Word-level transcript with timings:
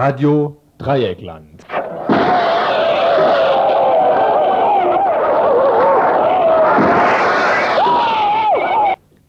Radio 0.00 0.56
Dreieckland. 0.78 1.66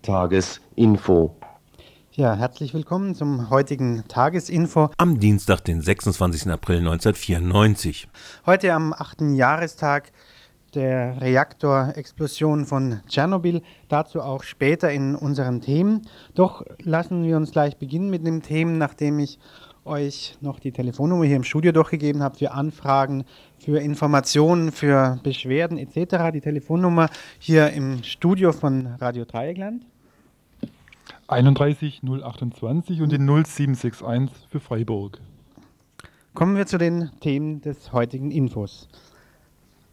Tagesinfo. 0.04 1.36
Ja, 2.12 2.36
herzlich 2.36 2.76
willkommen 2.76 3.16
zum 3.16 3.50
heutigen 3.50 4.04
Tagesinfo. 4.08 4.92
Am 5.00 5.20
Dienstag, 5.20 5.62
den 5.62 5.82
26. 5.82 6.52
April 6.52 6.78
1994. 6.78 8.08
Heute 8.46 8.72
am 8.72 8.94
8. 8.94 9.22
Jahrestag 9.22 10.12
der 10.76 11.20
Reaktorexplosion 11.20 12.66
von 12.68 13.00
Tschernobyl. 13.08 13.64
Dazu 13.88 14.22
auch 14.22 14.44
später 14.44 14.92
in 14.92 15.16
unseren 15.16 15.62
Themen. 15.62 16.08
Doch 16.36 16.64
lassen 16.84 17.24
wir 17.24 17.38
uns 17.38 17.50
gleich 17.50 17.78
beginnen 17.78 18.12
mit 18.12 18.24
den 18.24 18.44
Themen, 18.44 18.78
nachdem 18.78 19.18
ich 19.18 19.40
euch 19.86 20.38
noch 20.42 20.60
die 20.60 20.72
Telefonnummer 20.72 21.26
hier 21.26 21.36
im 21.36 21.44
Studio 21.44 21.72
durchgegeben 21.72 22.22
habe 22.22 22.38
für 22.38 22.52
Anfragen, 22.52 23.26
für 23.58 23.80
Informationen, 23.80 24.72
für 24.72 25.20
Beschwerden 25.24 25.78
etc. 25.78 26.32
Die 26.34 26.42
Telefonnummer 26.42 27.10
hier 27.40 27.72
im 27.72 28.04
Studio 28.04 28.52
von 28.52 28.88
Radio 29.00 29.26
Dreieckland. 29.26 29.86
31 31.28 32.02
028 32.04 33.02
und 33.02 33.12
die 33.12 33.20
0761 33.20 34.48
für 34.50 34.60
Freiburg. 34.60 35.20
Kommen 36.34 36.56
wir 36.56 36.66
zu 36.66 36.78
den 36.78 37.12
Themen 37.20 37.62
des 37.62 37.92
heutigen 37.92 38.32
Infos. 38.32 38.88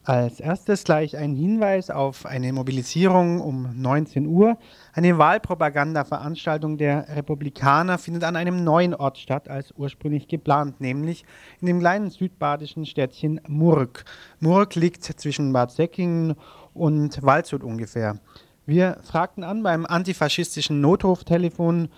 Als 0.06 0.38
erstes 0.38 0.84
gleich 0.84 1.16
ein 1.16 1.34
Hinweis 1.34 1.90
auf 1.90 2.26
eine 2.26 2.52
Mobilisierung 2.52 3.40
um 3.40 3.70
19 3.74 4.28
Uhr. 4.28 4.56
Eine 4.92 5.18
Wahlpropaganda-Veranstaltung 5.18 6.78
der 6.78 7.08
Republikaner 7.16 7.98
findet 7.98 8.22
an 8.22 8.36
einem 8.36 8.62
neuen 8.62 8.94
Ort 8.94 9.18
statt 9.18 9.48
als 9.48 9.74
ursprünglich 9.76 10.28
geplant, 10.28 10.80
nämlich 10.80 11.24
in 11.60 11.66
dem 11.66 11.80
kleinen 11.80 12.10
südbadischen 12.10 12.86
Städtchen 12.86 13.40
Murg. 13.48 14.04
Murg 14.38 14.76
liegt 14.76 15.02
zwischen 15.02 15.52
Bad 15.52 15.72
Säckingen 15.72 16.36
und 16.72 17.20
Waldshut 17.24 17.64
ungefähr. 17.64 18.20
Wir 18.64 18.98
fragten 19.02 19.42
an 19.42 19.64
beim 19.64 19.84
antifaschistischen 19.84 20.80
Notruftelefon 20.80 21.88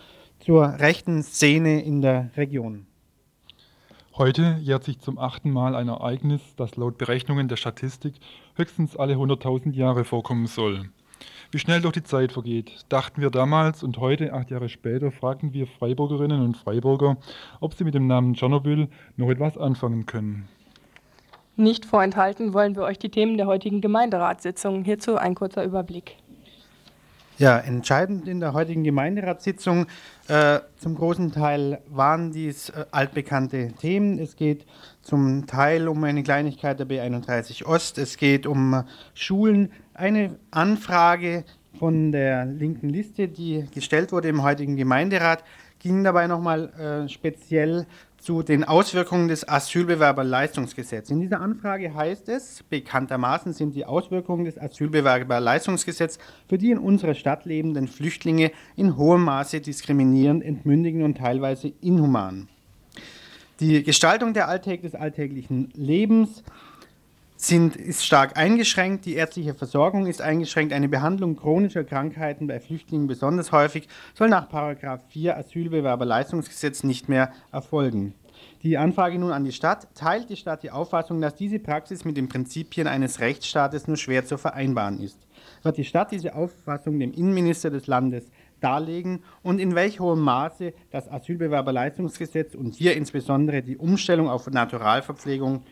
zur 0.40 0.78
rechten 0.78 1.22
Szene 1.22 1.82
in 1.82 2.00
der 2.00 2.30
Region. 2.38 2.87
Heute 4.18 4.56
jährt 4.60 4.82
sich 4.82 4.98
zum 4.98 5.16
achten 5.16 5.52
Mal 5.52 5.76
ein 5.76 5.86
Ereignis, 5.86 6.40
das 6.56 6.74
laut 6.74 6.98
Berechnungen 6.98 7.46
der 7.46 7.54
Statistik 7.54 8.14
höchstens 8.56 8.96
alle 8.96 9.14
100.000 9.14 9.74
Jahre 9.74 10.02
vorkommen 10.02 10.48
soll. 10.48 10.90
Wie 11.52 11.60
schnell 11.60 11.80
doch 11.80 11.92
die 11.92 12.02
Zeit 12.02 12.32
vergeht, 12.32 12.84
dachten 12.88 13.20
wir 13.20 13.30
damals 13.30 13.84
und 13.84 13.98
heute, 13.98 14.32
acht 14.32 14.50
Jahre 14.50 14.68
später, 14.68 15.12
fragten 15.12 15.52
wir 15.52 15.68
Freiburgerinnen 15.68 16.42
und 16.42 16.56
Freiburger, 16.56 17.16
ob 17.60 17.74
sie 17.74 17.84
mit 17.84 17.94
dem 17.94 18.08
Namen 18.08 18.34
Tschernobyl 18.34 18.88
noch 19.16 19.30
etwas 19.30 19.56
anfangen 19.56 20.04
können. 20.04 20.48
Nicht 21.54 21.86
vorenthalten 21.86 22.52
wollen 22.54 22.74
wir 22.74 22.82
euch 22.82 22.98
die 22.98 23.10
Themen 23.10 23.36
der 23.36 23.46
heutigen 23.46 23.80
Gemeinderatssitzung. 23.80 24.82
Hierzu 24.82 25.14
ein 25.16 25.36
kurzer 25.36 25.62
Überblick. 25.62 26.16
Ja, 27.38 27.56
entscheidend 27.56 28.26
in 28.26 28.40
der 28.40 28.52
heutigen 28.52 28.82
Gemeinderatssitzung 28.82 29.86
äh, 30.28 30.60
zum 30.76 30.94
großen 30.94 31.32
Teil 31.32 31.80
waren 31.88 32.32
dies 32.32 32.68
äh, 32.68 32.84
altbekannte 32.90 33.72
Themen. 33.80 34.18
Es 34.18 34.36
geht 34.36 34.66
zum 35.00 35.46
Teil 35.46 35.88
um 35.88 36.04
eine 36.04 36.22
Kleinigkeit 36.22 36.78
der 36.78 36.86
B31 36.86 37.64
Ost, 37.64 37.96
es 37.96 38.18
geht 38.18 38.46
um 38.46 38.74
äh, 38.74 38.82
Schulen, 39.14 39.72
eine 39.94 40.36
Anfrage 40.50 41.44
von 41.78 42.12
der 42.12 42.44
linken 42.44 42.90
Liste, 42.90 43.28
die 43.28 43.66
gestellt 43.72 44.12
wurde 44.12 44.28
im 44.28 44.42
heutigen 44.42 44.76
Gemeinderat, 44.76 45.44
ging 45.78 46.04
dabei 46.04 46.26
nochmal 46.26 46.68
äh, 46.74 47.08
speziell 47.08 47.86
zu 48.18 48.42
den 48.42 48.64
Auswirkungen 48.64 49.28
des 49.28 49.48
Asylbewerberleistungsgesetzes. 49.48 51.10
In 51.10 51.20
dieser 51.20 51.40
Anfrage 51.40 51.94
heißt 51.94 52.28
es, 52.28 52.64
bekanntermaßen 52.68 53.52
sind 53.52 53.74
die 53.74 53.84
Auswirkungen 53.84 54.44
des 54.44 54.58
Asylbewerberleistungsgesetzes 54.58 56.18
für 56.48 56.58
die 56.58 56.70
in 56.70 56.78
unserer 56.78 57.14
Stadt 57.14 57.44
lebenden 57.44 57.86
Flüchtlinge 57.88 58.50
in 58.76 58.96
hohem 58.96 59.22
Maße 59.22 59.60
diskriminierend, 59.60 60.42
entmündigend 60.42 61.04
und 61.04 61.18
teilweise 61.18 61.72
inhuman. 61.80 62.48
Die 63.60 63.82
Gestaltung 63.82 64.34
der 64.34 64.48
Alltag 64.48 64.82
des 64.82 64.94
alltäglichen 64.94 65.70
Lebens 65.74 66.44
sind, 67.40 67.76
ist 67.76 68.04
stark 68.04 68.36
eingeschränkt, 68.36 69.04
die 69.04 69.14
ärztliche 69.14 69.54
Versorgung 69.54 70.06
ist 70.06 70.20
eingeschränkt, 70.20 70.72
eine 70.72 70.88
Behandlung 70.88 71.36
chronischer 71.36 71.84
Krankheiten 71.84 72.48
bei 72.48 72.58
Flüchtlingen 72.58 73.06
besonders 73.06 73.52
häufig 73.52 73.88
soll 74.14 74.28
nach 74.28 74.48
4 75.08 75.36
Asylbewerberleistungsgesetz 75.36 76.82
nicht 76.82 77.08
mehr 77.08 77.32
erfolgen. 77.52 78.14
Die 78.62 78.76
Anfrage 78.76 79.18
nun 79.18 79.32
an 79.32 79.44
die 79.44 79.52
Stadt. 79.52 79.88
Teilt 79.94 80.30
die 80.30 80.36
Stadt 80.36 80.62
die 80.62 80.70
Auffassung, 80.70 81.20
dass 81.20 81.34
diese 81.34 81.58
Praxis 81.58 82.04
mit 82.04 82.16
den 82.16 82.28
Prinzipien 82.28 82.86
eines 82.86 83.20
Rechtsstaates 83.20 83.86
nur 83.86 83.96
schwer 83.96 84.24
zu 84.24 84.36
vereinbaren 84.36 85.00
ist? 85.00 85.18
Wird 85.62 85.76
die 85.76 85.84
Stadt 85.84 86.10
diese 86.10 86.34
Auffassung 86.34 86.98
dem 86.98 87.12
Innenminister 87.12 87.70
des 87.70 87.86
Landes 87.86 88.30
darlegen 88.60 89.22
und 89.42 89.60
in 89.60 89.76
welch 89.76 90.00
hohem 90.00 90.20
Maße 90.20 90.72
das 90.90 91.08
Asylbewerberleistungsgesetz 91.08 92.54
und 92.54 92.74
hier 92.74 92.96
insbesondere 92.96 93.62
die 93.62 93.76
Umstellung 93.76 94.28
auf 94.28 94.48
Naturalverpflegung 94.48 95.62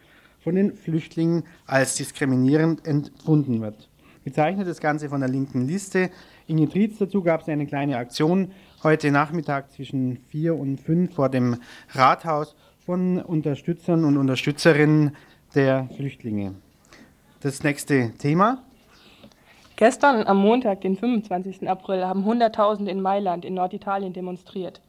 von 0.47 0.55
den 0.55 0.77
Flüchtlingen 0.77 1.43
als 1.67 1.97
diskriminierend 1.97 2.87
empfunden 2.87 3.61
wird. 3.61 3.89
Gezeichnet 4.25 4.69
das 4.69 4.79
Ganze 4.79 5.09
von 5.09 5.19
der 5.19 5.29
linken 5.29 5.67
Liste. 5.67 6.09
Inge 6.47 6.69
Trietz 6.69 6.99
dazu 6.99 7.21
gab 7.21 7.41
es 7.41 7.49
eine 7.49 7.67
kleine 7.67 7.97
Aktion 7.97 8.53
heute 8.85 9.11
Nachmittag 9.11 9.73
zwischen 9.73 10.19
4 10.29 10.55
und 10.55 10.79
5 10.79 11.13
vor 11.13 11.31
dem 11.31 11.57
Rathaus 11.91 12.55
von 12.79 13.21
Unterstützern 13.21 14.05
und 14.05 14.17
Unterstützerinnen 14.17 15.17
der 15.57 15.89
Flüchtlinge. 15.97 16.55
Das 17.41 17.65
nächste 17.65 18.13
Thema. 18.17 18.63
Gestern 19.75 20.29
am 20.29 20.39
Montag, 20.39 20.81
den 20.83 20.97
25. 20.97 21.69
April, 21.69 22.05
haben 22.05 22.25
Hunderttausende 22.25 22.93
in 22.93 23.03
Mailand 23.03 23.45
in 23.45 23.55
Norditalien 23.55 24.13
demonstriert. 24.13 24.81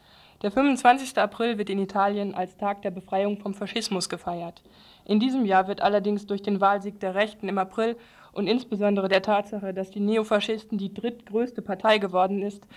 Der 0.43 0.51
25. 0.51 1.17
April 1.17 1.57
wird 1.57 1.71
in 1.71 1.79
Italien 1.79 2.35
als 2.35 2.55
Tag 2.57 2.83
der 2.83 2.91
Befreiung 2.91 3.39
vom 3.39 3.55
Faschismus 3.55 4.07
gefeiert. 4.07 4.61
In 5.03 5.19
diesem 5.19 5.45
Jahr 5.45 5.67
wird 5.67 5.81
allerdings 5.81 6.27
durch 6.27 6.43
den 6.43 6.61
Wahlsieg 6.61 6.99
der 6.99 7.15
Rechten 7.15 7.49
im 7.49 7.57
April 7.57 7.95
und 8.33 8.45
insbesondere 8.45 9.09
der 9.09 9.23
Tatsache, 9.23 9.73
dass 9.73 9.89
die 9.89 9.99
Neofaschisten 9.99 10.77
die 10.77 10.93
drittgrößte 10.93 11.63
Partei 11.63 11.97
geworden 11.97 12.43
ist, 12.43 12.67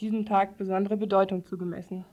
diesem 0.00 0.24
Tag 0.24 0.56
besondere 0.56 0.96
Bedeutung 0.96 1.44
zugemessen. 1.44 2.06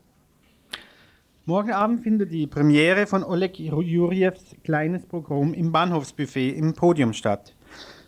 Morgen 1.46 1.72
Abend 1.72 2.02
findet 2.02 2.34
die 2.34 2.46
Premiere 2.46 3.08
von 3.08 3.24
Oleg 3.24 3.58
Jurjevs 3.58 4.58
kleines 4.66 5.06
Programm 5.06 5.54
im 5.54 5.72
Bahnhofsbuffet 5.72 6.58
im 6.58 6.74
Podium 6.74 7.14
statt. 7.14 7.56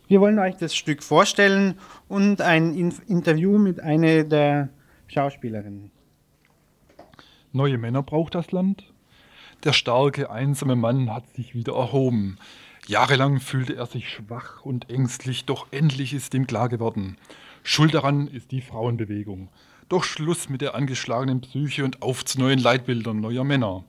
Wir 0.10 0.20
wollen 0.20 0.40
euch 0.40 0.58
das 0.58 0.76
Stück 0.76 1.04
vorstellen 1.04 1.76
und 2.10 2.42
ein 2.42 2.76
Interview 3.08 3.58
mit 3.58 3.80
einer 3.80 4.26
der 4.26 4.68
Schauspielerinnen. 5.08 5.90
Neue 7.54 7.78
Männer 7.78 8.02
braucht 8.02 8.36
das 8.36 8.54
Land? 8.54 8.86
Der 9.66 9.74
starke, 9.74 10.30
einsame 10.30 10.78
Mann 10.78 11.14
hat 11.14 11.30
sich 11.36 11.54
wieder 11.54 11.74
erhoben. 11.74 12.38
Jahrelang 12.88 13.42
fühlte 13.42 13.76
er 13.76 13.88
sich 13.88 14.10
schwach 14.10 14.64
und 14.64 14.90
ängstlich, 14.90 15.46
doch 15.46 15.68
endlich 15.72 16.14
ist 16.14 16.34
ihm 16.34 16.48
klar 16.48 16.70
geworden. 16.70 17.18
Schuld 17.64 17.94
daran 17.94 18.28
ist 18.28 18.52
die 18.52 18.62
Frauenbewegung. 18.62 19.50
Doch 19.90 20.06
Schluss 20.06 20.48
mit 20.48 20.62
der 20.62 20.76
angeschlagenen 20.76 21.42
Psyche 21.42 21.84
und 21.84 22.02
auf 22.02 22.24
zu 22.24 22.40
neuen 22.40 22.60
Leitbildern 22.60 23.20
neuer 23.20 23.44
Männer. 23.44 23.84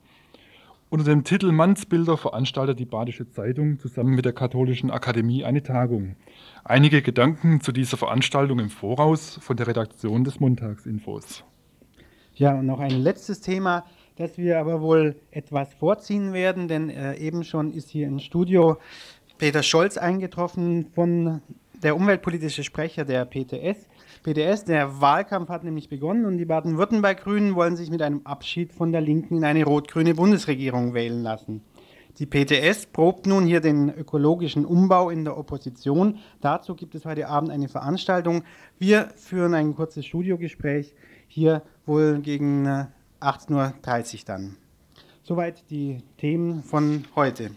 Unter 0.89 1.05
dem 1.05 1.23
Titel 1.23 1.53
Mannsbilder 1.53 2.17
veranstaltet 2.17 2.79
die 2.79 2.85
Badische 2.85 3.27
Zeitung 3.31 3.79
zusammen 3.79 4.13
mit 4.13 4.25
der 4.25 4.33
Katholischen 4.33 4.91
Akademie 4.91 5.45
eine 5.45 5.63
Tagung. 5.63 6.17
Einige 6.65 7.01
Gedanken 7.01 7.61
zu 7.61 7.71
dieser 7.71 7.95
Veranstaltung 7.95 8.59
im 8.59 8.69
Voraus 8.69 9.39
von 9.41 9.55
der 9.55 9.67
Redaktion 9.67 10.25
des 10.25 10.41
Montagsinfos. 10.41 11.45
Ja, 12.35 12.53
und 12.55 12.65
noch 12.65 12.79
ein 12.79 13.01
letztes 13.01 13.41
Thema 13.41 13.83
dass 14.15 14.37
wir 14.37 14.59
aber 14.59 14.81
wohl 14.81 15.15
etwas 15.31 15.73
vorziehen 15.73 16.33
werden, 16.33 16.67
denn 16.67 16.89
äh, 16.89 17.15
eben 17.15 17.43
schon 17.43 17.71
ist 17.73 17.89
hier 17.89 18.07
im 18.07 18.19
Studio 18.19 18.77
Peter 19.37 19.63
Scholz 19.63 19.97
eingetroffen 19.97 20.87
von 20.93 21.41
der 21.81 21.95
umweltpolitische 21.95 22.63
Sprecher 22.63 23.03
der 23.03 23.25
PTS. 23.25 23.87
PTS, 24.23 24.65
der 24.65 25.01
Wahlkampf 25.01 25.49
hat 25.49 25.63
nämlich 25.63 25.89
begonnen 25.89 26.25
und 26.25 26.37
die 26.37 26.45
Baden-Württemberg-Grünen 26.45 27.55
wollen 27.55 27.75
sich 27.75 27.89
mit 27.89 28.01
einem 28.01 28.21
Abschied 28.23 28.71
von 28.71 28.91
der 28.91 29.01
Linken 29.01 29.35
in 29.35 29.43
eine 29.43 29.65
rot-grüne 29.65 30.13
Bundesregierung 30.13 30.93
wählen 30.93 31.21
lassen. 31.23 31.61
Die 32.19 32.27
PTS 32.27 32.85
probt 32.85 33.25
nun 33.25 33.47
hier 33.47 33.59
den 33.59 33.89
ökologischen 33.89 34.65
Umbau 34.65 35.09
in 35.09 35.25
der 35.25 35.35
Opposition. 35.35 36.19
Dazu 36.41 36.75
gibt 36.75 36.93
es 36.93 37.05
heute 37.05 37.27
Abend 37.27 37.49
eine 37.49 37.67
Veranstaltung. 37.67 38.43
Wir 38.77 39.09
führen 39.15 39.55
ein 39.55 39.75
kurzes 39.75 40.05
Studiogespräch 40.05 40.93
hier 41.33 41.63
wohl 41.87 42.21
gegen 42.21 42.65
äh, 42.67 42.85
18.30 43.19 44.13
Uhr 44.13 44.19
dann. 44.25 44.57
Soweit 45.23 45.63
die 45.71 46.03
Themen 46.17 46.63
von 46.63 47.05
heute. 47.15 47.51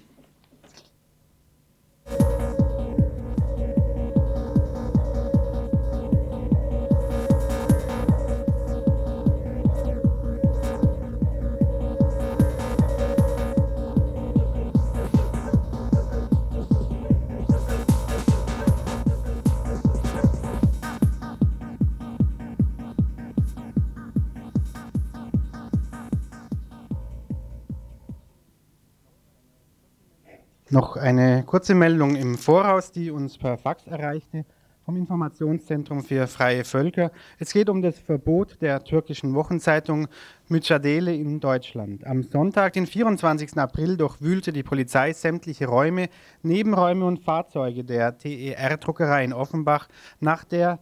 Noch 30.76 30.96
eine 30.96 31.42
kurze 31.46 31.74
Meldung 31.74 32.16
im 32.16 32.36
Voraus, 32.36 32.92
die 32.92 33.10
uns 33.10 33.38
per 33.38 33.56
Fax 33.56 33.86
erreichte 33.86 34.44
vom 34.84 34.98
Informationszentrum 34.98 36.04
für 36.04 36.26
freie 36.26 36.64
Völker. 36.64 37.12
Es 37.38 37.54
geht 37.54 37.70
um 37.70 37.80
das 37.80 37.98
Verbot 37.98 38.60
der 38.60 38.84
türkischen 38.84 39.32
Wochenzeitung 39.32 40.06
Mücadele 40.48 41.14
in 41.14 41.40
Deutschland. 41.40 42.06
Am 42.06 42.22
Sonntag, 42.22 42.74
den 42.74 42.86
24. 42.86 43.56
April, 43.56 43.96
durchwühlte 43.96 44.52
die 44.52 44.62
Polizei 44.62 45.14
sämtliche 45.14 45.66
Räume, 45.66 46.10
Nebenräume 46.42 47.06
und 47.06 47.20
Fahrzeuge 47.20 47.82
der 47.82 48.18
TER-Druckerei 48.18 49.24
in 49.24 49.32
Offenbach 49.32 49.88
nach 50.20 50.44
der 50.44 50.78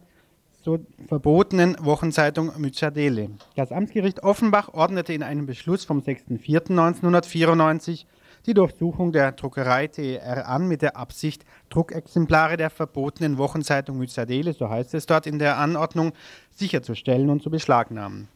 so 0.61 0.79
verbotenen 1.07 1.77
Wochenzeitung 1.79 2.51
Mücadele. 2.57 3.29
Das 3.55 3.71
Amtsgericht 3.71 4.23
Offenbach 4.23 4.73
ordnete 4.73 5.13
in 5.13 5.23
einem 5.23 5.45
Beschluss 5.45 5.85
vom 5.85 6.01
6.4.1994 6.01 8.03
die 8.45 8.53
Durchsuchung 8.53 9.11
der 9.11 9.31
Druckerei 9.31 9.87
TER 9.87 10.47
an 10.47 10.67
mit 10.67 10.81
der 10.81 10.97
Absicht, 10.97 11.45
Druckexemplare 11.69 12.57
der 12.57 12.69
verbotenen 12.69 13.37
Wochenzeitung 13.37 13.97
Myzadele, 13.97 14.53
so 14.53 14.69
heißt 14.69 14.93
es 14.93 15.05
dort 15.05 15.27
in 15.27 15.39
der 15.39 15.57
Anordnung, 15.57 16.13
sicherzustellen 16.51 17.29
und 17.29 17.41
zu 17.41 17.49
beschlagnahmen. 17.49 18.27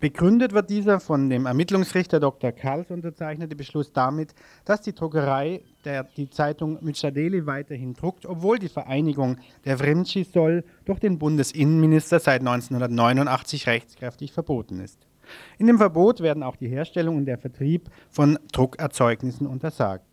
Begründet 0.00 0.54
wird 0.54 0.70
dieser 0.70 0.98
von 0.98 1.28
dem 1.28 1.44
Ermittlungsrichter 1.44 2.20
Dr. 2.20 2.52
Karls 2.52 2.90
unterzeichnete 2.90 3.54
Beschluss 3.54 3.92
damit, 3.92 4.34
dass 4.64 4.80
die 4.80 4.94
Druckerei 4.94 5.60
der, 5.84 6.04
die 6.04 6.30
Zeitung 6.30 6.78
Myzadele 6.80 7.44
weiterhin 7.44 7.92
druckt, 7.92 8.24
obwohl 8.24 8.58
die 8.58 8.70
Vereinigung 8.70 9.36
der 9.66 9.78
Vrimci 9.78 10.24
soll 10.24 10.64
durch 10.86 11.00
den 11.00 11.18
Bundesinnenminister 11.18 12.18
seit 12.18 12.40
1989 12.40 13.66
rechtskräftig 13.66 14.32
verboten 14.32 14.80
ist. 14.80 15.09
In 15.58 15.66
dem 15.66 15.78
Verbot 15.78 16.20
werden 16.20 16.42
auch 16.42 16.56
die 16.56 16.68
Herstellung 16.68 17.16
und 17.16 17.26
der 17.26 17.38
Vertrieb 17.38 17.90
von 18.10 18.38
Druckerzeugnissen 18.52 19.46
untersagt. 19.46 20.04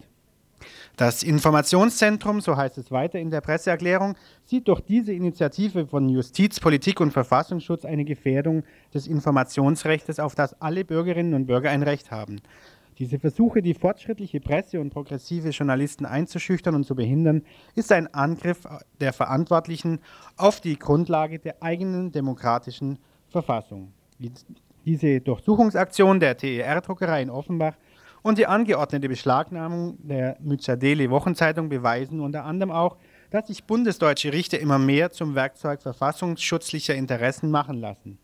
Das 0.95 1.21
Informationszentrum, 1.21 2.41
so 2.41 2.57
heißt 2.57 2.77
es 2.79 2.91
weiter 2.91 3.19
in 3.19 3.29
der 3.29 3.41
Presseerklärung, 3.41 4.15
sieht 4.45 4.67
durch 4.67 4.81
diese 4.81 5.13
Initiative 5.13 5.85
von 5.85 6.09
Justiz, 6.09 6.59
Politik 6.59 6.99
und 6.99 7.11
Verfassungsschutz 7.11 7.85
eine 7.85 8.05
Gefährdung 8.05 8.63
des 8.93 9.05
Informationsrechts, 9.05 10.19
auf 10.19 10.33
das 10.33 10.59
alle 10.59 10.83
Bürgerinnen 10.83 11.35
und 11.35 11.45
Bürger 11.45 11.69
ein 11.69 11.83
Recht 11.83 12.09
haben. 12.09 12.41
Diese 12.97 13.19
Versuche, 13.19 13.61
die 13.61 13.75
fortschrittliche 13.75 14.39
Presse 14.39 14.81
und 14.81 14.89
progressive 14.89 15.49
Journalisten 15.49 16.07
einzuschüchtern 16.07 16.73
und 16.73 16.83
zu 16.83 16.95
behindern, 16.95 17.43
ist 17.75 17.91
ein 17.91 18.11
Angriff 18.11 18.67
der 18.99 19.13
Verantwortlichen 19.13 19.99
auf 20.35 20.61
die 20.61 20.79
Grundlage 20.79 21.37
der 21.37 21.61
eigenen 21.61 22.11
demokratischen 22.11 22.97
Verfassung. 23.27 23.93
Diese 24.87 25.19
Durchsuchungsaktion 25.19 26.21
der 26.21 26.37
TER-Druckerei 26.37 27.21
in 27.21 27.29
Offenbach 27.29 27.73
und 28.21 28.37
die 28.37 28.47
angeordnete 28.47 29.09
Beschlagnahmung 29.09 29.97
der 29.99 30.37
Müzadeli 30.39 31.09
Wochenzeitung 31.09 31.67
beweisen 31.67 32.21
unter 32.21 32.45
anderem 32.45 32.71
auch, 32.71 32.95
dass 33.29 33.47
sich 33.47 33.65
bundesdeutsche 33.65 34.31
Richter 34.31 34.59
immer 34.59 34.79
mehr 34.79 35.11
zum 35.11 35.35
Werkzeug 35.35 35.81
verfassungsschutzlicher 35.81 36.95
Interessen 36.95 37.51
machen 37.51 37.81
lassen. 37.81 38.17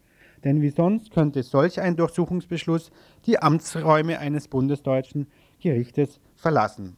Denn 0.46 0.62
wie 0.62 0.70
sonst 0.70 1.12
könnte 1.12 1.44
solch 1.44 1.82
ein 1.82 1.98
Durchsuchungsbeschluss 1.98 2.92
die 3.26 3.40
Amtsräume 3.40 4.20
eines 4.20 4.48
bundesdeutschen 4.48 5.28
Gerichtes 5.60 6.22
verlassen. 6.38 6.96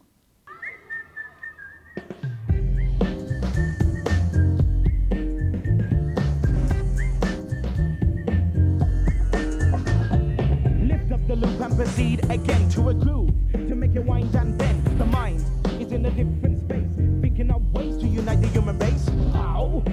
Loop 11.35 11.59
and 11.59 11.75
proceed 11.75 12.23
again 12.29 12.69
to 12.69 12.89
a 12.89 12.93
groove 12.93 13.33
to 13.51 13.75
make 13.75 13.95
it 13.95 14.03
wind 14.03 14.33
and 14.35 14.57
bend. 14.57 14.85
The 14.97 15.05
mind 15.05 15.43
is 15.79 15.91
in 15.91 16.05
a 16.05 16.11
different 16.11 16.61
space, 16.61 17.21
thinking 17.21 17.51
of 17.51 17.61
ways 17.73 17.97
to 17.97 18.07
unite 18.07 18.41
the 18.41 18.47
human 18.47 18.79
race. 18.79 19.09
How? 19.33 19.83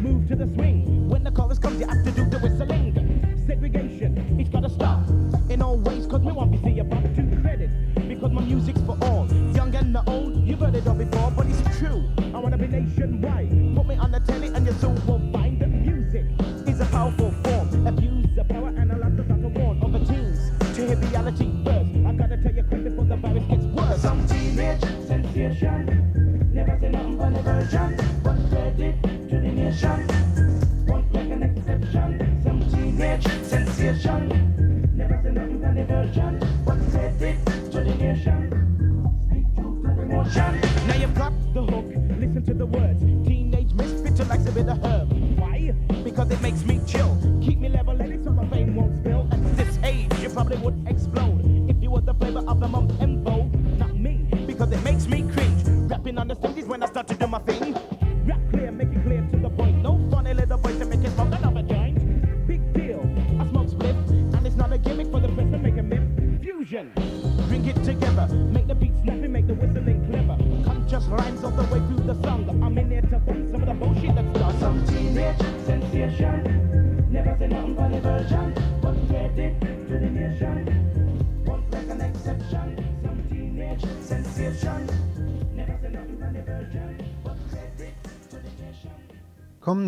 Move 0.00 0.28
to 0.28 0.36
the 0.36 0.46
swing. 0.54 1.08
When 1.08 1.24
the 1.24 1.30
chorus 1.30 1.58
comes, 1.58 1.80
you 1.80 1.86
have 1.86 2.04
to 2.04 2.11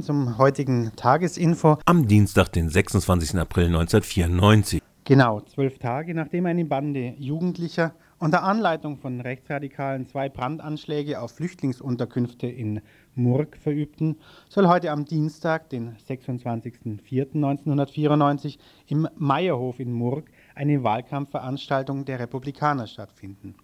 zum 0.04 0.38
heutigen 0.38 0.92
Tagesinfo. 0.96 1.78
Am 1.86 2.06
Dienstag, 2.06 2.52
den 2.52 2.68
26. 2.68 3.38
April 3.38 3.66
1994. 3.66 4.82
Genau, 5.04 5.40
zwölf 5.40 5.78
Tage 5.78 6.14
nachdem 6.14 6.46
eine 6.46 6.64
Bande 6.64 7.14
Jugendlicher 7.18 7.94
unter 8.18 8.42
Anleitung 8.42 8.96
von 8.96 9.20
Rechtsradikalen 9.20 10.06
zwei 10.06 10.28
Brandanschläge 10.28 11.20
auf 11.20 11.32
Flüchtlingsunterkünfte 11.32 12.46
in 12.46 12.80
Murg 13.14 13.56
verübten, 13.56 14.16
soll 14.48 14.68
heute 14.68 14.90
am 14.90 15.04
Dienstag, 15.04 15.68
den 15.70 15.96
26.04.1994, 16.08 18.58
im 18.88 19.08
Meierhof 19.16 19.80
in 19.80 19.92
Murg 19.92 20.30
eine 20.54 20.84
Wahlkampfveranstaltung 20.84 22.04
der 22.04 22.20
Republikaner 22.20 22.86
stattfinden. 22.86 23.54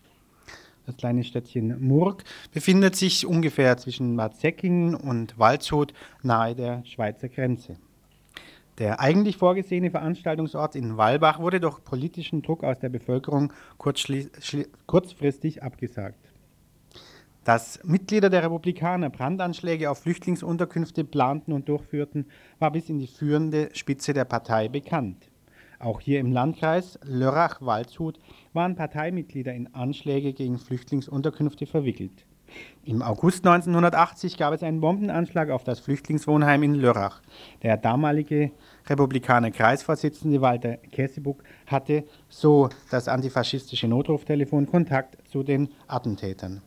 Das 0.90 0.96
kleine 0.96 1.22
Städtchen 1.22 1.80
Murg 1.80 2.24
befindet 2.52 2.96
sich 2.96 3.24
ungefähr 3.24 3.76
zwischen 3.76 4.16
Bad 4.16 4.36
Säckingen 4.36 4.96
und 4.96 5.38
Waldshut 5.38 5.94
nahe 6.24 6.56
der 6.56 6.84
Schweizer 6.84 7.28
Grenze. 7.28 7.76
Der 8.78 8.98
eigentlich 8.98 9.36
vorgesehene 9.36 9.92
Veranstaltungsort 9.92 10.74
in 10.74 10.96
Walbach 10.96 11.38
wurde 11.38 11.60
durch 11.60 11.84
politischen 11.84 12.42
Druck 12.42 12.64
aus 12.64 12.80
der 12.80 12.88
Bevölkerung 12.88 13.52
kurzfristig 13.78 15.62
abgesagt. 15.62 16.18
Dass 17.44 17.78
Mitglieder 17.84 18.28
der 18.28 18.42
Republikaner 18.42 19.10
Brandanschläge 19.10 19.92
auf 19.92 20.00
Flüchtlingsunterkünfte 20.00 21.04
planten 21.04 21.52
und 21.52 21.68
durchführten, 21.68 22.26
war 22.58 22.72
bis 22.72 22.88
in 22.88 22.98
die 22.98 23.06
führende 23.06 23.68
Spitze 23.74 24.12
der 24.12 24.24
Partei 24.24 24.68
bekannt. 24.68 25.29
Auch 25.80 26.00
hier 26.02 26.20
im 26.20 26.30
Landkreis 26.30 26.98
Lörrach-Waldshut 27.04 28.20
waren 28.52 28.76
Parteimitglieder 28.76 29.54
in 29.54 29.74
Anschläge 29.74 30.34
gegen 30.34 30.58
Flüchtlingsunterkünfte 30.58 31.64
verwickelt. 31.64 32.26
Im 32.84 33.00
August 33.00 33.46
1980 33.46 34.36
gab 34.36 34.52
es 34.52 34.62
einen 34.62 34.82
Bombenanschlag 34.82 35.48
auf 35.48 35.64
das 35.64 35.80
Flüchtlingswohnheim 35.80 36.62
in 36.64 36.74
Lörrach. 36.74 37.22
Der 37.62 37.78
damalige 37.78 38.50
Republikaner 38.88 39.52
Kreisvorsitzende 39.52 40.42
Walter 40.42 40.76
Kessebuck 40.76 41.42
hatte, 41.66 42.04
so 42.28 42.68
das 42.90 43.08
antifaschistische 43.08 43.88
Notruftelefon, 43.88 44.66
Kontakt 44.66 45.16
zu 45.30 45.42
den 45.42 45.70
Attentätern. 45.86 46.60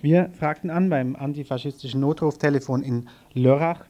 Wir 0.00 0.30
fragten 0.38 0.70
an 0.70 0.88
beim 0.88 1.16
antifaschistischen 1.16 2.00
Notruftelefon 2.00 2.82
in 2.82 3.10
Lörrach, 3.34 3.84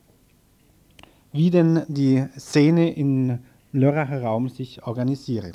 wie 1.31 1.51
denn 1.51 1.83
die 1.87 2.25
Szene 2.37 2.93
im 2.93 3.39
Lörracher 3.77 4.23
Raum 4.23 4.49
sich 4.49 4.83
organisiere. 4.87 5.53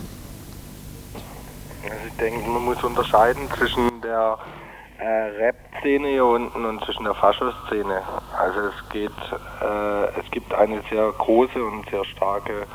Also 1.84 2.06
ich 2.08 2.14
denke, 2.18 2.48
man 2.48 2.66
muss 2.66 2.84
unterscheiden 2.84 3.50
zwischen 3.58 4.00
der 4.02 4.38
äh, 5.00 5.06
Rap-Szene 5.06 6.08
hier 6.08 6.26
unten 6.26 6.64
und 6.64 6.86
zwischen 6.86 7.04
der 7.04 7.16
Faschoszene. 7.16 8.04
Also 8.38 8.60
es 8.60 8.90
geht, 8.90 9.12
äh, 9.62 10.20
es 10.20 10.30
gibt 10.30 10.54
eine 10.54 10.84
sehr 10.92 11.12
große 11.14 11.66
und 11.66 11.90
sehr 11.90 12.06
starke 12.06 12.68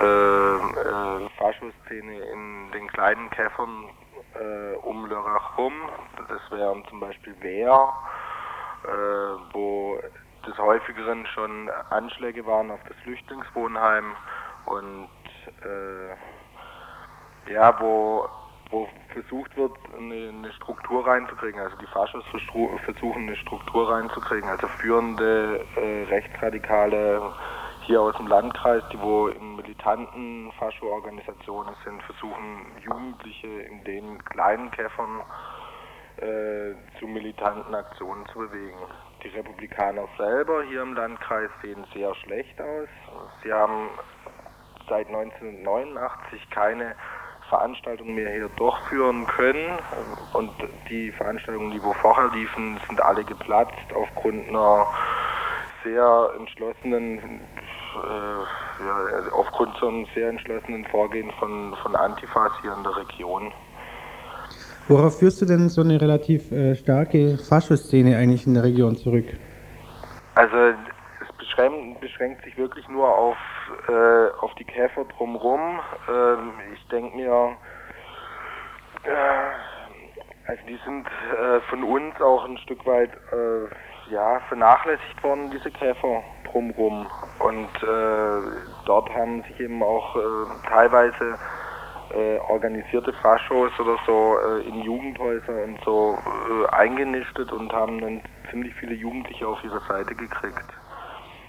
äh, 0.00 0.04
äh, 0.04 1.28
Faschoszene 1.38 2.18
in 2.32 2.72
den 2.72 2.88
kleinen 2.88 3.30
Käffern 3.30 3.84
äh, 4.34 4.74
um 4.78 5.06
Lörrach 5.06 5.56
rum. 5.58 5.74
Das 6.28 6.58
wären 6.58 6.82
zum 6.90 6.98
Beispiel 6.98 7.36
Wehr, 7.40 7.88
äh, 8.82 8.88
wo 9.52 9.96
des 10.44 10.58
häufigeren 10.58 11.24
schon 11.26 11.70
Anschläge 11.90 12.44
waren 12.46 12.72
auf 12.72 12.80
das 12.88 12.96
Flüchtlingswohnheim 13.04 14.16
und 14.66 15.08
äh, 15.64 17.52
ja, 17.52 17.78
wo, 17.80 18.28
wo 18.70 18.88
versucht 19.12 19.56
wird, 19.56 19.72
eine, 19.96 20.28
eine, 20.28 20.52
Struktur 20.52 21.06
reinzukriegen. 21.06 21.60
Also 21.60 21.76
die 21.76 21.86
Faschos 21.86 22.24
versuchen 22.84 23.22
eine 23.22 23.36
Struktur 23.36 23.90
reinzukriegen. 23.90 24.48
Also 24.48 24.68
führende 24.68 25.64
äh, 25.76 26.04
Rechtsradikale 26.04 27.34
hier 27.82 28.00
aus 28.00 28.16
dem 28.16 28.28
Landkreis, 28.28 28.82
die 28.92 29.00
wo 29.00 29.28
in 29.28 29.56
militanten 29.56 30.52
Fascho-Organisationen 30.58 31.74
sind, 31.84 32.02
versuchen 32.04 32.66
Jugendliche 32.80 33.48
in 33.48 33.82
den 33.84 34.24
kleinen 34.24 34.70
Käffern 34.70 35.22
äh, 36.18 36.74
zu 36.98 37.06
militanten 37.06 37.74
Aktionen 37.74 38.24
zu 38.26 38.38
bewegen. 38.38 38.78
Die 39.24 39.28
Republikaner 39.28 40.06
selber 40.16 40.62
hier 40.64 40.82
im 40.82 40.94
Landkreis 40.94 41.50
sehen 41.62 41.84
sehr 41.92 42.14
schlecht 42.16 42.60
aus. 42.60 42.88
Sie 43.42 43.52
haben 43.52 43.88
seit 44.92 45.06
1989 45.06 46.50
keine 46.50 46.94
Veranstaltungen 47.48 48.14
mehr 48.14 48.30
hier 48.30 48.50
durchführen 48.56 49.26
können 49.26 49.78
und 50.34 50.50
die 50.90 51.10
Veranstaltungen, 51.12 51.70
die 51.70 51.82
wo 51.82 51.94
vorher 51.94 52.30
liefen, 52.34 52.78
sind 52.86 53.00
alle 53.02 53.24
geplatzt 53.24 53.88
aufgrund 53.94 54.48
einer 54.48 54.86
sehr 55.82 56.30
entschlossenen, 56.38 57.18
äh, 57.18 58.84
ja, 58.84 59.32
aufgrund 59.32 59.74
so 59.78 59.88
einem 59.88 60.06
sehr 60.14 60.28
entschlossenen 60.28 60.84
Vorgehen 60.86 61.30
von, 61.38 61.74
von 61.82 61.96
Antifas 61.96 62.52
hier 62.60 62.74
in 62.76 62.82
der 62.82 62.96
Region. 62.96 63.50
Worauf 64.88 65.18
führst 65.18 65.40
du 65.40 65.46
denn 65.46 65.70
so 65.70 65.80
eine 65.80 65.98
relativ 65.98 66.52
äh, 66.52 66.74
starke 66.74 67.38
Faschoszene 67.38 68.16
eigentlich 68.16 68.46
in 68.46 68.54
der 68.54 68.64
Region 68.64 68.94
zurück? 68.96 69.26
Also 70.34 70.56
es 70.56 71.32
beschränkt, 71.38 72.00
beschränkt 72.00 72.44
sich 72.44 72.56
wirklich 72.58 72.86
nur 72.88 73.08
auf, 73.08 73.36
äh, 73.88 74.30
auf 74.40 74.54
die 74.54 74.64
Käfer 74.64 75.04
drumherum. 75.04 75.80
Ähm, 76.08 76.52
ich 76.74 76.86
denke 76.88 77.16
mir, 77.16 77.56
äh, 79.04 80.48
also 80.48 80.62
die 80.66 80.78
sind 80.84 81.06
äh, 81.06 81.60
von 81.68 81.84
uns 81.84 82.20
auch 82.20 82.44
ein 82.44 82.58
Stück 82.58 82.84
weit 82.86 83.10
äh, 83.32 84.12
ja, 84.12 84.40
vernachlässigt 84.48 85.22
worden, 85.22 85.50
diese 85.50 85.70
Käfer 85.70 86.22
drumherum. 86.50 87.06
Und 87.38 87.82
äh, 87.82 88.60
dort 88.84 89.08
haben 89.14 89.42
sich 89.44 89.60
eben 89.60 89.82
auch 89.82 90.16
teilweise 90.68 91.38
äh, 92.14 92.38
organisierte 92.50 93.12
Faschos 93.14 93.72
oder 93.78 93.96
so 94.04 94.36
in 94.66 94.82
Jugendhäuser 94.82 95.64
und 95.64 95.78
so 95.84 96.18
eingenistet 96.70 97.50
und 97.52 97.72
haben 97.72 98.00
dann 98.00 98.22
ziemlich 98.50 98.74
viele 98.74 98.94
Jugendliche 98.94 99.46
auf 99.46 99.62
ihre 99.64 99.80
Seite 99.88 100.14
gekriegt. 100.14 100.81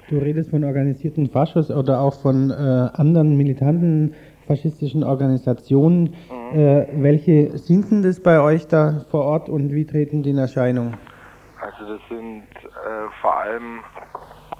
Du 0.09 0.17
redest 0.17 0.49
von 0.51 0.63
organisierten 0.63 1.29
Faschos 1.29 1.71
oder 1.71 2.01
auch 2.01 2.13
von 2.21 2.51
äh, 2.51 2.53
anderen 2.53 3.37
militanten 3.37 4.13
faschistischen 4.47 5.03
Organisationen. 5.03 6.15
Mhm. 6.29 6.59
Äh, 6.59 6.87
welche 7.01 7.57
sind 7.57 7.89
denn 7.89 8.03
das 8.03 8.21
bei 8.21 8.39
euch 8.39 8.67
da 8.67 9.05
vor 9.09 9.23
Ort 9.25 9.49
und 9.49 9.71
wie 9.73 9.85
treten 9.85 10.23
die 10.23 10.31
in 10.31 10.37
Erscheinung? 10.37 10.93
Also 11.61 11.93
das 11.93 12.01
sind 12.09 12.43
äh, 12.43 13.09
vor 13.21 13.37
allem 13.37 13.79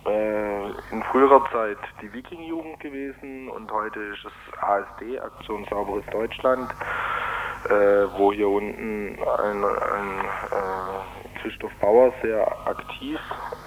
äh, 0.06 0.70
in 0.92 1.04
früherer 1.12 1.44
Zeit 1.52 1.78
die 2.02 2.12
Viking-Jugend 2.14 2.80
gewesen 2.80 3.50
und 3.50 3.72
heute 3.72 4.00
ist 4.00 4.26
es 4.26 4.60
ASD, 4.62 5.20
Aktion 5.20 5.66
Sauberes 5.70 6.06
Deutschland, 6.12 6.70
äh, 7.70 7.72
wo 8.18 8.32
hier 8.32 8.48
unten 8.48 9.18
ein, 9.20 9.64
ein 9.64 10.26
äh, 10.52 11.23
Christoph 11.44 11.74
Bauer 11.82 12.14
sehr 12.22 12.48
aktiv 12.66 13.20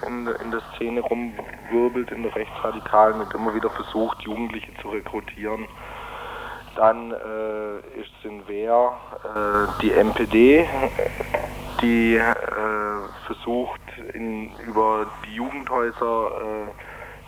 in, 0.07 0.27
in 0.43 0.49
der 0.49 0.61
Szene 0.75 0.99
rumwirbelt, 0.99 2.11
in 2.11 2.23
der 2.23 2.35
Rechtsradikalen 2.35 3.21
und 3.21 3.33
immer 3.35 3.53
wieder 3.53 3.69
versucht, 3.69 4.19
Jugendliche 4.23 4.71
zu 4.81 4.89
rekrutieren. 4.89 5.67
Dann 6.75 7.11
äh, 7.11 7.99
ist 7.99 8.11
es 8.19 8.25
in 8.25 8.47
Wehr 8.47 8.93
äh, 9.23 9.81
die 9.81 9.91
MPD, 9.91 10.67
die 11.81 12.15
äh, 12.15 12.33
versucht, 13.27 13.81
in, 14.13 14.51
über 14.65 15.05
die 15.27 15.35
Jugendhäuser 15.35 16.31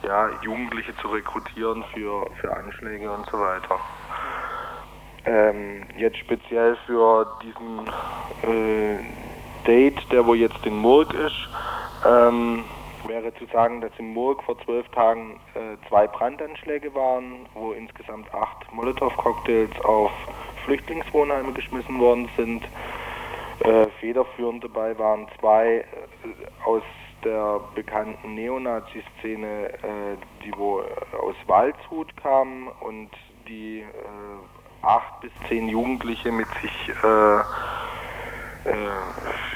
äh, 0.04 0.08
ja, 0.08 0.30
Jugendliche 0.42 0.96
zu 0.98 1.10
rekrutieren 1.10 1.84
für, 1.94 2.26
für 2.42 2.56
Anschläge 2.56 3.12
und 3.12 3.26
so 3.28 3.40
weiter. 3.40 3.80
Ähm, 5.26 5.86
jetzt 5.98 6.18
speziell 6.18 6.76
für 6.88 7.38
diesen 7.44 7.88
äh, 9.70 9.92
Date, 9.92 10.12
der 10.12 10.26
wo 10.26 10.34
jetzt 10.34 10.66
in 10.66 10.78
Murg 10.78 11.14
ist, 11.14 11.48
ähm, 12.06 12.64
wäre 13.08 13.34
zu 13.36 13.46
sagen, 13.54 13.82
dass 13.82 13.92
in 13.98 14.14
Murg 14.14 14.44
vor 14.44 14.58
zwölf 14.66 14.88
Tagen 14.90 15.40
äh, 15.54 15.88
zwei 15.88 16.08
Brandanschläge 16.08 16.94
waren, 16.96 17.46
wo 17.54 17.72
insgesamt 17.74 18.34
acht 18.34 18.72
Molotow-Cocktails 18.74 19.80
auf 19.84 20.12
Flüchtlingswohnheime 20.66 21.54
geschmissen 21.54 22.00
worden 22.00 22.30
sind. 22.36 22.64
Äh, 23.60 23.88
federführend 24.00 24.64
dabei 24.64 24.98
waren 24.98 25.28
zwei 25.40 25.78
äh, 25.78 25.86
aus 26.66 26.84
der 27.24 27.60
bekannten 27.76 28.36
Neonazi-Szene, 28.36 29.70
äh, 29.74 30.18
die 30.44 30.54
wo 30.58 30.82
äh, 30.82 30.86
aus 31.22 31.36
Waldshut 31.48 32.16
kamen 32.18 32.70
und 32.80 33.10
die 33.48 33.82
äh, 33.82 34.86
acht 34.86 35.22
bis 35.22 35.32
zehn 35.48 35.68
Jugendliche 35.68 36.32
mit 36.32 36.48
sich 36.62 36.90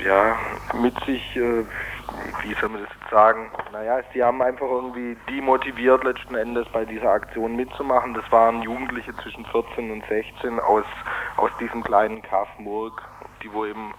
ja, 0.04 0.38
mit 0.82 0.94
sich 1.06 1.38
wie 2.44 2.54
soll 2.56 2.70
man 2.70 2.84
das 2.84 2.92
jetzt 3.00 3.10
sagen? 3.10 3.52
Naja, 3.72 4.02
sie 4.14 4.24
haben 4.24 4.42
einfach 4.42 4.68
irgendwie 4.68 5.18
demotiviert 5.30 6.04
letzten 6.04 6.36
Endes 6.36 6.68
bei 6.74 6.86
dieser 6.86 7.12
Aktion 7.12 7.56
mitzumachen. 7.56 8.14
Das 8.14 8.30
waren 8.32 8.62
Jugendliche 8.62 9.16
zwischen 9.18 9.46
14 9.46 9.92
und 9.92 10.04
16 10.08 10.60
aus, 10.60 10.86
aus 11.38 11.52
diesem 11.60 11.84
kleinen 11.84 12.22
Kaff 12.22 12.48
Murg, 12.58 13.02
die 13.42 13.52
wo 13.54 13.66
eben, 13.66 13.94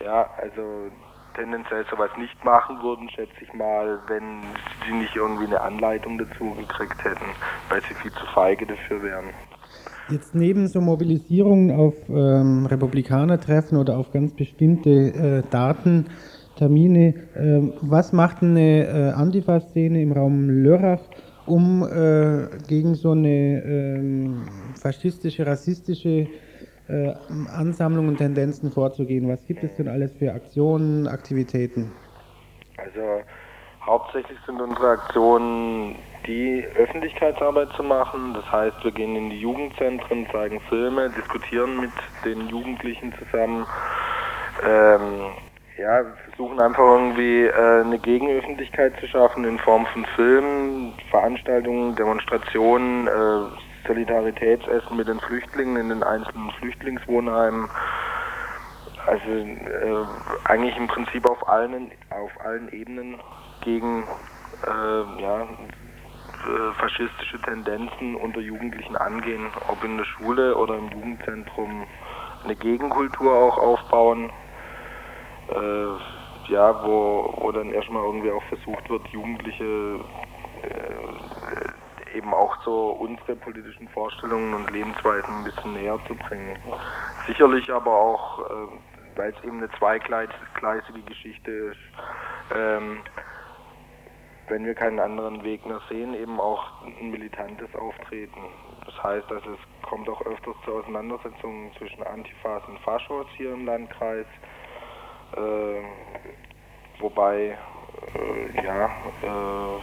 ja, 0.00 0.28
also 0.38 0.90
tendenziell 1.34 1.84
sowas 1.90 2.10
nicht 2.16 2.44
machen 2.44 2.80
würden, 2.82 3.10
schätze 3.10 3.34
ich 3.40 3.52
mal, 3.52 3.98
wenn 4.06 4.42
sie 4.86 4.92
nicht 4.92 5.16
irgendwie 5.16 5.46
eine 5.46 5.60
Anleitung 5.60 6.16
dazu 6.18 6.54
gekriegt 6.54 7.02
hätten, 7.04 7.26
weil 7.68 7.82
sie 7.82 7.94
viel 7.94 8.12
zu 8.12 8.26
feige 8.26 8.66
dafür 8.66 9.02
wären. 9.02 9.30
Jetzt 10.10 10.34
neben 10.34 10.68
so 10.68 10.82
Mobilisierungen 10.82 11.70
auf 11.70 11.94
ähm, 12.10 12.66
Republikanertreffen 12.66 13.78
oder 13.78 13.96
auf 13.96 14.12
ganz 14.12 14.34
bestimmte 14.34 14.90
äh, 14.90 15.42
Daten 15.50 16.06
Termine. 16.56 17.14
Ähm, 17.34 17.72
was 17.80 18.12
macht 18.12 18.42
eine 18.42 18.86
äh, 18.86 19.10
Antifa-Szene 19.12 20.02
im 20.02 20.12
Raum 20.12 20.50
Lörrach, 20.50 21.00
um 21.46 21.82
äh, 21.82 22.48
gegen 22.68 22.94
so 22.94 23.12
eine 23.12 23.62
ähm, 23.64 24.42
faschistische, 24.80 25.46
rassistische 25.46 26.28
äh, 26.88 27.14
Ansammlungen 27.50 28.10
und 28.10 28.18
Tendenzen 28.18 28.70
vorzugehen? 28.70 29.26
Was 29.28 29.44
gibt 29.46 29.64
es 29.64 29.74
denn 29.76 29.88
alles 29.88 30.12
für 30.12 30.32
Aktionen, 30.32 31.08
Aktivitäten? 31.08 31.90
Also 32.76 33.00
hauptsächlich 33.86 34.38
sind 34.46 34.60
unsere 34.60 34.90
Aktionen 34.90 35.96
die 36.26 36.66
Öffentlichkeitsarbeit 36.76 37.70
zu 37.76 37.82
machen. 37.82 38.34
Das 38.34 38.50
heißt, 38.50 38.82
wir 38.82 38.92
gehen 38.92 39.16
in 39.16 39.30
die 39.30 39.40
Jugendzentren, 39.40 40.26
zeigen 40.30 40.60
Filme, 40.68 41.10
diskutieren 41.10 41.80
mit 41.80 41.92
den 42.24 42.48
Jugendlichen 42.48 43.14
zusammen. 43.18 43.66
Ähm, 44.66 45.32
ja, 45.76 46.04
versuchen 46.28 46.60
einfach 46.60 46.84
irgendwie 46.84 47.46
äh, 47.46 47.82
eine 47.82 47.98
Gegenöffentlichkeit 47.98 48.94
zu 49.00 49.08
schaffen 49.08 49.44
in 49.44 49.58
Form 49.58 49.86
von 49.86 50.04
Filmen, 50.14 50.94
Veranstaltungen, 51.10 51.96
Demonstrationen, 51.96 53.08
äh, 53.08 53.86
Solidaritätsessen 53.86 54.96
mit 54.96 55.08
den 55.08 55.20
Flüchtlingen 55.20 55.76
in 55.76 55.88
den 55.88 56.02
einzelnen 56.02 56.50
Flüchtlingswohnheimen. 56.52 57.68
Also 59.06 59.30
äh, 59.30 60.06
eigentlich 60.44 60.76
im 60.76 60.86
Prinzip 60.86 61.28
auf 61.28 61.46
allen, 61.48 61.90
auf 62.10 62.30
allen 62.42 62.72
Ebenen 62.72 63.20
gegen 63.62 64.04
äh, 64.66 65.22
ja, 65.22 65.46
äh, 66.46 66.72
faschistische 66.74 67.40
Tendenzen 67.42 68.16
unter 68.16 68.40
Jugendlichen 68.40 68.96
angehen, 68.96 69.46
ob 69.68 69.82
in 69.84 69.96
der 69.96 70.04
Schule 70.04 70.56
oder 70.56 70.76
im 70.76 70.88
Jugendzentrum 70.90 71.86
eine 72.44 72.56
Gegenkultur 72.56 73.32
auch 73.32 73.58
aufbauen 73.58 74.30
äh, 75.48 76.52
ja, 76.52 76.84
wo, 76.84 77.34
wo 77.38 77.52
dann 77.52 77.70
erstmal 77.70 78.04
irgendwie 78.04 78.30
auch 78.30 78.42
versucht 78.44 78.88
wird, 78.90 79.06
Jugendliche 79.08 80.00
äh, 80.62 82.16
eben 82.16 82.32
auch 82.32 82.56
so 82.62 82.90
unsere 82.90 83.34
politischen 83.36 83.88
Vorstellungen 83.88 84.54
und 84.54 84.70
Lebensweisen 84.70 85.38
ein 85.38 85.44
bisschen 85.44 85.72
näher 85.72 85.98
zu 86.06 86.14
bringen. 86.14 86.56
Sicherlich 87.26 87.72
aber 87.72 87.92
auch 87.92 88.40
äh, 88.40 88.78
weil 89.16 89.32
es 89.36 89.44
eben 89.44 89.58
eine 89.58 89.70
zweigleisige 89.78 91.02
Geschichte 91.06 91.50
ist. 91.50 91.78
Ähm, 92.54 92.98
wenn 94.48 94.64
wir 94.64 94.74
keinen 94.74 95.00
anderen 95.00 95.42
Weg 95.42 95.64
mehr 95.66 95.80
sehen, 95.88 96.14
eben 96.14 96.38
auch 96.40 96.84
ein 96.84 97.10
militantes 97.10 97.74
Auftreten. 97.74 98.40
Das 98.84 99.02
heißt, 99.02 99.30
dass 99.30 99.42
es 99.46 99.88
kommt 99.88 100.08
auch 100.08 100.20
öfters 100.22 100.56
zu 100.64 100.72
Auseinandersetzungen 100.72 101.70
zwischen 101.78 102.02
Antifas 102.02 102.62
und 102.68 102.78
Faschos 102.80 103.26
hier 103.36 103.52
im 103.52 103.66
Landkreis. 103.66 104.26
Äh, 105.36 107.00
wobei, 107.00 107.58
äh, 108.14 108.64
ja, 108.64 108.86
äh, 109.22 109.80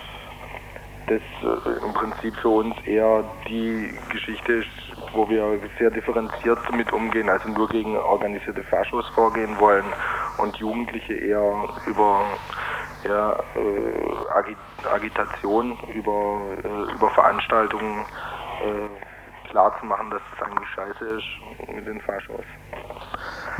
das 1.08 1.22
äh, 1.44 1.86
im 1.86 1.94
Prinzip 1.94 2.36
für 2.36 2.50
uns 2.50 2.76
eher 2.86 3.24
die 3.48 3.94
Geschichte 4.12 4.54
ist, 4.54 4.70
wo 5.14 5.28
wir 5.30 5.60
sehr 5.78 5.92
differenziert 5.92 6.60
damit 6.70 6.94
umgehen, 6.94 7.30
also 7.30 7.50
nur 7.50 7.68
gegen 7.68 7.98
organisierte 7.98 8.64
Faschos 8.64 9.08
vorgehen 9.10 9.60
wollen 9.60 9.86
und 10.38 10.56
Jugendliche 10.58 11.14
eher 11.14 11.70
über 11.88 12.24
ja, 13.08 13.34
äh, 13.56 14.38
Agi 14.38 14.56
Agitation, 14.92 15.78
über, 15.94 16.42
äh, 16.64 16.94
über 16.94 17.10
Veranstaltungen 17.12 18.06
äh, 18.64 19.50
klar 19.50 19.74
zu 19.80 19.86
machen, 19.86 20.10
dass 20.10 20.22
es 20.36 20.46
eigentlich 20.46 20.70
scheiße 20.70 21.06
ist 21.06 21.76
mit 21.76 21.86
den 21.86 22.00
Faschos. 22.02 22.44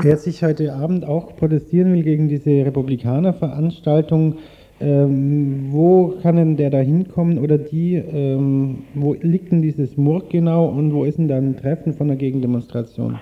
Wer 0.00 0.16
sich 0.16 0.42
heute 0.42 0.74
Abend 0.74 1.06
auch 1.06 1.36
protestieren 1.36 1.92
will 1.92 2.02
gegen 2.02 2.28
diese 2.28 2.50
Republikaner-Veranstaltung, 2.50 4.38
ähm, 4.80 5.68
wo 5.70 6.18
kann 6.22 6.36
denn 6.36 6.56
der 6.56 6.70
da 6.70 6.78
hinkommen 6.78 7.38
oder 7.38 7.56
die? 7.56 7.94
Ähm, 7.94 8.84
wo 8.94 9.14
liegt 9.14 9.52
denn 9.52 9.62
dieses 9.62 9.96
Murg 9.96 10.30
genau 10.30 10.66
und 10.66 10.92
wo 10.92 11.04
ist 11.04 11.18
denn 11.18 11.28
da 11.28 11.36
ein 11.36 11.56
Treffen 11.56 11.94
von 11.94 12.08
der 12.08 12.16
Gegendemonstration? 12.16 13.20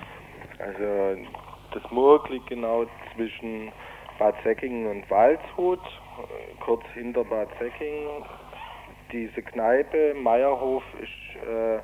Also 0.57 1.21
das 1.73 1.91
Murg 1.91 2.29
liegt 2.29 2.47
genau 2.47 2.85
zwischen 3.15 3.71
Bad 4.17 4.35
Säckingen 4.43 4.87
und 4.87 5.11
Waldshut, 5.11 5.79
kurz 6.61 6.83
hinter 6.93 7.23
Bad 7.23 7.49
Säckingen. 7.59 8.23
Diese 9.11 9.41
Kneipe, 9.41 10.13
Meierhof, 10.15 10.83
ist, 11.01 11.45
äh, 11.45 11.79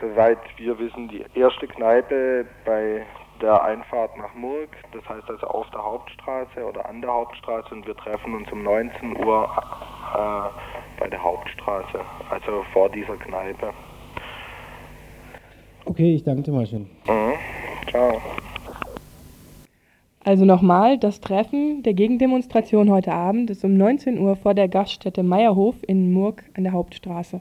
soweit 0.00 0.38
wir 0.56 0.78
wissen, 0.78 1.08
die 1.08 1.24
erste 1.34 1.66
Kneipe 1.66 2.46
bei 2.64 3.04
der 3.40 3.62
Einfahrt 3.64 4.16
nach 4.16 4.32
Murg. 4.34 4.70
Das 4.92 5.06
heißt 5.08 5.28
also 5.28 5.46
auf 5.48 5.68
der 5.70 5.82
Hauptstraße 5.82 6.64
oder 6.64 6.88
an 6.88 7.00
der 7.00 7.12
Hauptstraße 7.12 7.74
und 7.74 7.86
wir 7.86 7.96
treffen 7.96 8.34
uns 8.36 8.50
um 8.52 8.62
19 8.62 9.16
Uhr 9.24 9.48
äh, 10.14 11.00
bei 11.00 11.08
der 11.08 11.22
Hauptstraße, 11.22 12.00
also 12.30 12.64
vor 12.72 12.88
dieser 12.90 13.16
Kneipe. 13.16 13.72
Okay, 15.84 16.14
ich 16.14 16.22
danke 16.22 16.42
dir 16.42 16.52
mal 16.52 16.66
schön. 16.66 16.88
Mhm. 17.08 17.34
Ciao. 17.90 18.20
Also 20.24 20.44
nochmal, 20.44 20.98
das 20.98 21.20
Treffen 21.20 21.82
der 21.82 21.94
Gegendemonstration 21.94 22.90
heute 22.90 23.12
Abend 23.12 23.50
ist 23.50 23.64
um 23.64 23.76
19 23.76 24.20
Uhr 24.20 24.36
vor 24.36 24.54
der 24.54 24.68
Gaststätte 24.68 25.24
Meierhof 25.24 25.74
in 25.86 26.12
Murg 26.12 26.44
an 26.54 26.62
der 26.62 26.72
Hauptstraße. 26.72 27.40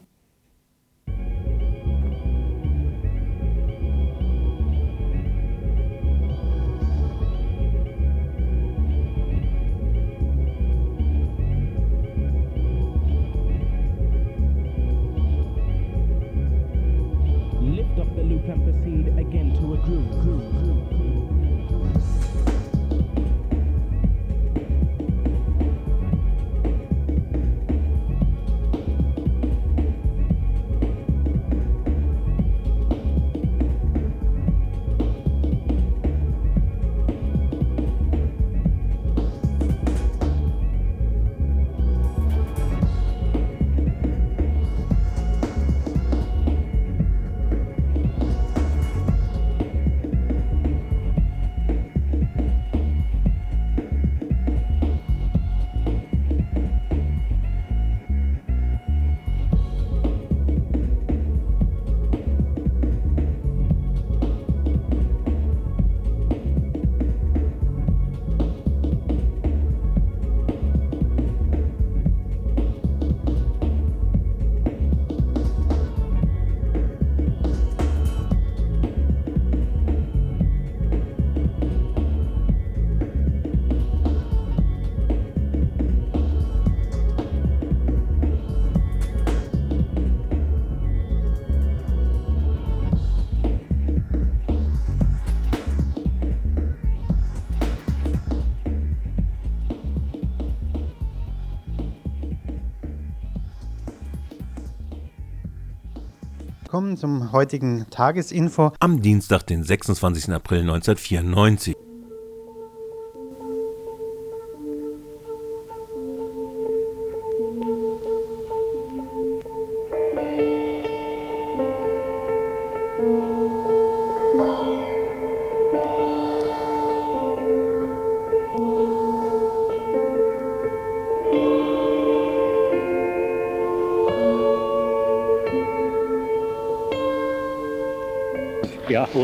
Kommen 106.72 106.96
zum 106.96 107.34
heutigen 107.34 107.86
Tagesinfo. 107.90 108.72
Am 108.79 109.01
Dienstag, 109.01 109.46
den 109.46 109.62
26. 109.62 110.31
April 110.31 110.62
1994. 110.62 111.75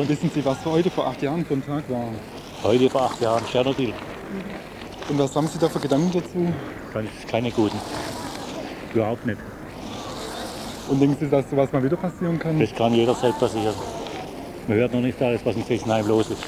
Wissen 0.08 0.32
Sie, 0.34 0.46
was 0.46 0.64
heute 0.66 0.90
vor 0.90 1.08
acht 1.08 1.22
Jahren 1.22 1.46
für 1.46 1.56
ein 1.56 1.66
Tag 1.66 1.84
war? 1.90 2.08
heute 2.64 2.90
vor 2.90 3.02
acht 3.04 3.20
Jahren 3.20 3.46
Tschernobyl. 3.46 3.94
Und 5.10 5.20
was 5.20 5.36
haben 5.36 5.48
Sie 5.48 5.60
da 5.60 5.68
für 5.68 5.80
Gedanken 5.80 6.12
dazu? 6.14 6.54
Keine 7.30 7.52
guten. 7.52 7.78
Überhaupt 8.94 9.26
nicht. 9.26 9.38
Und 10.88 11.02
denken 11.02 11.18
Sie, 11.20 11.30
dass 11.30 11.50
sowas 11.50 11.72
mal 11.74 11.84
wieder 11.84 11.98
passieren 11.98 12.40
kann? 12.40 12.58
Das 12.58 12.74
kann 12.74 12.94
jederzeit 12.94 13.38
passieren. 13.38 13.76
Man 14.68 14.78
hört 14.78 14.94
noch 14.94 15.02
nicht 15.02 15.22
alles, 15.22 15.42
was 15.46 15.56
in 15.58 15.64
Fessenheim 15.64 16.08
los 16.08 16.30
ist. 16.30 16.44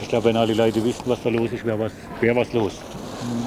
Ich 0.00 0.08
glaube, 0.08 0.24
wenn 0.24 0.36
alle 0.38 0.54
Leute 0.54 0.82
wüssten, 0.82 1.10
was 1.10 1.22
da 1.22 1.28
los 1.28 1.52
ist, 1.52 1.64
wäre 1.64 1.78
was, 1.78 1.92
wär 2.20 2.34
was 2.34 2.52
los. 2.54 2.72
Ähm, 3.22 3.46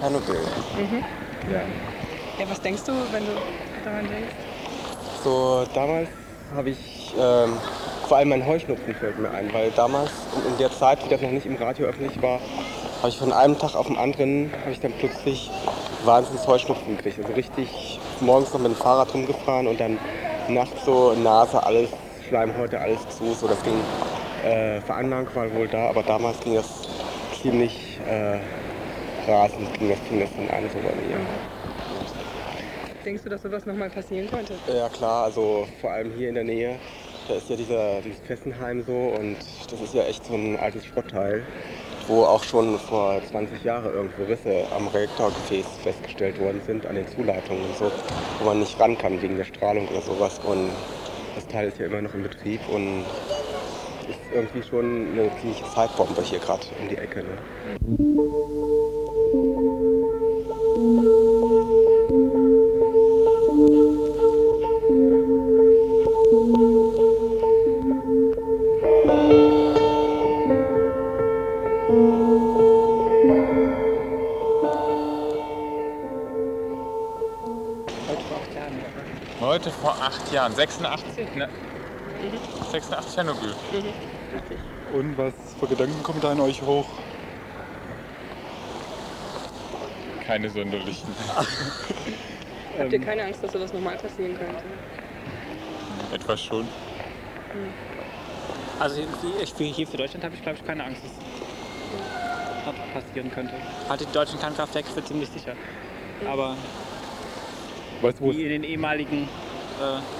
Tschernobyl. 0.00 0.40
Ja. 1.52 1.60
Ja, 2.38 2.50
was 2.50 2.60
denkst 2.62 2.84
du, 2.86 2.92
wenn 3.12 3.24
du 3.26 3.32
daran 3.84 4.08
denkst? 4.08 4.34
So, 5.22 5.66
damals 5.74 6.08
habe 6.56 6.70
ich, 6.70 7.14
ähm, 7.18 7.52
vor 8.08 8.16
allem 8.16 8.30
mein 8.30 8.46
Heuschnupfen 8.46 8.94
fällt 8.94 9.18
mir 9.18 9.30
ein, 9.30 9.52
weil 9.52 9.70
damals, 9.72 10.10
in 10.48 10.56
der 10.58 10.70
Zeit, 10.72 11.04
wie 11.04 11.10
das 11.10 11.20
noch 11.20 11.30
nicht 11.30 11.44
im 11.44 11.56
Radio 11.56 11.86
öffentlich 11.86 12.20
war, 12.22 12.40
habe 13.00 13.08
ich 13.10 13.18
von 13.18 13.32
einem 13.32 13.58
Tag 13.58 13.74
auf 13.74 13.88
den 13.88 13.98
anderen, 13.98 14.50
habe 14.62 14.72
ich 14.72 14.80
dann 14.80 14.92
plötzlich 14.98 15.50
wahnsinns 16.04 16.46
Heuschnupfen 16.46 16.96
gekriegt. 16.96 17.18
Also 17.18 17.34
richtig 17.34 18.00
morgens 18.20 18.54
noch 18.54 18.60
mit 18.60 18.72
dem 18.72 18.76
Fahrrad 18.76 19.12
rumgefahren 19.12 19.66
und 19.66 19.78
dann 19.78 19.98
nachts 20.48 20.82
so 20.86 21.12
Nase, 21.12 21.62
alles, 21.62 21.90
Schleimhäute, 22.26 22.80
alles 22.80 23.06
zu, 23.10 23.34
so 23.34 23.48
das 23.48 23.62
ging, 23.62 23.80
äh, 24.44 24.80
Veranlagung 24.80 25.28
war 25.34 25.52
wohl 25.52 25.68
da, 25.68 25.90
aber 25.90 26.02
damals 26.02 26.40
ging 26.40 26.54
das 26.54 26.88
ziemlich 27.42 27.98
äh, 28.08 28.38
rasend 29.30 29.72
ging 29.78 29.90
das, 29.90 29.98
fing 30.00 30.20
das 30.20 30.30
dann 30.36 30.48
an, 30.48 30.68
so 30.70 30.78
bei 30.78 30.94
mir. 31.06 31.16
Denkst 33.04 33.22
du, 33.24 33.30
dass 33.30 33.42
sowas 33.42 33.64
nochmal 33.64 33.88
passieren 33.88 34.28
könnte? 34.30 34.54
Ja 34.68 34.88
klar, 34.88 35.24
also 35.24 35.66
vor 35.80 35.90
allem 35.90 36.12
hier 36.16 36.28
in 36.28 36.34
der 36.34 36.44
Nähe, 36.44 36.78
da 37.28 37.34
ist 37.34 37.48
ja 37.48 37.56
dieser, 37.56 38.00
dieses 38.02 38.20
Fessenheim 38.20 38.82
so 38.82 39.14
und 39.18 39.36
das 39.70 39.80
ist 39.80 39.94
ja 39.94 40.02
echt 40.02 40.26
so 40.26 40.34
ein 40.34 40.58
altes 40.58 40.84
Schrottteil, 40.84 41.42
wo 42.08 42.24
auch 42.24 42.42
schon 42.42 42.78
vor 42.78 43.20
20 43.30 43.64
Jahren 43.64 43.94
irgendwo 43.94 44.24
Risse 44.24 44.66
am 44.76 44.88
Reaktorgefäß 44.88 45.66
festgestellt 45.82 46.38
worden 46.40 46.60
sind, 46.66 46.86
an 46.86 46.96
den 46.96 47.08
Zuleitungen 47.08 47.64
und 47.64 47.76
so, 47.76 47.90
wo 48.40 48.44
man 48.44 48.60
nicht 48.60 48.78
ran 48.78 48.98
kann 48.98 49.22
wegen 49.22 49.36
der 49.36 49.44
Strahlung 49.44 49.88
oder 49.88 50.02
sowas. 50.02 50.40
Und 50.44 50.70
das 51.36 51.46
Teil 51.46 51.68
ist 51.68 51.78
ja 51.78 51.86
immer 51.86 52.02
noch 52.02 52.14
in 52.14 52.22
Betrieb 52.22 52.60
und 52.68 53.04
ist 54.08 54.18
irgendwie 54.34 54.62
schon 54.62 55.08
eine 55.12 55.30
ziemliche 55.40 55.64
Zeitbombe 55.72 56.20
hier 56.22 56.40
gerade 56.40 56.66
um 56.80 56.88
die 56.88 56.96
Ecke. 56.96 57.20
Ne? 57.20 58.59
86? 80.60 81.36
Ne? 81.36 81.48
86 82.70 83.14
Tschernobyl. 83.14 83.54
Und 84.92 85.16
was 85.16 85.32
für 85.58 85.66
Gedanken 85.66 86.02
kommen 86.02 86.20
da 86.20 86.32
in 86.32 86.40
euch 86.40 86.60
hoch? 86.60 86.86
Keine 90.26 90.50
sonderlichen. 90.50 91.08
Habt 92.78 92.92
ihr 92.92 93.00
keine 93.00 93.24
Angst, 93.24 93.42
dass 93.42 93.52
sowas 93.52 93.72
nochmal 93.72 93.96
passieren 93.96 94.36
könnte? 94.36 94.62
Etwas 96.12 96.42
schon. 96.42 96.68
Also 98.78 98.96
hier- 98.96 99.42
ich, 99.42 99.54
für, 99.54 99.64
hier 99.64 99.86
für 99.86 99.96
Deutschland 99.96 100.24
habe 100.24 100.34
ich 100.34 100.42
glaube 100.42 100.58
ich 100.58 100.66
keine 100.66 100.84
Angst, 100.84 101.02
dass 101.04 102.74
das 102.74 103.02
passieren 103.04 103.30
könnte. 103.32 103.54
Halt 103.88 104.00
die 104.02 104.12
deutschen 104.12 104.38
Kernkraftwerke 104.38 104.90
für 104.90 105.04
ziemlich 105.04 105.28
sicher. 105.30 105.54
Aber 106.28 106.56
Weißt 108.02 108.20
du, 108.20 108.24
wo 108.24 108.30
in 108.30 108.48
den 108.48 108.64
ehemaligen 108.64 109.22
äh, 109.24 110.19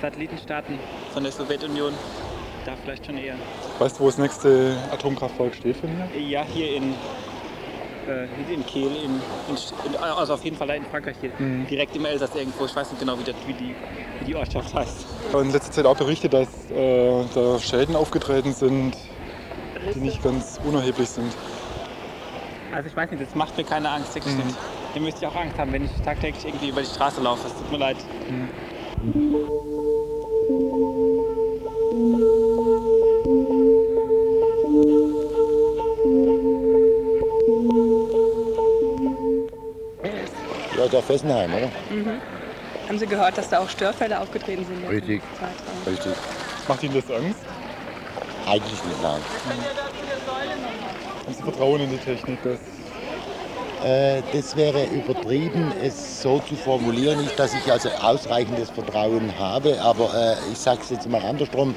Satellitenstaaten 0.00 0.78
von 1.12 1.22
der 1.22 1.32
Sowjetunion, 1.32 1.92
da 2.64 2.72
vielleicht 2.82 3.06
schon 3.06 3.18
eher. 3.18 3.34
weißt, 3.78 3.98
du, 3.98 4.04
wo 4.04 4.06
das 4.06 4.18
nächste 4.18 4.76
Atomkraftwerk 4.92 5.54
steht 5.54 5.76
von 5.76 5.90
hier? 6.12 6.20
Ja, 6.20 6.44
hier 6.44 6.76
in, 6.76 6.92
äh, 6.92 8.26
hier 8.46 8.54
in 8.56 8.66
Kehl, 8.66 8.86
in, 8.96 9.20
in, 9.48 9.96
also 9.96 10.34
auf 10.34 10.44
jeden 10.44 10.56
Fall 10.56 10.68
da 10.68 10.74
in 10.74 10.84
Frankreich 10.86 11.16
hier, 11.20 11.30
Mhm. 11.38 11.66
direkt 11.66 11.94
im 11.96 12.04
Elsass 12.04 12.34
irgendwo. 12.34 12.64
Ich 12.66 12.74
weiß 12.74 12.90
nicht 12.90 13.00
genau, 13.00 13.18
wie, 13.18 13.24
das, 13.24 13.34
wie, 13.46 13.52
die, 13.54 13.74
wie 14.20 14.24
die 14.26 14.34
Ortschaft 14.36 14.74
heißt. 14.74 15.06
In 15.32 15.50
letzter 15.52 15.72
Zeit 15.72 15.86
auch 15.86 15.96
berichtet, 15.96 16.32
dass 16.32 16.48
äh, 16.70 17.24
da 17.34 17.58
Schäden 17.58 17.96
aufgetreten 17.96 18.52
sind, 18.52 18.96
die 19.94 19.98
nicht 20.00 20.22
ganz 20.22 20.58
unerheblich 20.64 21.08
sind. 21.08 21.32
Also 22.72 22.88
ich 22.88 22.96
weiß 22.96 23.10
nicht, 23.10 23.22
das 23.22 23.34
macht 23.34 23.56
mir 23.56 23.64
keine 23.64 23.88
Angst, 23.90 24.14
wirklich 24.14 24.34
Mhm. 24.34 24.54
Dem 24.94 25.02
müsste 25.02 25.24
ich 25.24 25.26
auch 25.26 25.34
Angst 25.34 25.58
haben, 25.58 25.72
wenn 25.72 25.84
ich 25.86 25.90
tagtäglich 26.04 26.44
irgendwie 26.44 26.68
über 26.68 26.80
die 26.80 26.86
Straße 26.86 27.20
laufe. 27.20 27.48
Es 27.48 27.52
tut 27.54 27.72
mir 27.72 27.78
leid. 27.78 27.96
Ja, 29.02 29.63
Fessenheim, 41.14 41.50
oder? 41.54 41.70
Mhm. 41.90 42.20
Haben 42.88 42.98
Sie 42.98 43.06
gehört, 43.06 43.38
dass 43.38 43.48
da 43.48 43.60
auch 43.60 43.68
Störfälle 43.68 44.20
aufgetreten 44.20 44.66
sind? 44.66 44.88
Richtig. 44.88 45.22
Richtig. 45.86 46.12
Macht 46.68 46.82
Ihnen 46.82 46.94
das 46.94 47.16
Angst? 47.16 47.38
Eigentlich 48.46 48.84
nicht, 48.84 49.02
nein. 49.02 49.20
Haben 51.24 51.34
Sie 51.34 51.42
Vertrauen 51.42 51.80
in 51.80 51.90
die 51.90 51.98
Technik? 51.98 52.38
Dass 52.42 52.58
Äh, 53.84 54.22
das 54.32 54.56
wäre 54.56 54.86
übertrieben, 54.86 55.72
es 55.82 56.22
so 56.22 56.40
zu 56.40 56.56
formulieren. 56.56 57.20
Nicht, 57.20 57.38
dass 57.38 57.54
ich 57.54 57.70
also 57.70 57.90
ausreichendes 57.90 58.70
Vertrauen 58.70 59.30
habe, 59.38 59.80
aber 59.80 60.10
äh, 60.14 60.52
ich 60.52 60.58
sage 60.58 60.80
es 60.82 60.90
jetzt 60.90 61.08
mal 61.08 61.22
andersrum. 61.22 61.74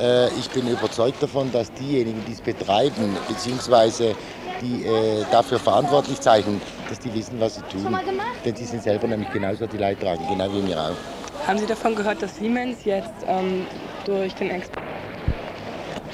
Äh, 0.00 0.28
ich 0.38 0.50
bin 0.50 0.66
überzeugt 0.66 1.22
davon, 1.22 1.52
dass 1.52 1.72
diejenigen, 1.72 2.24
die 2.26 2.32
es 2.32 2.40
betreiben, 2.40 3.16
beziehungsweise 3.28 4.14
die 4.62 4.84
äh, 4.84 5.24
dafür 5.30 5.58
verantwortlich 5.58 6.20
zeichnen, 6.20 6.60
dass 6.88 6.98
die 6.98 7.12
wissen, 7.14 7.40
was 7.40 7.56
sie 7.56 7.62
tun. 7.62 7.96
Denn 8.44 8.54
die 8.54 8.64
sind 8.64 8.82
selber 8.82 9.06
nämlich 9.06 9.30
genauso 9.30 9.66
die 9.66 9.78
Leidtragenden, 9.78 10.38
genau 10.38 10.52
wie 10.52 10.62
mir 10.62 10.80
auch. 10.80 11.46
Haben 11.46 11.58
Sie 11.58 11.66
davon 11.66 11.94
gehört, 11.94 12.22
dass 12.22 12.36
Siemens 12.36 12.84
jetzt 12.84 13.12
ähm, 13.26 13.66
durch 14.04 14.34
den 14.34 14.50
Export 14.50 14.82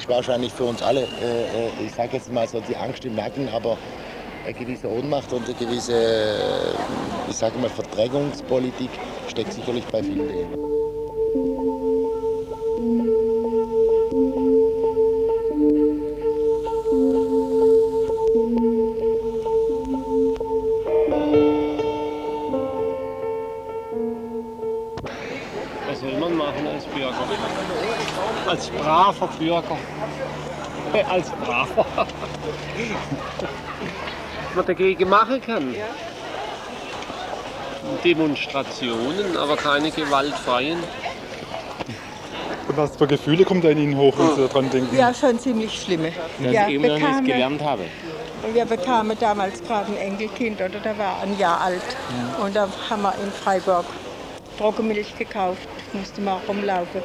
ist 0.02 0.08
wahrscheinlich 0.08 0.52
für 0.52 0.64
uns 0.64 0.82
alle, 0.82 1.02
äh, 1.02 1.04
äh, 1.04 1.86
ich 1.86 1.92
sage 1.92 2.10
jetzt 2.14 2.32
mal 2.32 2.48
so 2.48 2.60
die 2.60 2.76
Angst 2.76 3.04
im 3.04 3.14
Nacken, 3.14 3.48
aber 3.48 3.78
eine 4.44 4.52
gewisse 4.52 4.88
Ohnmacht 4.88 5.32
und 5.32 5.44
eine 5.44 5.54
gewisse, 5.54 5.92
äh, 5.92 7.30
ich 7.30 7.36
sage 7.36 7.56
mal, 7.58 7.70
Verdrängungspolitik 7.70 8.90
steckt 9.28 9.52
sicherlich 9.52 9.84
bei 9.86 10.02
vielen 10.02 10.71
braver 29.18 29.32
Bürger. 29.38 29.76
Als 31.08 31.30
braver. 31.30 31.86
Was 31.96 32.06
man 34.54 34.66
dagegen 34.66 35.08
machen 35.08 35.40
kann. 35.40 35.74
Demonstrationen, 38.04 39.36
aber 39.36 39.56
keine 39.56 39.90
gewaltfreien. 39.90 40.78
Und 42.68 42.76
was 42.76 42.96
für 42.96 43.06
Gefühle 43.06 43.44
kommen 43.44 43.60
da 43.60 43.70
in 43.70 43.78
Ihnen 43.78 43.96
hoch, 43.96 44.14
wenn 44.16 44.36
Sie 44.36 44.48
daran 44.48 44.70
denken? 44.70 44.96
Ja, 44.96 45.12
schon 45.12 45.38
ziemlich 45.38 45.82
schlimme. 45.82 46.12
Dass 46.42 46.52
ja, 46.52 46.68
ich 46.68 46.74
immer 46.74 46.88
noch 46.88 46.98
nichts 46.98 47.24
gelernt 47.24 47.62
habe. 47.62 47.82
Wir 48.52 48.64
bekamen 48.64 49.16
damals 49.18 49.62
gerade 49.62 49.92
ein 49.92 49.96
Enkelkind, 49.96 50.60
oder 50.60 50.80
der 50.80 50.98
war 50.98 51.20
ein 51.22 51.38
Jahr 51.38 51.60
alt. 51.60 51.82
Und 52.42 52.56
da 52.56 52.68
haben 52.88 53.02
wir 53.02 53.14
in 53.22 53.30
Freiburg 53.30 53.84
Trockenmilch 54.58 55.16
gekauft, 55.18 55.68
musste 55.92 56.20
mal 56.20 56.38
rumlaufen. 56.46 57.02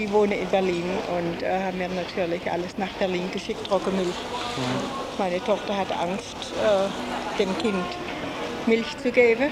Die 0.00 0.10
wohnen 0.10 0.32
in 0.32 0.48
Berlin 0.48 0.84
und 1.14 1.42
äh, 1.42 1.62
haben 1.62 1.76
mir 1.76 1.90
natürlich 1.90 2.50
alles 2.50 2.78
nach 2.78 2.88
Berlin 2.98 3.30
geschickt, 3.30 3.66
Trockenmilch. 3.66 4.14
Meine 5.18 5.44
Tochter 5.44 5.76
hat 5.76 5.88
Angst, 5.92 6.36
äh, 6.64 7.38
dem 7.38 7.58
Kind 7.58 7.84
Milch 8.64 8.96
zu 9.02 9.12
geben. 9.12 9.50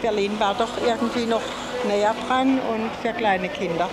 Berlin 0.00 0.38
war 0.38 0.54
doch 0.54 0.70
irgendwie 0.86 1.26
noch 1.26 1.42
näher 1.88 2.14
dran 2.28 2.60
und 2.72 2.88
für 3.02 3.12
kleine 3.12 3.48
Kinder 3.48 3.88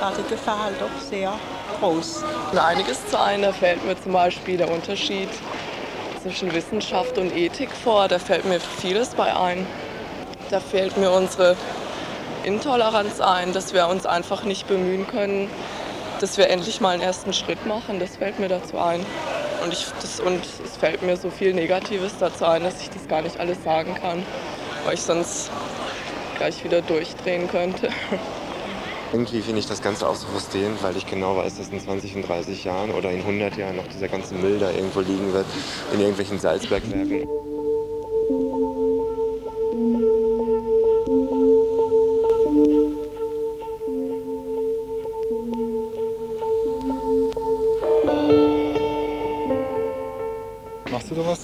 war 0.00 0.14
die 0.16 0.26
Gefahr 0.30 0.64
halt 0.64 0.80
doch 0.80 1.06
sehr 1.06 1.34
groß. 1.78 2.24
einiges 2.58 3.06
zu 3.06 3.20
ein. 3.20 3.42
Da 3.42 3.52
fällt 3.52 3.84
mir 3.84 4.00
zum 4.02 4.12
Beispiel 4.12 4.56
der 4.56 4.70
Unterschied 4.70 5.28
zwischen 6.22 6.54
Wissenschaft 6.54 7.18
und 7.18 7.36
Ethik 7.36 7.68
vor. 7.84 8.08
Da 8.08 8.18
fällt 8.18 8.46
mir 8.46 8.60
vieles 8.60 9.10
bei 9.10 9.36
ein. 9.36 9.66
Da 10.48 10.58
fällt 10.58 10.96
mir 10.96 11.10
unsere 11.10 11.54
Intoleranz 12.44 13.20
ein, 13.20 13.52
dass 13.52 13.72
wir 13.72 13.88
uns 13.88 14.06
einfach 14.06 14.44
nicht 14.44 14.66
bemühen 14.68 15.06
können, 15.06 15.48
dass 16.20 16.38
wir 16.38 16.50
endlich 16.50 16.80
mal 16.80 16.90
einen 16.90 17.02
ersten 17.02 17.32
Schritt 17.32 17.66
machen. 17.66 17.98
Das 18.00 18.16
fällt 18.16 18.38
mir 18.38 18.48
dazu 18.48 18.78
ein. 18.78 19.04
Und, 19.62 19.72
ich, 19.72 19.86
das, 20.00 20.20
und 20.20 20.40
es 20.64 20.76
fällt 20.76 21.02
mir 21.02 21.16
so 21.16 21.30
viel 21.30 21.54
Negatives 21.54 22.12
dazu 22.18 22.44
ein, 22.44 22.64
dass 22.64 22.80
ich 22.80 22.90
das 22.90 23.06
gar 23.06 23.22
nicht 23.22 23.38
alles 23.38 23.62
sagen 23.62 23.94
kann, 24.00 24.24
weil 24.84 24.94
ich 24.94 25.02
sonst 25.02 25.50
gleich 26.36 26.64
wieder 26.64 26.82
durchdrehen 26.82 27.48
könnte. 27.48 27.88
Irgendwie 29.12 29.42
finde 29.42 29.60
ich 29.60 29.66
das 29.66 29.82
Ganze 29.82 30.08
auch 30.08 30.14
so 30.14 30.26
frustrierend, 30.26 30.82
weil 30.82 30.96
ich 30.96 31.06
genau 31.06 31.36
weiß, 31.36 31.58
dass 31.58 31.68
in 31.68 31.80
20 31.80 32.16
und 32.16 32.28
30 32.28 32.64
Jahren 32.64 32.90
oder 32.92 33.10
in 33.10 33.20
100 33.20 33.56
Jahren 33.56 33.76
noch 33.76 33.86
dieser 33.86 34.08
ganze 34.08 34.34
Müll 34.34 34.58
da 34.58 34.70
irgendwo 34.70 35.00
liegen 35.00 35.32
wird, 35.32 35.46
in 35.92 36.00
irgendwelchen 36.00 36.38
Salzbergwerken. 36.38 37.28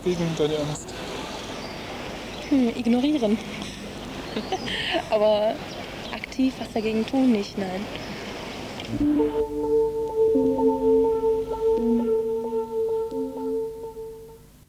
Gegen 0.09 0.35
deine 0.39 0.57
Angst? 0.57 0.89
Hm, 2.49 2.69
ignorieren. 2.75 3.37
Aber 5.11 5.55
aktiv 6.15 6.55
was 6.59 6.69
dagegen 6.73 7.05
tun 7.07 7.31
nicht, 7.31 7.59
nein. 7.59 7.85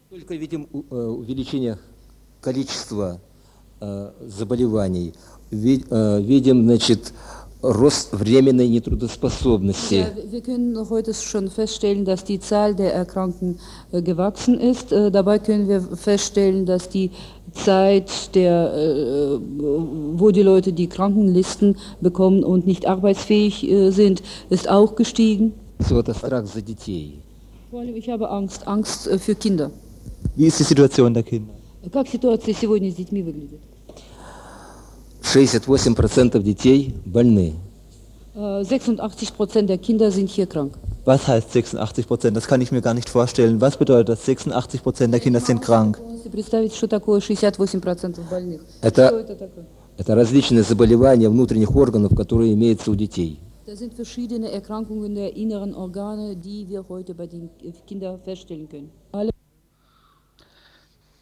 только 0.10 0.36
видим 0.36 0.68
э, 0.74 0.96
увеличение 0.96 1.78
количества 2.42 3.20
э, 3.80 4.12
заболеваний, 4.28 5.14
ви- 5.52 5.86
э, 5.90 6.22
видим, 6.22 6.64
значит, 6.66 7.14
рост 7.65 8.13
временной 8.13 8.69
нетрудоспособности. 8.69 9.95
Ja, 9.95 10.11
wir 10.31 10.41
können 10.43 10.77
heute 10.91 11.15
schon 11.15 11.49
feststellen, 11.49 12.05
dass 12.05 12.25
die 12.25 12.39
Zahl 12.39 12.75
der 12.75 12.93
Erkrankten 12.95 13.59
äh, 13.93 14.03
gewachsen 14.03 14.61
ist. 14.61 14.93
Äh, 14.93 15.11
Dabei 15.11 15.39
können 15.39 15.69
wir 15.69 15.81
feststellen, 15.81 16.67
dass 16.67 16.89
die 16.89 17.11
Zeit, 17.53 18.35
der, 18.35 18.75
äh, 18.75 19.39
wo 20.17 20.31
die 20.31 20.43
Leute 20.43 20.73
die 20.73 20.89
Krankenlisten 20.89 21.77
bekommen 22.01 22.45
und 22.45 22.67
nicht 22.67 22.87
arbeitsfähig 22.87 23.65
äh, 23.65 23.91
sind, 23.91 24.23
ist 24.51 24.69
auch 24.69 24.95
gestiegen. 24.97 25.55
So, 25.81 25.99
это 25.99 26.15
страх 26.15 26.47
за 26.47 26.63
детей. 26.63 27.21
Vor 27.71 27.81
allem, 27.81 27.97
ich 27.97 28.09
habe 28.09 28.31
Angst, 28.31 28.67
Angst 28.67 29.07
äh, 29.09 29.19
für 29.19 29.35
Kinder. 29.35 29.71
Wie 30.37 30.47
ist 30.47 30.59
die 30.59 30.65
Situation 30.65 31.13
der 31.15 31.23
Kinder? 31.23 31.53
Как 31.93 32.09
ситуация 32.09 32.55
сегодня 32.55 32.91
с 32.91 32.95
детьми 32.95 33.23
выглядит? 33.23 33.61
68% 35.23 36.43
детей 36.43 36.95
больны. 37.05 37.55
Äh, 38.35 38.65
86 38.65 39.35
Prozent 39.35 39.69
der 39.69 39.79
Kinder 39.79 40.11
sind 40.11 40.29
hier 40.29 40.47
krank. 40.47 40.73
Was 41.05 41.27
heißt 41.29 41.53
86 41.53 42.07
Prozent? 42.07 42.37
Das 42.37 42.47
kann 42.47 42.61
ich 42.61 42.73
mir 42.73 42.81
gar 42.81 42.95
nicht 42.95 43.09
vorstellen. 43.09 43.61
Was 43.61 43.77
bedeutet 43.77 44.09
das? 44.09 44.25
86 44.25 44.83
Prozent 44.83 45.13
der 45.13 45.21
Kinder 45.21 45.41
sind 45.41 45.61
krank. 45.61 46.01
Можете 46.07 46.31
представить, 46.31 46.75
что 46.75 46.87
такое 46.89 47.21
68 47.21 47.81
процентов 47.81 48.25
больных? 48.31 48.61
Это- 48.81 49.09
Что 49.09 49.19
это 49.21 49.35
такое? 49.37 49.65
Это 49.97 50.15
различные 50.17 50.63
заболевания 50.65 51.29
внутренних 51.29 51.75
органов, 51.77 52.15
которые 52.17 52.53
имеются 52.55 52.91
у 52.91 52.95
детей. 52.97 53.39
Das 53.67 53.79
sind 53.79 53.95
verschiedene 53.95 54.51
Erkrankungen 54.51 55.15
der 55.15 55.37
inneren 55.37 55.75
Organe, 55.75 56.37
die 56.37 56.67
wir 56.69 56.85
heute 56.89 57.15
bei 57.15 57.27
den 57.27 57.49
Kindern 57.87 58.19
feststellen 58.25 58.69
können. 58.69 58.91
Alle 59.13 59.31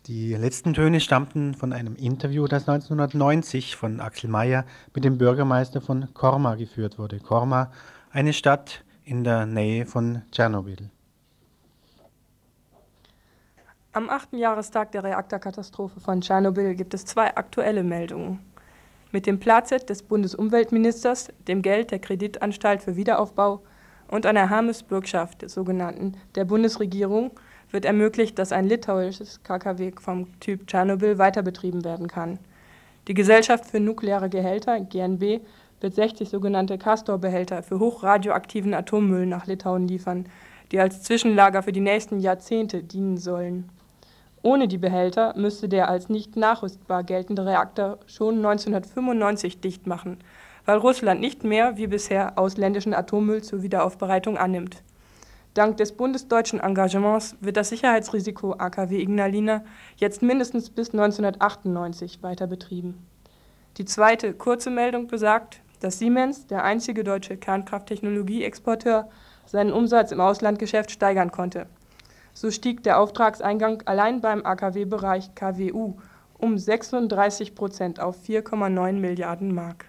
die 0.08 0.34
letzten 0.36 0.74
Töne 0.74 1.02
stammten 1.02 1.54
von 1.54 1.74
einem 1.74 1.98
Interview, 1.98 2.48
das 2.48 2.70
1990 2.70 3.76
von 3.76 4.00
Axel 4.00 4.30
Mayer 4.30 4.64
mit 4.94 5.04
dem 5.04 5.18
Bürgermeister 5.18 5.82
von 5.82 6.14
Korma 6.14 6.56
geführt 6.56 6.98
wurde. 6.98 7.20
Korma, 7.20 7.74
eine 8.12 8.32
Stadt 8.32 8.86
in 9.04 9.26
der 9.26 9.46
Nähe 9.46 9.86
von 9.86 10.22
Tschernobyl. 10.32 10.90
Am 13.92 14.10
8. 14.10 14.32
Jahrestag 14.32 14.94
der 14.94 15.04
Reaktorkatastrophe 15.04 16.00
von 16.00 16.22
Tschernobyl 16.22 16.76
gibt 16.76 16.94
es 16.94 17.04
zwei 17.04 17.36
aktuelle 17.36 17.84
Meldungen. 17.84 18.40
Mit 19.12 19.26
dem 19.26 19.42
Platzett 19.42 19.90
des 19.90 20.04
Bundesumweltministers, 20.04 21.34
dem 21.50 21.62
Geld 21.62 21.92
der 21.92 22.00
Kreditanstalt 22.00 22.82
für 22.82 22.96
Wiederaufbau 22.96 23.62
und 24.08 24.26
einer 24.26 24.50
Hermes-Bürgschaft, 24.50 25.42
des 25.42 25.54
sogenannten 25.54 26.16
der 26.36 26.46
Bundesregierung, 26.46 27.32
wird 27.72 27.86
ermöglicht, 27.86 28.40
dass 28.40 28.52
ein 28.52 28.68
litauisches 28.68 29.44
KKW 29.44 29.92
vom 30.00 30.40
Typ 30.40 30.68
Tschernobyl 30.68 31.18
weiterbetrieben 31.18 31.84
werden 31.84 32.08
kann. 32.08 32.40
Die 33.08 33.14
Gesellschaft 33.14 33.66
für 33.66 33.80
nukleare 33.80 34.30
Gehälter, 34.30 34.80
GNB, 34.80 35.42
wird 35.80 35.96
60 35.96 36.30
sogenannte 36.30 36.78
Castor-Behälter 36.78 37.64
für 37.64 37.80
hochradioaktiven 37.80 38.74
Atommüll 38.74 39.26
nach 39.26 39.46
Litauen 39.48 39.88
liefern, 39.88 40.28
die 40.72 40.80
als 40.80 41.04
Zwischenlager 41.04 41.64
für 41.64 41.72
die 41.72 41.82
nächsten 41.82 42.20
Jahrzehnte 42.20 42.84
dienen 42.84 43.18
sollen. 43.18 43.70
Ohne 44.42 44.68
die 44.68 44.78
Behälter 44.78 45.34
müsste 45.38 45.70
der 45.70 45.90
als 45.90 46.10
nicht 46.10 46.36
nachrüstbar 46.36 47.04
geltende 47.04 47.46
Reaktor 47.46 48.00
schon 48.08 48.38
1995 48.38 49.60
dicht 49.60 49.88
machen, 49.88 50.18
weil 50.66 50.78
Russland 50.78 51.22
nicht 51.22 51.44
mehr 51.44 51.78
wie 51.78 51.88
bisher 51.88 52.38
ausländischen 52.38 52.94
Atommüll 52.94 53.44
zur 53.44 53.62
Wiederaufbereitung 53.62 54.38
annimmt. 54.38 54.84
Dank 55.58 55.78
des 55.78 55.94
bundesdeutschen 55.94 56.60
Engagements 56.60 57.36
wird 57.42 57.58
das 57.58 57.70
Sicherheitsrisiko 57.70 58.54
AKW 58.60 59.02
Ignalina 59.02 59.64
jetzt 59.96 60.22
mindestens 60.22 60.70
bis 60.70 60.92
1998 60.92 62.22
weiter 62.22 62.46
betrieben. 62.46 63.04
Die 63.78 63.86
zweite 63.86 64.34
kurze 64.34 64.70
Meldung 64.70 65.08
besagt, 65.08 65.62
dass 65.80 65.98
Siemens, 65.98 66.46
der 66.46 66.64
einzige 66.64 67.04
deutsche 67.04 67.38
Kernkrafttechnologie-Exporteur, 67.38 69.10
seinen 69.48 69.74
Umsatz 69.74 70.12
im 70.12 70.22
Auslandgeschäft 70.22 70.92
steigern 70.92 71.32
konnte. 71.32 71.66
So 72.34 72.52
stieg 72.52 72.84
der 72.84 73.00
Auftragseingang 73.00 73.82
allein 73.88 74.22
beim 74.22 74.46
AKW-Bereich 74.46 75.34
KWU 75.34 75.96
um 76.38 76.60
36 76.60 77.56
Prozent 77.56 78.00
auf 78.00 78.16
4,9 78.28 78.94
Milliarden 78.94 79.56
Mark. 79.56 79.86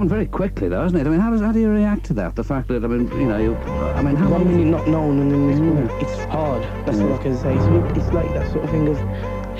Happened 0.00 0.10
very 0.16 0.26
quickly, 0.26 0.66
though, 0.66 0.80
hasn't 0.80 0.98
it? 0.98 1.06
I 1.06 1.10
mean, 1.10 1.20
how, 1.20 1.30
does, 1.30 1.42
how 1.42 1.52
do 1.52 1.60
you 1.60 1.68
react 1.68 2.04
to 2.06 2.14
that? 2.14 2.34
The 2.34 2.42
fact 2.42 2.68
that, 2.68 2.82
I 2.82 2.86
mean, 2.86 3.06
you 3.20 3.26
know, 3.26 3.36
you, 3.36 3.54
I 3.54 4.00
mean, 4.00 4.16
how 4.16 4.30
One 4.30 4.48
minute 4.48 4.66
not 4.66 4.88
known 4.88 5.20
and 5.20 5.30
then 5.30 5.90
it's, 6.00 6.02
it's 6.02 6.24
hard. 6.32 6.62
That's 6.86 7.00
all 7.00 7.12
I 7.12 7.18
can 7.18 7.36
say. 7.36 7.54
It's, 7.54 7.98
it's 7.98 8.14
like 8.14 8.32
that 8.32 8.50
sort 8.50 8.64
of 8.64 8.70
thing 8.70 8.88
of 8.88 8.98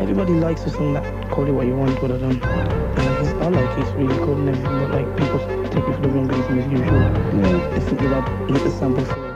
everybody 0.01 0.33
likes 0.33 0.65
a 0.65 0.71
song 0.71 0.95
that 0.95 1.31
call 1.31 1.47
it 1.47 1.51
what 1.51 1.67
you 1.67 1.77
want, 1.77 2.01
but 2.01 2.11
um, 2.11 2.23
and 2.23 2.41
like, 2.41 3.21
it's, 3.21 3.33
I 3.33 3.49
like 3.49 3.79
it's 3.81 3.91
really 3.91 4.17
cool 4.25 4.37
and 4.37 4.49
everything, 4.49 4.79
but 4.79 4.91
like 4.93 5.17
people 5.19 5.41
take 5.69 5.85
it 5.85 5.95
for 5.95 6.01
the 6.01 6.09
wrong 6.09 6.29
reason 6.29 6.59
as 6.59 6.73
usual. 6.73 7.01
Yeah. 7.37 7.69
They 7.75 7.81
think 7.81 8.01
that 8.01 8.25
I 8.25 8.47
hit 8.51 8.65
the 8.65 8.71
sample 8.71 9.30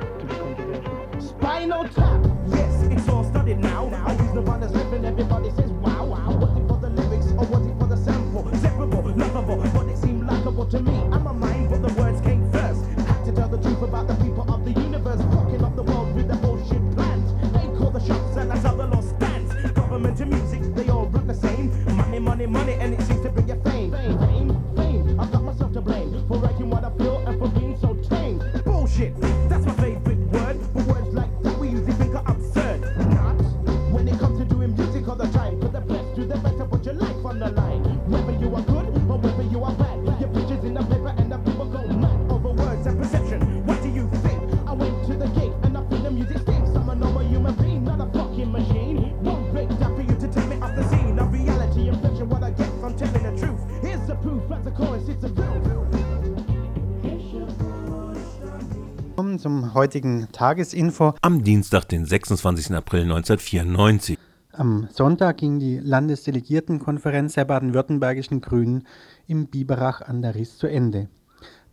heutigen 59.85 60.29
Tagesinfo. 60.33 61.13
Am 61.21 61.45
Dienstag, 61.45 61.85
den 61.91 62.07
26. 62.07 62.75
April 62.75 63.03
1994. 63.03 64.17
Am 64.53 64.89
Sonntag 64.91 65.37
ging 65.37 65.59
die 65.59 65.79
Landesdelegiertenkonferenz 65.79 67.35
der 67.35 67.45
baden-württembergischen 67.45 68.41
Grünen 68.41 68.87
im 69.27 69.47
Biberach 69.47 70.01
an 70.01 70.23
der 70.23 70.37
Riss 70.37 70.57
zu 70.57 70.69
Ende. 70.69 71.09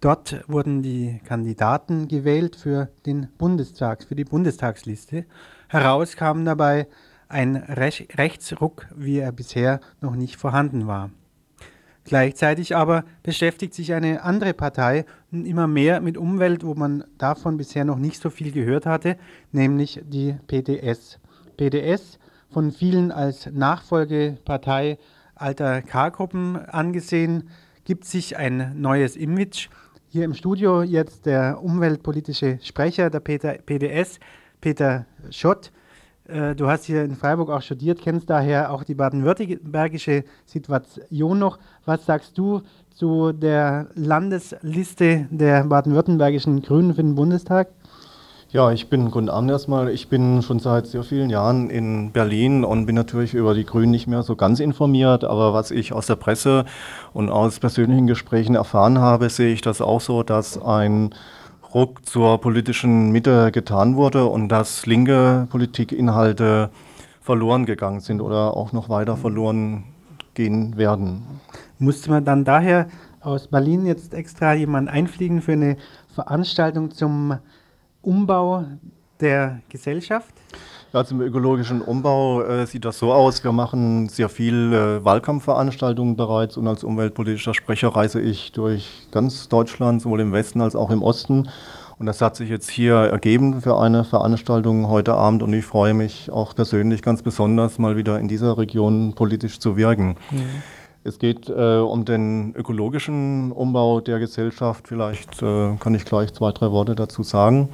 Dort 0.01 0.43
wurden 0.49 0.81
die 0.81 1.21
Kandidaten 1.23 2.09
gewählt 2.09 2.57
für 2.57 2.89
den 3.05 3.29
Bundestags, 3.37 4.03
für 4.03 4.15
die 4.15 4.25
Bundestagsliste. 4.25 5.23
Heraus 5.69 6.17
kam 6.17 6.43
dabei 6.43 6.87
ein 7.29 7.55
Rech 7.55 8.09
Rechtsruck, 8.17 8.87
wie 8.93 9.19
er 9.19 9.31
bisher 9.31 9.79
noch 10.01 10.17
nicht 10.17 10.35
vorhanden 10.35 10.85
war. 10.85 11.11
Gleichzeitig 12.03 12.75
aber 12.75 13.03
beschäftigt 13.21 13.73
sich 13.73 13.93
eine 13.93 14.23
andere 14.23 14.53
Partei 14.53 15.05
immer 15.31 15.67
mehr 15.67 16.01
mit 16.01 16.17
Umwelt, 16.17 16.65
wo 16.65 16.73
man 16.73 17.03
davon 17.17 17.57
bisher 17.57 17.85
noch 17.85 17.97
nicht 17.97 18.21
so 18.21 18.29
viel 18.29 18.51
gehört 18.51 18.85
hatte, 18.85 19.17
nämlich 19.51 20.01
die 20.03 20.35
PDS. 20.47 21.19
PDS, 21.57 22.17
von 22.49 22.71
vielen 22.71 23.11
als 23.11 23.49
Nachfolgepartei 23.51 24.97
alter 25.35 25.81
K-Gruppen 25.81 26.57
angesehen, 26.57 27.49
gibt 27.85 28.05
sich 28.05 28.35
ein 28.37 28.79
neues 28.81 29.15
Image. 29.15 29.69
Hier 30.09 30.25
im 30.25 30.33
Studio 30.33 30.81
jetzt 30.81 31.25
der 31.25 31.63
umweltpolitische 31.63 32.59
Sprecher 32.61 33.09
der 33.09 33.19
PDS, 33.19 34.19
Peter 34.59 35.05
Schott. 35.29 35.71
Äh, 36.31 36.55
Du 36.55 36.67
hast 36.67 36.85
hier 36.85 37.03
in 37.03 37.15
Freiburg 37.15 37.49
auch 37.49 37.61
studiert, 37.61 37.99
kennst 38.01 38.29
daher 38.29 38.71
auch 38.71 38.83
die 38.83 38.95
baden-württembergische 38.95 40.23
Situation 40.45 41.39
noch. 41.39 41.59
Was 41.85 42.05
sagst 42.05 42.37
du 42.37 42.61
zu 42.93 43.31
der 43.31 43.87
Landesliste 43.95 45.27
der 45.29 45.63
baden-württembergischen 45.65 46.61
Grünen 46.61 46.93
für 46.93 47.03
den 47.03 47.15
Bundestag? 47.15 47.69
Ja, 48.49 48.69
ich 48.69 48.89
bin, 48.89 49.11
guten 49.11 49.29
Abend 49.29 49.49
erstmal. 49.49 49.89
Ich 49.91 50.09
bin 50.09 50.41
schon 50.41 50.59
seit 50.59 50.85
sehr 50.85 51.03
vielen 51.03 51.29
Jahren 51.29 51.69
in 51.69 52.11
Berlin 52.11 52.65
und 52.65 52.85
bin 52.85 52.95
natürlich 52.95 53.33
über 53.33 53.53
die 53.53 53.63
Grünen 53.63 53.91
nicht 53.91 54.07
mehr 54.07 54.23
so 54.23 54.35
ganz 54.35 54.59
informiert. 54.59 55.23
Aber 55.23 55.53
was 55.53 55.71
ich 55.71 55.93
aus 55.93 56.07
der 56.07 56.17
Presse 56.17 56.65
und 57.13 57.29
aus 57.29 57.59
persönlichen 57.59 58.07
Gesprächen 58.07 58.55
erfahren 58.55 58.99
habe, 58.99 59.29
sehe 59.29 59.53
ich 59.53 59.61
das 59.61 59.79
auch 59.79 60.01
so, 60.01 60.21
dass 60.21 60.61
ein 60.61 61.11
Ruck 61.73 62.05
zur 62.05 62.41
politischen 62.41 63.11
Mitte 63.11 63.51
getan 63.51 63.95
wurde 63.95 64.25
und 64.25 64.49
dass 64.49 64.85
linke 64.85 65.47
Politikinhalte 65.49 66.69
verloren 67.21 67.65
gegangen 67.65 68.01
sind 68.01 68.19
oder 68.19 68.57
auch 68.57 68.73
noch 68.73 68.89
weiter 68.89 69.15
verloren 69.15 69.85
gehen 70.33 70.75
werden. 70.75 71.23
Musste 71.79 72.09
man 72.09 72.25
dann 72.25 72.43
daher 72.43 72.87
aus 73.21 73.47
Berlin 73.47 73.85
jetzt 73.85 74.13
extra 74.13 74.53
jemand 74.53 74.89
einfliegen 74.89 75.41
für 75.41 75.53
eine 75.53 75.77
Veranstaltung 76.13 76.91
zum 76.91 77.37
Umbau 78.01 78.65
der 79.21 79.61
Gesellschaft? 79.69 80.33
Ja, 80.93 81.05
zum 81.05 81.21
ökologischen 81.21 81.81
Umbau 81.81 82.41
äh, 82.41 82.67
sieht 82.67 82.83
das 82.83 82.99
so 82.99 83.13
aus. 83.13 83.45
Wir 83.45 83.53
machen 83.53 84.09
sehr 84.09 84.27
viel 84.27 84.73
äh, 84.73 85.05
Wahlkampfveranstaltungen 85.05 86.17
bereits 86.17 86.57
und 86.57 86.67
als 86.67 86.83
umweltpolitischer 86.83 87.53
Sprecher 87.53 87.95
reise 87.95 88.19
ich 88.19 88.51
durch 88.51 89.07
ganz 89.09 89.47
Deutschland, 89.47 90.01
sowohl 90.01 90.19
im 90.19 90.33
Westen 90.33 90.59
als 90.59 90.75
auch 90.75 90.89
im 90.89 91.01
Osten. 91.01 91.47
Und 91.97 92.07
das 92.07 92.19
hat 92.19 92.35
sich 92.35 92.49
jetzt 92.49 92.69
hier 92.69 92.95
ergeben 92.95 93.61
für 93.61 93.79
eine 93.79 94.03
Veranstaltung 94.03 94.89
heute 94.89 95.13
Abend 95.13 95.43
und 95.43 95.53
ich 95.53 95.63
freue 95.63 95.93
mich 95.93 96.29
auch 96.29 96.53
persönlich 96.55 97.01
ganz 97.01 97.21
besonders, 97.21 97.79
mal 97.79 97.95
wieder 97.95 98.19
in 98.19 98.27
dieser 98.27 98.57
Region 98.57 99.13
politisch 99.13 99.59
zu 99.59 99.77
wirken. 99.77 100.17
Es 101.05 101.19
geht 101.19 101.47
äh, 101.47 101.77
um 101.77 102.03
den 102.03 102.53
ökologischen 102.53 103.53
Umbau 103.53 104.01
der 104.01 104.19
Gesellschaft. 104.19 104.89
Vielleicht 104.89 105.41
äh, 105.41 105.77
kann 105.79 105.95
ich 105.95 106.03
gleich 106.03 106.33
zwei, 106.33 106.51
drei 106.51 106.69
Worte 106.71 106.95
dazu 106.95 107.23
sagen. 107.23 107.69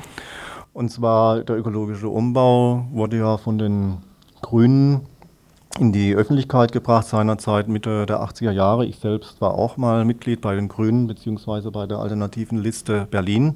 Und 0.77 0.89
zwar 0.89 1.39
der 1.39 1.57
ökologische 1.57 2.07
Umbau 2.07 2.85
wurde 2.91 3.17
ja 3.17 3.37
von 3.37 3.57
den 3.57 3.97
Grünen 4.43 5.07
in 5.79 5.91
die 5.91 6.13
Öffentlichkeit 6.13 6.71
gebracht 6.71 7.07
seinerzeit 7.07 7.67
Mitte 7.67 8.05
der 8.05 8.21
80er 8.21 8.51
Jahre. 8.51 8.85
Ich 8.85 8.99
selbst 8.99 9.41
war 9.41 9.55
auch 9.55 9.77
mal 9.77 10.05
Mitglied 10.05 10.39
bei 10.39 10.53
den 10.53 10.67
Grünen 10.67 11.07
beziehungsweise 11.07 11.71
bei 11.71 11.87
der 11.87 11.97
alternativen 11.97 12.59
Liste 12.59 13.07
Berlin 13.09 13.55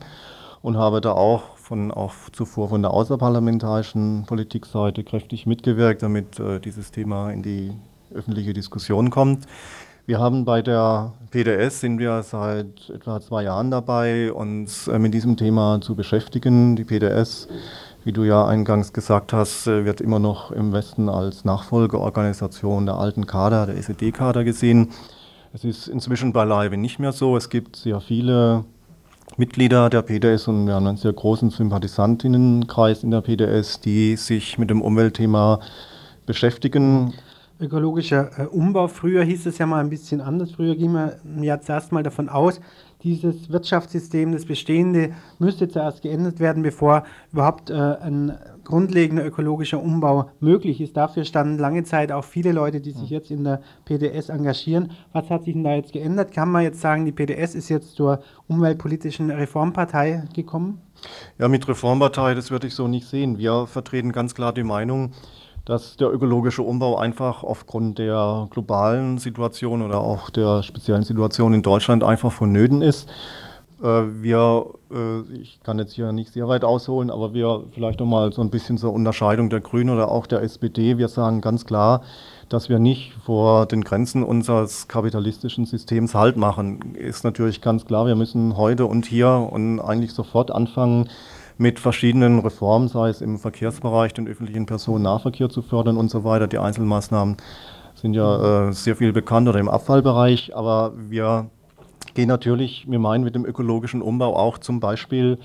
und 0.64 0.78
habe 0.78 1.00
da 1.00 1.12
auch 1.12 1.58
von 1.58 1.92
auch 1.92 2.16
zuvor 2.32 2.70
von 2.70 2.82
der 2.82 2.90
außerparlamentarischen 2.90 4.24
Politikseite 4.26 5.04
kräftig 5.04 5.46
mitgewirkt, 5.46 6.02
damit 6.02 6.40
äh, 6.40 6.60
dieses 6.60 6.90
Thema 6.90 7.30
in 7.30 7.44
die 7.44 7.72
öffentliche 8.12 8.54
Diskussion 8.54 9.12
kommt. 9.12 9.46
Wir 10.08 10.18
haben 10.20 10.46
bei 10.46 10.64
der 10.64 11.14
PDS 11.30 11.80
sind 11.80 12.00
wir 12.00 12.24
seit 12.24 12.90
etwa 12.90 13.22
zwei 13.22 13.44
Jahren 13.44 13.70
dabei, 13.70 14.34
uns 14.34 14.88
äh, 14.88 14.98
mit 14.98 15.14
diesem 15.14 15.38
Thema 15.38 15.80
zu 15.80 15.94
beschäftigen. 15.96 16.76
Die 16.76 16.84
PDS, 16.84 17.48
wie 18.04 18.12
du 18.12 18.24
ja 18.24 18.48
eingangs 18.48 18.94
gesagt 18.94 19.32
hast, 19.32 19.68
äh, 19.68 19.86
wird 19.86 20.02
immer 20.02 20.18
noch 20.18 20.52
im 20.52 20.74
Westen 20.74 21.08
als 21.08 21.46
Nachfolgeorganisation 21.46 22.88
der 22.88 22.96
alten 22.96 23.28
Kader, 23.28 23.68
der 23.68 23.78
SED-Kader 23.78 24.44
gesehen. 24.44 24.90
Es 25.54 25.64
ist 25.64 25.88
inzwischen 25.88 26.34
beileibe 26.34 26.78
nicht 26.78 26.98
mehr 26.98 27.12
so. 27.12 27.38
Es 27.38 27.50
gibt 27.50 27.76
sehr 27.76 28.02
viele 28.02 28.66
Mitglieder 29.38 29.92
der 29.92 30.02
PDS 30.02 30.48
und 30.48 30.66
wir 30.66 30.74
haben 30.74 30.88
einen 30.88 30.98
sehr 30.98 31.14
großen 31.14 31.52
Sympathisantinnenkreis 31.52 33.04
in 33.04 33.12
der 33.12 33.22
PDS, 33.22 33.82
die 33.82 34.16
sich 34.16 34.58
mit 34.58 34.72
dem 34.72 34.82
Umweltthema 34.82 35.60
beschäftigen. 36.26 37.14
Ökologischer 37.62 38.32
äh, 38.38 38.46
Umbau. 38.48 38.88
Früher 38.88 39.24
hieß 39.24 39.46
es 39.46 39.58
ja 39.58 39.66
mal 39.66 39.80
ein 39.80 39.90
bisschen 39.90 40.20
anders. 40.20 40.52
Früher 40.52 40.76
ging 40.76 40.92
man 40.92 41.14
ja 41.42 41.62
zuerst 41.62 41.92
mal 41.92 42.04
davon 42.04 42.28
aus, 42.28 42.60
dieses 43.04 43.50
Wirtschaftssystem, 43.50 44.32
das 44.32 44.46
bestehende, 44.46 45.14
müsste 45.40 45.68
zuerst 45.68 46.02
geändert 46.02 46.40
werden, 46.40 46.64
bevor 46.64 47.04
überhaupt 47.32 47.70
äh, 47.70 47.74
ein 47.74 48.38
grundlegender 48.64 49.26
ökologischer 49.26 49.82
Umbau 49.82 50.30
möglich 50.40 50.82
ist. 50.82 50.96
Dafür 50.96 51.26
standen 51.26 51.58
lange 51.58 51.84
Zeit 51.84 52.12
auch 52.12 52.24
viele 52.24 52.52
Leute, 52.52 52.80
die 52.80 52.92
sich 52.92 53.10
jetzt 53.10 53.32
in 53.32 53.44
der 53.44 53.62
PDS 53.86 54.30
engagieren. 54.30 54.92
Was 55.14 55.30
hat 55.30 55.46
sich 55.46 55.54
denn 55.54 55.64
da 55.64 55.74
jetzt 55.74 55.94
geändert? 55.94 56.32
Kann 56.32 56.52
man 56.52 56.64
jetzt 56.64 56.80
sagen, 56.80 57.06
die 57.06 57.12
PDS 57.12 57.56
ist 57.56 57.70
jetzt 57.70 57.96
zur 57.96 58.22
umweltpolitischen 58.48 59.32
Reformpartei 59.32 60.24
gekommen? 60.36 60.80
Ja, 61.40 61.48
mit 61.48 61.68
Reformpartei, 61.68 62.36
das 62.36 62.52
würde 62.52 62.68
ich 62.68 62.76
so 62.76 62.88
nicht 62.88 63.08
sehen. 63.08 63.40
Wir 63.40 63.66
vertreten 63.66 64.12
ganz 64.12 64.36
klar 64.36 64.54
die 64.54 64.64
Meinung, 64.64 65.14
dass 65.72 65.96
der 65.96 66.12
ökologische 66.12 66.64
Umbau 66.64 66.98
einfach 66.98 67.46
aufgrund 67.46 67.98
der 67.98 68.50
globalen 68.52 69.20
Situation 69.20 69.82
oder 69.82 70.02
auch 70.02 70.30
der 70.30 70.64
speziellen 70.64 71.04
Situation 71.04 71.54
in 71.54 71.62
Deutschland 71.62 72.04
einfach 72.04 72.30
vonnöten 72.30 72.82
ist. 72.82 73.10
Äh, 73.82 74.04
Wir, 74.22 74.66
äh, 74.92 75.22
ich 75.34 75.62
kann 75.64 75.80
jetzt 75.80 75.94
hier 75.94 76.12
nicht 76.12 76.34
sehr 76.34 76.50
weit 76.50 76.66
ausholen, 76.66 77.10
aber 77.10 77.34
wir 77.34 77.64
vielleicht 77.74 78.02
nochmal 78.02 78.34
so 78.34 78.42
ein 78.42 78.50
bisschen 78.50 78.78
zur 78.78 78.92
Unterscheidung 78.92 79.50
der 79.50 79.62
Grünen 79.62 79.90
oder 79.92 80.12
auch 80.12 80.28
der 80.28 80.42
SPD. 80.42 80.98
Wir 80.98 81.08
sagen 81.08 81.40
ganz 81.40 81.66
klar, 81.66 82.02
dass 82.50 82.68
wir 82.68 82.80
nicht 82.80 83.14
vor 83.26 83.66
den 83.66 83.86
Grenzen 83.86 84.24
unseres 84.24 84.90
kapitalistischen 84.90 85.66
Systems 85.66 86.14
Halt 86.16 86.36
machen. 86.36 86.96
Ist 86.96 87.24
natürlich 87.24 87.62
ganz 87.62 87.86
klar, 87.86 88.08
wir 88.08 88.16
müssen 88.16 88.58
heute 88.58 88.88
und 88.88 89.06
hier 89.06 89.48
und 89.50 89.80
eigentlich 89.80 90.12
sofort 90.12 90.52
anfangen, 90.52 91.08
mit 91.62 91.80
verschiedenen 91.80 92.40
Reformen, 92.40 92.88
sei 92.88 93.10
es 93.10 93.22
im 93.22 93.38
Verkehrsbereich, 93.38 94.14
den 94.16 94.28
öffentlichen 94.28 94.66
Personennahverkehr 94.66 95.48
zu 95.50 95.62
fördern 95.62 95.96
und 95.96 96.10
so 96.10 96.24
weiter. 96.24 96.48
Die 96.48 96.58
Einzelmaßnahmen 96.58 97.38
sind 97.94 98.16
ja 98.16 98.70
äh, 98.70 98.74
sehr 98.74 98.96
viel 98.96 99.14
bekannt 99.14 99.48
oder 99.48 99.60
im 99.60 99.70
Abfallbereich, 99.70 100.56
aber 100.56 100.94
wir 100.98 101.52
gehen 102.16 102.28
natürlich, 102.28 102.88
wir 102.90 102.98
meinen 102.98 103.24
mit 103.24 103.36
dem 103.36 103.46
ökologischen 103.46 104.02
Umbau 104.02 104.36
auch 104.36 104.58
zum 104.58 104.80
Beispiel 104.80 105.38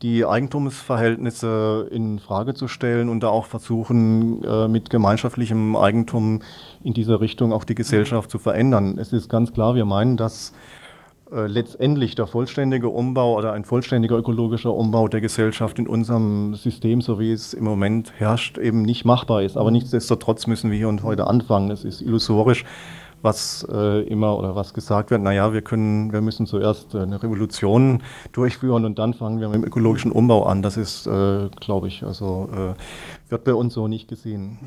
die 0.00 0.24
Eigentumsverhältnisse 0.24 1.88
in 1.90 2.20
Frage 2.20 2.54
zu 2.54 2.68
stellen 2.68 3.08
und 3.08 3.20
da 3.20 3.28
auch 3.28 3.46
versuchen, 3.46 4.44
äh, 4.44 4.68
mit 4.68 4.90
gemeinschaftlichem 4.90 5.74
Eigentum 5.74 6.42
in 6.84 6.94
dieser 6.94 7.20
Richtung 7.20 7.52
auch 7.52 7.64
die 7.64 7.74
Gesellschaft 7.74 8.30
zu 8.30 8.38
verändern. 8.38 8.96
Es 8.98 9.12
ist 9.12 9.28
ganz 9.28 9.52
klar, 9.52 9.74
wir 9.74 9.86
meinen, 9.86 10.16
dass 10.16 10.52
letztendlich 11.30 12.14
der 12.14 12.26
vollständige 12.26 12.88
Umbau 12.88 13.36
oder 13.36 13.52
ein 13.52 13.64
vollständiger 13.64 14.16
ökologischer 14.16 14.74
Umbau 14.74 15.08
der 15.08 15.20
Gesellschaft 15.20 15.78
in 15.78 15.86
unserem 15.86 16.54
System, 16.54 17.00
so 17.00 17.18
wie 17.18 17.32
es 17.32 17.54
im 17.54 17.64
Moment 17.64 18.12
herrscht, 18.18 18.58
eben 18.58 18.82
nicht 18.82 19.04
machbar 19.04 19.42
ist. 19.42 19.56
Aber 19.56 19.70
nichtsdestotrotz 19.70 20.46
müssen 20.46 20.70
wir 20.70 20.78
hier 20.78 20.88
und 20.88 21.02
heute 21.02 21.26
anfangen. 21.26 21.70
Es 21.70 21.84
ist 21.84 22.02
illusorisch, 22.02 22.64
was 23.24 23.66
äh, 23.72 24.02
immer 24.02 24.38
oder 24.38 24.54
was 24.54 24.74
gesagt 24.74 25.10
wird, 25.10 25.22
naja, 25.22 25.52
wir 25.54 25.62
können, 25.62 26.12
wir 26.12 26.20
müssen 26.20 26.46
zuerst 26.46 26.94
äh, 26.94 26.98
eine 26.98 27.22
Revolution 27.22 28.02
durchführen 28.32 28.84
und 28.84 28.98
dann 28.98 29.14
fangen 29.14 29.40
wir 29.40 29.48
mit 29.48 29.56
dem 29.56 29.64
ökologischen 29.64 30.12
Umbau 30.12 30.44
an. 30.44 30.60
Das 30.60 30.76
ist, 30.76 31.06
äh, 31.06 31.48
glaube 31.58 31.88
ich, 31.88 32.04
also 32.04 32.50
äh, 32.52 33.30
wird 33.30 33.44
bei 33.44 33.54
uns 33.54 33.72
so 33.72 33.88
nicht 33.88 34.08
gesehen. 34.08 34.58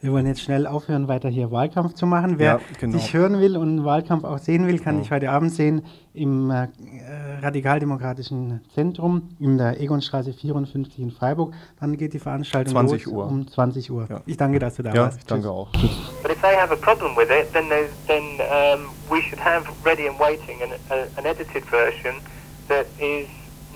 Wir 0.00 0.12
wollen 0.12 0.26
jetzt 0.26 0.42
schnell 0.42 0.68
aufhören, 0.68 1.08
weiter 1.08 1.28
hier 1.28 1.50
Wahlkampf 1.50 1.94
zu 1.94 2.06
machen. 2.06 2.38
Wer 2.38 2.46
Ja, 2.46 2.60
genau. 2.78 2.96
dich 2.96 3.12
hören 3.12 3.40
will 3.40 3.56
und 3.56 3.68
einen 3.68 3.84
Wahlkampf 3.84 4.22
auch 4.22 4.38
sehen 4.38 4.68
will, 4.68 4.78
kann 4.78 4.94
Ja. 4.96 5.00
dich 5.02 5.10
heute 5.10 5.30
Abend 5.30 5.52
sehen 5.52 5.82
im 6.14 6.50
äh, 6.52 6.68
Radikaldemokratischen 7.42 8.60
Zentrum 8.74 9.30
in 9.40 9.58
der 9.58 9.80
Egonstraße 9.80 10.32
54 10.32 11.00
in 11.00 11.10
Freiburg. 11.10 11.52
Wann 11.80 11.96
geht 11.96 12.12
die 12.12 12.20
Veranstaltung 12.20 12.74
20 12.74 13.06
los? 13.06 13.12
Uhr. 13.14 13.26
Um 13.26 13.48
20 13.48 13.90
Uhr. 13.90 14.22
Ich 14.26 14.36
danke, 14.36 14.60
dass 14.60 14.76
du 14.76 14.84
da 14.84 14.94
Ja, 14.94 15.02
warst. 15.02 15.18
ich 15.18 15.26
danke 15.26 15.48
Tschüss. 15.48 15.50
auch. 15.52 15.72
But 16.22 16.30
if 16.30 16.40
they 16.42 16.54
have 16.56 16.72
a 16.72 16.76
problem 16.76 17.16
with 17.16 17.28
it, 17.30 17.52
then 17.52 17.68
there's, 17.68 17.90
then 18.06 18.22
um, 18.38 18.86
we 19.10 19.20
should 19.22 19.40
have 19.44 19.64
ready 19.84 20.06
and 20.08 20.16
waiting 20.20 20.62
an, 20.62 20.70
a, 20.90 21.18
an 21.18 21.26
edited 21.26 21.64
version 21.64 22.14
that 22.68 22.86
is 23.00 23.26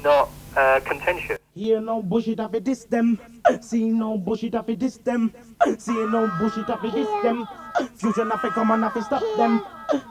not 0.04 0.28
uh, 0.56 0.78
contentious. 0.88 1.38
Hear 1.54 1.80
no 1.82 2.02
bullshit 2.02 2.38
it, 2.40 2.64
this 2.64 2.84
them. 2.86 3.18
See 3.60 3.90
no 3.90 4.16
bullshit 4.16 4.54
it, 4.54 4.78
this 4.80 4.96
them. 4.98 5.30
See 5.78 5.92
no 5.92 6.28
bullshit 6.38 6.68
of 6.70 6.84
it, 6.84 6.92
this 6.92 7.08
them. 7.22 7.46
Fusion 7.94 8.32
of 8.32 8.44
it, 8.44 8.52
come 8.52 8.72
on, 8.72 8.82
of 8.82 8.96
it, 8.96 9.04
stop 9.04 9.22
them. 9.36 9.64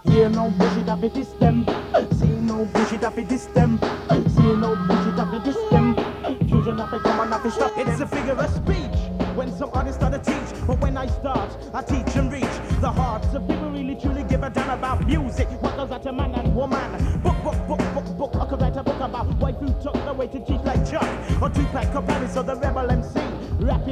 Hear 0.05 0.29
no 0.29 0.49
bullshit 0.51 0.87
of 0.87 1.03
it, 1.03 1.13
this 1.13 1.27
them. 1.39 1.65
See 2.13 2.27
no 2.27 2.65
bullshit 2.65 3.03
of 3.03 3.17
it, 3.17 3.27
this 3.27 3.45
them. 3.47 3.77
See 4.29 4.55
no 4.55 4.75
bullshit 4.87 5.19
of 5.19 5.33
it, 5.33 5.43
this 5.43 5.57
them. 5.69 5.95
Fusion 6.47 6.79
of 6.79 6.93
it, 6.93 7.03
come 7.03 7.19
on, 7.19 7.33
of 7.33 7.45
it, 7.45 7.51
stop 7.51 7.73
It's 7.75 7.99
a 7.99 8.07
figure 8.07 8.33
of 8.33 8.49
speech. 8.49 8.97
When 9.35 9.51
some 9.57 9.71
artists 9.73 9.97
start 9.97 10.13
to 10.13 10.19
teach, 10.19 10.67
but 10.67 10.79
when 10.79 10.97
I 10.97 11.07
start, 11.07 11.57
I 11.73 11.81
teach 11.81 12.15
and 12.15 12.31
reach 12.31 12.55
the 12.79 12.89
hearts 12.89 13.33
of 13.33 13.47
people 13.47 13.71
really 13.71 13.95
truly 13.95 14.23
give 14.23 14.43
a 14.43 14.49
damn 14.49 14.69
about 14.69 15.05
music. 15.05 15.49
What 15.61 15.75
goes 15.75 15.91
out 15.91 16.03
to 16.03 16.13
man 16.13 16.33
and 16.33 16.55
woman? 16.55 17.19
Book, 17.21 17.35
book, 17.43 17.67
book, 17.67 17.79
book, 17.93 18.17
book. 18.17 18.35
I 18.35 18.45
could 18.45 18.61
write 18.61 18.77
a 18.77 18.83
book 18.83 18.99
about 18.99 19.27
wife 19.39 19.55
who 19.55 19.67
took 19.81 19.93
the 19.93 20.13
way 20.13 20.27
to 20.27 20.39
teach 20.39 20.61
like 20.61 20.89
Chuck 20.89 21.03
or 21.41 21.47
or 21.47 22.01
Paris 22.01 22.37
or 22.37 22.43
the 22.43 22.55
Rebel 22.55 22.91
MC. 22.91 23.20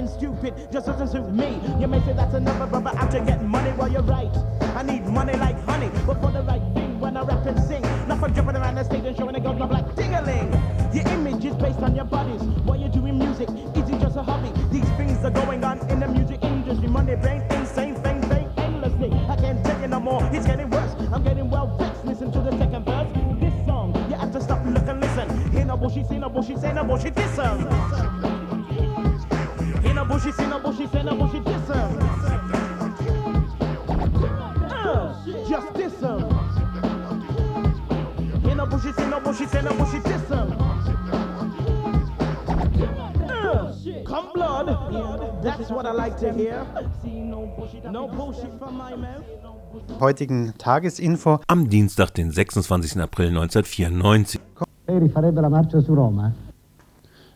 Stupid 0.08 0.54
just 0.72 0.86
doesn't 0.86 1.08
suit 1.08 1.32
me. 1.32 1.60
You 1.80 1.88
may 1.88 2.00
say 2.02 2.14
that's 2.14 2.34
another 2.34 2.68
brother 2.68 2.92
out 2.98 3.12
to 3.12 3.20
get 3.22 3.44
money, 3.44 3.72
well 3.78 3.92
you're 3.92 4.02
right. 4.04 4.36
I 4.76 4.84
need 4.84 5.06
money 5.06 5.34
like 5.34 5.60
honey, 5.66 5.90
but 6.06 6.22
for 6.22 6.32
the 6.32 6.44
right 6.44 6.62
thing 6.74 7.00
when 7.00 7.18
I 7.18 7.24
rap 7.24 7.46
and 7.46 7.60
sing. 7.64 7.82
Not 8.08 8.20
for 8.20 8.30
jumping 8.30 8.56
around 8.56 8.76
the 8.76 8.84
stage 8.84 9.06
and 9.06 9.18
showing 9.18 9.36
a 9.36 9.40
girl 9.40 9.58
love 9.58 9.72
like 9.72 9.96
ding-a-ling. 9.96 10.52
Your 10.94 11.08
image 11.10 11.46
is 11.46 11.56
based 11.56 11.80
on 11.80 11.96
your 11.96 12.06
bodies. 12.06 12.42
While 12.64 12.80
you're 12.80 12.90
doing 12.90 13.18
music, 13.18 13.50
is 13.50 13.90
it 13.90 14.00
just 14.00 14.18
a 14.18 14.24
hobby? 14.24 14.52
These 14.72 14.90
things 14.98 15.24
are 15.24 15.32
going 15.32 15.64
on 15.64 15.80
in 15.90 16.00
the 16.00 16.08
music 16.08 16.44
industry. 16.44 16.88
Money, 16.88 17.16
brain, 17.16 17.42
insane, 17.52 17.96
fame, 18.04 18.22
fame, 18.24 18.50
endlessly. 18.58 19.12
I 19.28 19.36
can't 19.36 19.64
take 19.66 19.80
it 19.80 19.90
no 19.90 20.00
more, 20.00 20.24
it's 20.34 20.46
getting 20.46 20.70
worse. 20.70 20.94
I'm 21.12 21.24
getting 21.24 21.50
well 21.50 21.76
vexed, 21.78 22.06
listen 22.06 22.32
to 22.32 22.40
the 22.40 22.52
second 22.58 22.86
verse. 22.86 23.08
This 23.40 23.54
song, 23.66 23.94
you 24.10 24.16
have 24.16 24.32
to 24.34 24.42
stop, 24.42 24.66
look 24.66 24.88
and 24.88 25.02
listen. 25.02 25.52
Hear 25.52 25.66
no 25.66 25.78
bullshit, 25.78 26.08
see 26.08 26.18
no 26.18 26.30
bullshit, 26.30 26.60
say 26.60 26.74
no 26.74 26.84
bullshit, 26.84 27.16
listen. 27.16 27.60
Hear 27.60 28.39
see 30.20 30.48
no 30.48 30.60
bullshit, 30.60 30.92
say 30.92 31.04
no 31.04 31.16
bullshit, 31.16 31.46
listen. 31.46 32.00
Uh, 34.70 35.14
just 35.48 35.76
listen. 35.76 36.20
Hear 38.44 38.56
no 38.56 38.66
bullshit, 38.66 38.96
see 38.96 39.06
no 39.08 39.20
bullshit, 39.20 39.50
say 39.50 39.62
no 39.62 39.74
bullshit, 39.74 40.06
listen. 40.06 40.54
Uh, 43.30 43.74
Come 44.06 44.32
blood, 44.34 45.42
that's 45.44 45.70
what 45.70 45.86
I 45.86 45.92
like 45.92 46.18
to 46.20 46.34
hear. 46.34 46.66
No 47.92 48.08
bullshit 48.08 48.52
from 48.60 48.78
my 48.78 48.96
mouth. 48.96 49.24
heutigen 50.00 50.54
Tagesinfo. 50.58 51.40
Am 51.48 51.70
Dienstag, 51.70 52.14
den 52.16 52.32
26. 52.32 52.98
April 52.98 53.30
1994. 53.32 54.40
Lei 54.88 54.98
rifarebbe 54.98 55.42
la 55.42 55.50
marcia 55.50 55.82
su 55.82 55.94
Roma? 55.94 56.34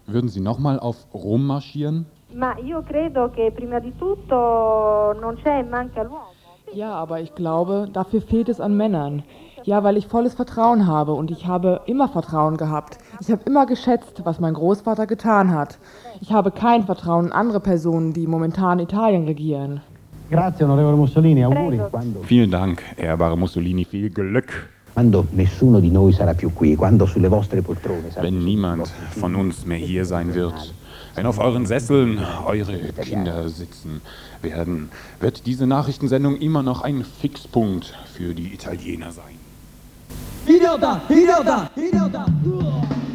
Würden 0.07 0.29
Sie 0.29 0.41
nochmal 0.41 0.79
auf 0.79 0.97
Rom 1.13 1.45
marschieren? 1.45 2.05
Ma 2.35 2.55
io 2.63 2.81
credo 2.81 3.29
che 3.29 3.51
prima 3.53 3.79
di 3.79 3.93
tutto 3.97 5.15
non 5.19 5.37
c'è 5.41 5.63
manca 5.63 6.03
l'uomo. 6.03 6.31
Ja, 6.73 6.93
aber 6.93 7.19
ich 7.19 7.35
glaube, 7.35 7.87
dafür 7.93 8.21
fehlt 8.21 8.49
es 8.49 8.59
an 8.59 8.75
Männern. 8.75 9.23
Ja, 9.63 9.83
weil 9.83 9.95
ich 9.95 10.07
volles 10.07 10.33
Vertrauen 10.33 10.87
habe 10.87 11.13
und 11.13 11.29
ich 11.31 11.45
habe 11.47 11.81
immer 11.85 12.09
Vertrauen 12.09 12.57
gehabt. 12.57 12.97
Ich 13.21 13.31
habe 13.31 13.43
immer 13.45 13.65
geschätzt, 13.65 14.21
was 14.25 14.39
mein 14.39 14.55
Großvater 14.55 15.05
getan 15.05 15.51
hat. 15.53 15.77
Ich 16.19 16.33
habe 16.33 16.51
kein 16.51 16.83
Vertrauen 16.83 17.27
in 17.27 17.31
andere 17.31 17.59
Personen, 17.59 18.13
die 18.13 18.27
momentan 18.27 18.79
Italien 18.79 19.25
regieren. 19.25 19.81
Grazie, 20.31 20.65
onorevole 20.65 20.97
Mussolini, 20.97 21.45
auguri. 21.45 21.79
Quando, 21.91 22.21
Vielen 22.23 22.49
Dank, 22.49 22.81
ehrbare 22.97 23.37
Mussolini, 23.37 23.85
viel 23.85 24.09
Glück. 24.09 24.69
quando 24.93 25.25
nessuno 25.31 25.79
di 25.79 25.89
noi 25.89 26.11
sarà 26.13 26.33
più 26.33 26.53
qui, 26.53 26.75
quando 26.75 27.05
sulle 27.05 27.27
vostre 27.27 27.61
poltrone 27.61 28.11
sarà 28.11 28.27
Wenn 28.27 28.43
niemand 28.43 28.91
von 29.19 29.33
uns 29.35 29.65
mehr 29.65 29.77
hier 29.77 30.05
sein 30.05 30.33
wird, 30.33 30.73
wenn 31.15 31.25
auf 31.25 31.39
euren 31.39 31.65
Sesseln 31.65 32.19
eure 32.45 32.77
Kinder 33.01 33.49
sitzen 33.49 34.01
werden, 34.41 34.89
wird 35.19 35.45
diese 35.45 35.67
Nachrichtensendung 35.67 36.37
immer 36.37 36.63
noch 36.63 36.81
ein 36.81 37.05
Fixpunkt 37.05 37.93
für 38.13 38.33
die 38.33 38.53
Italiener 38.53 39.11
sein. 39.11 39.39
Idiota! 40.45 41.01
Idiota! 41.09 41.69
Idiota! 41.75 42.25
Quella 42.43 43.12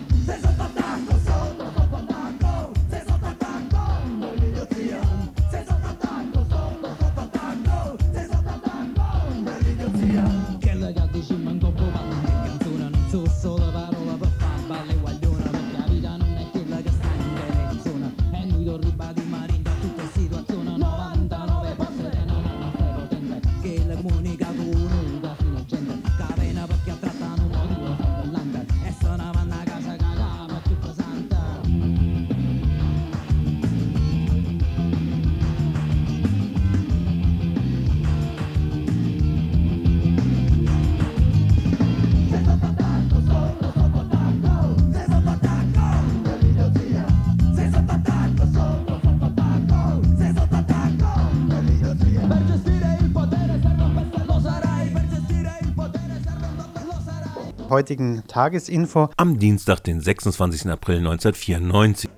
heutigen 57.79 58.25
Tagesinfo. 58.27 59.09
Am 59.17 59.39
Dienstag, 59.39 59.85
den 59.85 60.01
26. 60.01 60.69
April 60.69 60.97
1994. 60.97 62.11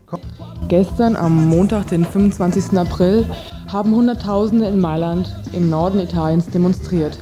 Gestern, 0.68 1.16
am 1.16 1.50
Montag, 1.50 1.88
den 1.88 2.06
25. 2.06 2.78
April, 2.78 3.26
haben 3.70 3.94
Hunderttausende 3.94 4.66
in 4.68 4.80
Mailand 4.80 5.36
im 5.52 5.68
Norden 5.68 6.00
Italiens 6.00 6.48
demonstriert. 6.48 7.18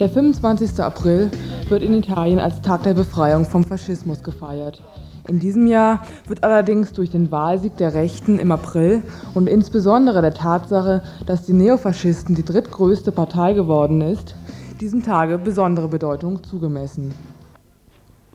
Der 0.00 0.08
25. 0.08 0.80
April 0.80 1.30
wird 1.68 1.82
in 1.82 1.92
Italien 1.92 2.38
als 2.38 2.62
Tag 2.62 2.84
der 2.84 2.94
Befreiung 2.94 3.44
vom 3.44 3.64
Faschismus 3.64 4.22
gefeiert. 4.22 4.82
In 5.28 5.38
diesem 5.38 5.66
Jahr 5.66 6.06
wird 6.26 6.42
allerdings 6.42 6.92
durch 6.92 7.10
den 7.10 7.30
Wahlsieg 7.30 7.76
der 7.76 7.92
Rechten 7.92 8.38
im 8.38 8.50
April 8.50 9.02
und 9.34 9.46
insbesondere 9.46 10.22
der 10.22 10.32
Tatsache, 10.32 11.02
dass 11.26 11.44
die 11.44 11.52
Neofaschisten 11.52 12.34
die 12.34 12.46
drittgrößte 12.46 13.12
Partei 13.12 13.52
geworden 13.52 14.00
ist, 14.00 14.36
diesem 14.80 15.02
Tage 15.02 15.36
besondere 15.36 15.88
Bedeutung 15.88 16.42
zugemessen. 16.44 17.12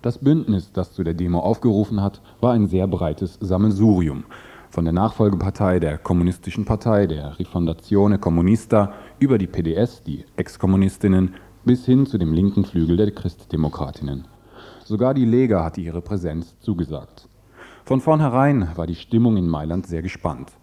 Das 0.01 0.17
Bündnis, 0.17 0.71
das 0.71 0.93
zu 0.93 1.03
der 1.03 1.13
Demo 1.13 1.39
aufgerufen 1.39 2.01
hat, 2.01 2.21
war 2.39 2.53
ein 2.53 2.67
sehr 2.67 2.87
breites 2.87 3.37
Sammelsurium. 3.41 4.23
Von 4.69 4.85
der 4.85 4.93
Nachfolgepartei 4.93 5.81
der 5.81 5.97
Kommunistischen 5.97 6.63
Partei, 6.63 7.05
der 7.05 7.37
Rifondazione 7.37 8.17
Comunista, 8.17 8.93
über 9.19 9.37
die 9.37 9.47
PDS, 9.47 10.01
die 10.03 10.23
Ex-Kommunistinnen, 10.37 11.35
bis 11.65 11.85
hin 11.85 12.05
zu 12.05 12.17
dem 12.17 12.31
linken 12.31 12.63
Flügel 12.63 12.95
der 12.95 13.11
Christdemokratinnen. 13.11 14.25
Sogar 14.85 15.13
die 15.13 15.25
Lega 15.25 15.65
hatte 15.65 15.81
ihre 15.81 16.01
Präsenz 16.01 16.57
zugesagt. 16.61 17.27
Von 17.83 17.99
vornherein 17.99 18.69
war 18.75 18.87
die 18.87 18.95
Stimmung 18.95 19.35
in 19.35 19.49
Mailand 19.49 19.85
sehr 19.85 20.01
gespannt. 20.01 20.53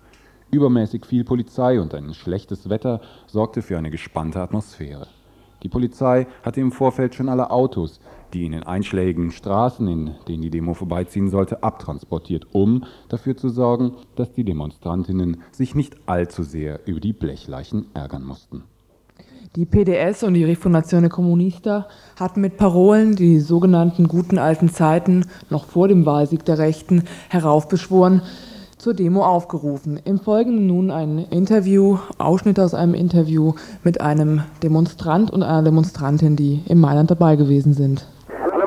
Übermäßig 0.50 1.04
viel 1.04 1.24
Polizei 1.24 1.78
und 1.78 1.92
ein 1.92 2.14
schlechtes 2.14 2.70
Wetter 2.70 3.02
sorgte 3.26 3.60
für 3.60 3.76
eine 3.76 3.90
gespannte 3.90 4.40
Atmosphäre. 4.40 5.08
Die 5.62 5.68
Polizei 5.68 6.26
hatte 6.42 6.60
im 6.60 6.70
Vorfeld 6.70 7.14
schon 7.14 7.28
alle 7.28 7.50
Autos, 7.50 8.00
die 8.32 8.44
in 8.44 8.52
den 8.52 8.62
einschlägigen 8.62 9.30
Straßen, 9.30 9.86
in 9.88 10.14
denen 10.28 10.42
die 10.42 10.50
Demo 10.50 10.74
vorbeiziehen 10.74 11.28
sollte, 11.28 11.62
abtransportiert, 11.62 12.46
um 12.52 12.84
dafür 13.08 13.36
zu 13.36 13.48
sorgen, 13.48 13.92
dass 14.14 14.32
die 14.32 14.44
Demonstrantinnen 14.44 15.42
sich 15.52 15.74
nicht 15.74 15.96
allzu 16.06 16.42
sehr 16.42 16.86
über 16.86 17.00
die 17.00 17.12
Blechleichen 17.12 17.86
ärgern 17.94 18.24
mussten. 18.24 18.64
Die 19.54 19.64
PDS 19.64 20.22
und 20.22 20.34
die 20.34 20.44
Rifondazione 20.44 21.08
Comunista 21.08 21.88
hatten 22.20 22.42
mit 22.42 22.58
Parolen 22.58 23.16
die 23.16 23.40
sogenannten 23.40 24.06
guten 24.06 24.38
alten 24.38 24.68
Zeiten 24.68 25.24
noch 25.48 25.64
vor 25.64 25.88
dem 25.88 26.04
Wahlsieg 26.04 26.44
der 26.44 26.58
Rechten 26.58 27.04
heraufbeschworen, 27.30 28.20
zur 28.76 28.92
Demo 28.92 29.24
aufgerufen. 29.24 29.98
Im 30.04 30.20
Folgenden 30.20 30.66
nun 30.66 30.90
ein 30.90 31.18
Interview, 31.18 31.98
Ausschnitt 32.18 32.60
aus 32.60 32.74
einem 32.74 32.94
Interview 32.94 33.54
mit 33.82 34.00
einem 34.00 34.42
Demonstrant 34.62 35.30
und 35.30 35.42
einer 35.42 35.62
Demonstrantin, 35.62 36.36
die 36.36 36.62
in 36.66 36.78
Mailand 36.78 37.10
dabei 37.10 37.36
gewesen 37.36 37.72
sind. 37.72 38.06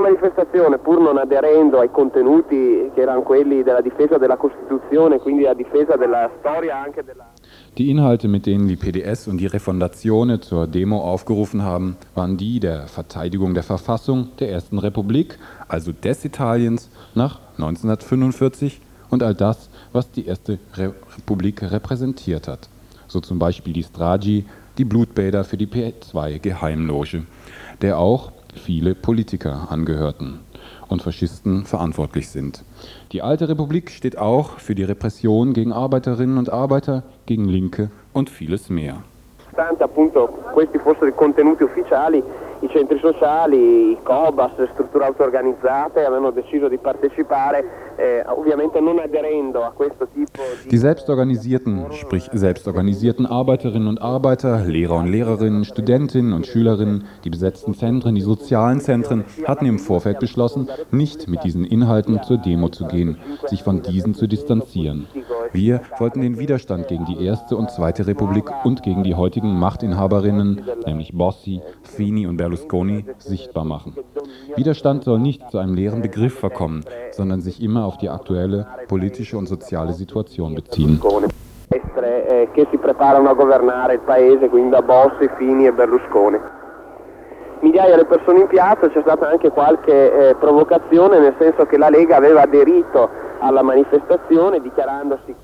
Manifestazione, 0.09 0.79
pur 0.79 0.99
non 0.99 1.17
aderendo 1.17 1.79
ai 1.79 1.91
contenuti 1.91 2.89
che 2.95 3.01
erano 3.01 3.21
quelli 3.21 3.61
della 3.61 3.81
difesa 3.81 4.17
della 4.17 4.37
Costituzione, 4.37 5.19
quindi 5.19 5.43
la 5.43 5.53
difesa 5.53 5.95
della 5.97 6.31
storia 6.39 6.81
anche 6.81 7.03
della... 7.03 7.27
Die 7.75 7.91
Inhalte, 7.91 8.27
mit 8.27 8.47
denen 8.47 8.65
die 8.65 8.75
PDS 8.75 9.27
und 9.27 9.37
die 9.37 9.45
Refondazione 9.45 10.39
zur 10.39 10.65
Demo 10.65 11.03
aufgerufen 11.03 11.61
haben, 11.61 11.95
waren 12.15 12.37
die 12.37 12.59
der 12.59 12.87
Verteidigung 12.87 13.53
der 13.53 13.61
Verfassung 13.61 14.29
der 14.39 14.49
Ersten 14.49 14.79
Republik, 14.79 15.37
also 15.67 15.91
des 15.91 16.25
Italiens, 16.25 16.89
nach 17.13 17.39
1945 17.59 18.81
und 19.11 19.21
all 19.21 19.35
das, 19.35 19.69
was 19.93 20.09
die 20.09 20.25
Erste 20.25 20.57
Re 20.73 20.95
Republik 21.17 21.61
repräsentiert 21.61 22.47
hat. 22.47 22.67
So 23.07 23.19
zum 23.19 23.37
Beispiel 23.37 23.73
die 23.73 23.83
Stragi, 23.83 24.45
die 24.79 24.85
Blutbäder 24.85 25.43
für 25.43 25.57
die 25.57 25.67
P2-Geheimloge, 25.67 27.27
der 27.81 27.99
auch 27.99 28.31
viele 28.53 28.95
Politiker 28.95 29.67
angehörten 29.69 30.39
und 30.87 31.01
Faschisten 31.01 31.65
verantwortlich 31.65 32.29
sind. 32.29 32.63
Die 33.11 33.21
alte 33.21 33.47
Republik 33.49 33.91
steht 33.91 34.17
auch 34.17 34.59
für 34.59 34.75
die 34.75 34.83
Repression 34.83 35.53
gegen 35.53 35.71
Arbeiterinnen 35.71 36.37
und 36.37 36.51
Arbeiter, 36.51 37.03
gegen 37.25 37.45
Linke 37.45 37.91
und 38.13 38.29
vieles 38.29 38.69
mehr. 38.69 39.03
I 42.61 42.67
centri 42.67 42.99
sociali, 42.99 43.91
i 43.91 43.97
COBAS, 44.03 44.51
strutture 44.73 45.05
auto-organizzate 45.05 46.05
avevano 46.05 46.29
deciso 46.31 46.67
di 46.67 46.77
partecipare 46.77 47.63
eh, 47.99 48.23
Die 50.71 50.77
selbstorganisierten, 50.77 51.91
sprich 51.91 52.29
selbstorganisierten 52.31 53.25
Arbeiterinnen 53.25 53.87
und 53.87 54.01
Arbeiter, 54.01 54.65
Lehrer 54.65 54.95
und 54.95 55.07
Lehrerinnen, 55.07 55.65
Studentinnen 55.65 56.33
und 56.33 56.47
Schülerinnen, 56.47 57.05
die 57.23 57.29
besetzten 57.29 57.73
Zentren, 57.73 58.15
die 58.15 58.21
sozialen 58.21 58.79
Zentren 58.79 59.25
hatten 59.45 59.65
im 59.65 59.79
Vorfeld 59.79 60.19
beschlossen, 60.19 60.69
nicht 60.91 61.27
mit 61.27 61.43
diesen 61.43 61.65
Inhalten 61.65 62.21
zur 62.23 62.37
Demo 62.37 62.69
zu 62.69 62.85
gehen, 62.87 63.17
sich 63.47 63.63
von 63.63 63.81
diesen 63.81 64.13
zu 64.13 64.27
distanzieren. 64.27 65.07
Wir 65.51 65.81
wollten 65.97 66.21
den 66.21 66.37
Widerstand 66.37 66.87
gegen 66.87 67.05
die 67.05 67.25
Erste 67.25 67.57
und 67.57 67.71
Zweite 67.71 68.05
Republik 68.05 68.51
und 68.63 68.83
gegen 68.83 69.03
die 69.03 69.15
heutigen 69.15 69.57
Machtinhaberinnen, 69.57 70.61
nämlich 70.85 71.13
Bossi, 71.13 71.61
Fini 71.81 72.27
und 72.27 72.37
Berlusconi, 72.37 73.05
sichtbar 73.17 73.65
machen. 73.65 73.95
Widerstand 74.55 75.03
soll 75.03 75.19
nicht 75.19 75.49
zu 75.49 75.57
einem 75.57 75.73
leeren 75.73 76.01
Begriff 76.01 76.37
verkommen, 76.37 76.85
sondern 77.11 77.41
sich 77.41 77.61
immer 77.61 77.85
auf 77.89 77.97
die 77.97 78.09
aktuelle 78.09 78.67
politische 78.87 79.37
und 79.37 79.47
soziale 79.47 79.93
Situation 79.93 80.53
beziehen. 80.53 80.99
eh, 82.29 82.49
che 82.53 82.67
si 82.71 82.77
preparano 82.77 83.29
a 83.29 83.33
governare 83.33 83.93
il 83.93 83.99
paese, 83.99 84.47
quindi 84.49 84.69
da 84.69 84.81
Bossi, 84.81 85.29
Fini 85.37 85.65
e 85.65 85.73
Berlusconi. 85.73 86.37
Migliaia 87.61 87.97
di 87.97 88.05
persone 88.05 88.41
in 88.41 88.47
piazza, 88.47 88.89
c'è 88.89 89.01
stata 89.01 89.27
anche 89.27 89.49
qualche 89.49 90.29
eh, 90.29 90.35
provocazione, 90.35 91.19
nel 91.19 91.35
senso 91.37 91.65
che 91.65 91.77
la 91.77 91.89
Lega 91.89 92.15
aveva 92.15 92.43
aderito 92.43 93.09
alla 93.39 93.61
manifestazione 93.61 94.61
dichiarandosi 94.61 95.35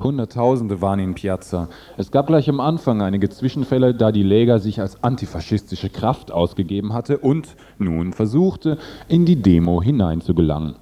Hunderttausende 0.00 0.80
waren 0.80 0.98
in 0.98 1.14
Piazza. 1.14 1.68
Es 1.96 2.10
gab 2.10 2.26
gleich 2.26 2.48
am 2.48 2.60
Anfang 2.60 3.00
einige 3.00 3.28
Zwischenfälle, 3.28 3.94
da 3.94 4.10
die 4.10 4.24
Lega 4.24 4.58
sich 4.58 4.80
als 4.80 5.02
antifaschistische 5.02 5.88
Kraft 5.88 6.32
ausgegeben 6.32 6.92
hatte 6.92 7.18
und 7.18 7.54
nun 7.78 8.12
versuchte, 8.12 8.76
in 9.08 9.24
die 9.24 9.40
Demo 9.40 9.80
hineinzugelangen. 9.80 10.74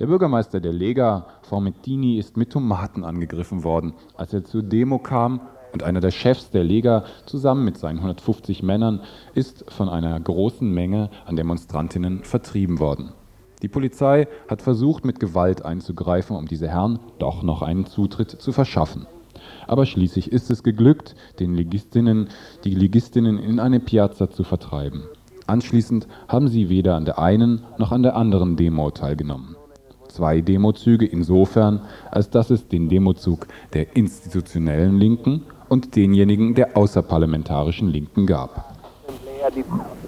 Der 0.00 0.06
Bürgermeister 0.06 0.60
der 0.60 0.72
Lega, 0.72 1.26
Formettini, 1.42 2.16
ist 2.16 2.38
mit 2.38 2.48
Tomaten 2.48 3.04
angegriffen 3.04 3.64
worden, 3.64 3.92
als 4.16 4.32
er 4.32 4.44
zur 4.44 4.62
Demo 4.62 4.98
kam 4.98 5.42
und 5.74 5.82
einer 5.82 6.00
der 6.00 6.10
Chefs 6.10 6.50
der 6.50 6.64
Lega 6.64 7.04
zusammen 7.26 7.66
mit 7.66 7.76
seinen 7.76 7.98
150 7.98 8.62
Männern 8.62 9.02
ist 9.34 9.70
von 9.70 9.90
einer 9.90 10.18
großen 10.18 10.72
Menge 10.72 11.10
an 11.26 11.36
Demonstrantinnen 11.36 12.24
vertrieben 12.24 12.78
worden. 12.78 13.12
Die 13.60 13.68
Polizei 13.68 14.26
hat 14.48 14.62
versucht, 14.62 15.04
mit 15.04 15.20
Gewalt 15.20 15.66
einzugreifen, 15.66 16.34
um 16.34 16.46
diese 16.46 16.68
Herren 16.68 16.98
doch 17.18 17.42
noch 17.42 17.60
einen 17.60 17.84
Zutritt 17.84 18.30
zu 18.30 18.52
verschaffen. 18.52 19.06
Aber 19.66 19.84
schließlich 19.84 20.32
ist 20.32 20.50
es 20.50 20.62
geglückt, 20.62 21.14
den 21.40 21.52
Ligistinnen, 21.52 22.30
die 22.64 22.74
Ligistinnen 22.74 23.36
in 23.38 23.60
eine 23.60 23.80
Piazza 23.80 24.30
zu 24.30 24.44
vertreiben. 24.44 25.02
Anschließend 25.46 26.08
haben 26.26 26.48
sie 26.48 26.70
weder 26.70 26.96
an 26.96 27.04
der 27.04 27.18
einen 27.18 27.66
noch 27.76 27.92
an 27.92 28.02
der 28.02 28.16
anderen 28.16 28.56
Demo 28.56 28.90
teilgenommen. 28.92 29.56
Zwei 30.10 30.40
Demozüge 30.40 31.06
insofern, 31.06 31.80
als 32.10 32.30
dass 32.30 32.50
es 32.50 32.68
den 32.68 32.88
Demozug 32.88 33.46
der 33.72 33.96
institutionellen 33.96 34.98
Linken 34.98 35.42
und 35.68 35.94
denjenigen 35.94 36.54
der 36.54 36.76
außerparlamentarischen 36.76 37.88
Linken 37.88 38.26
gab. 38.26 38.74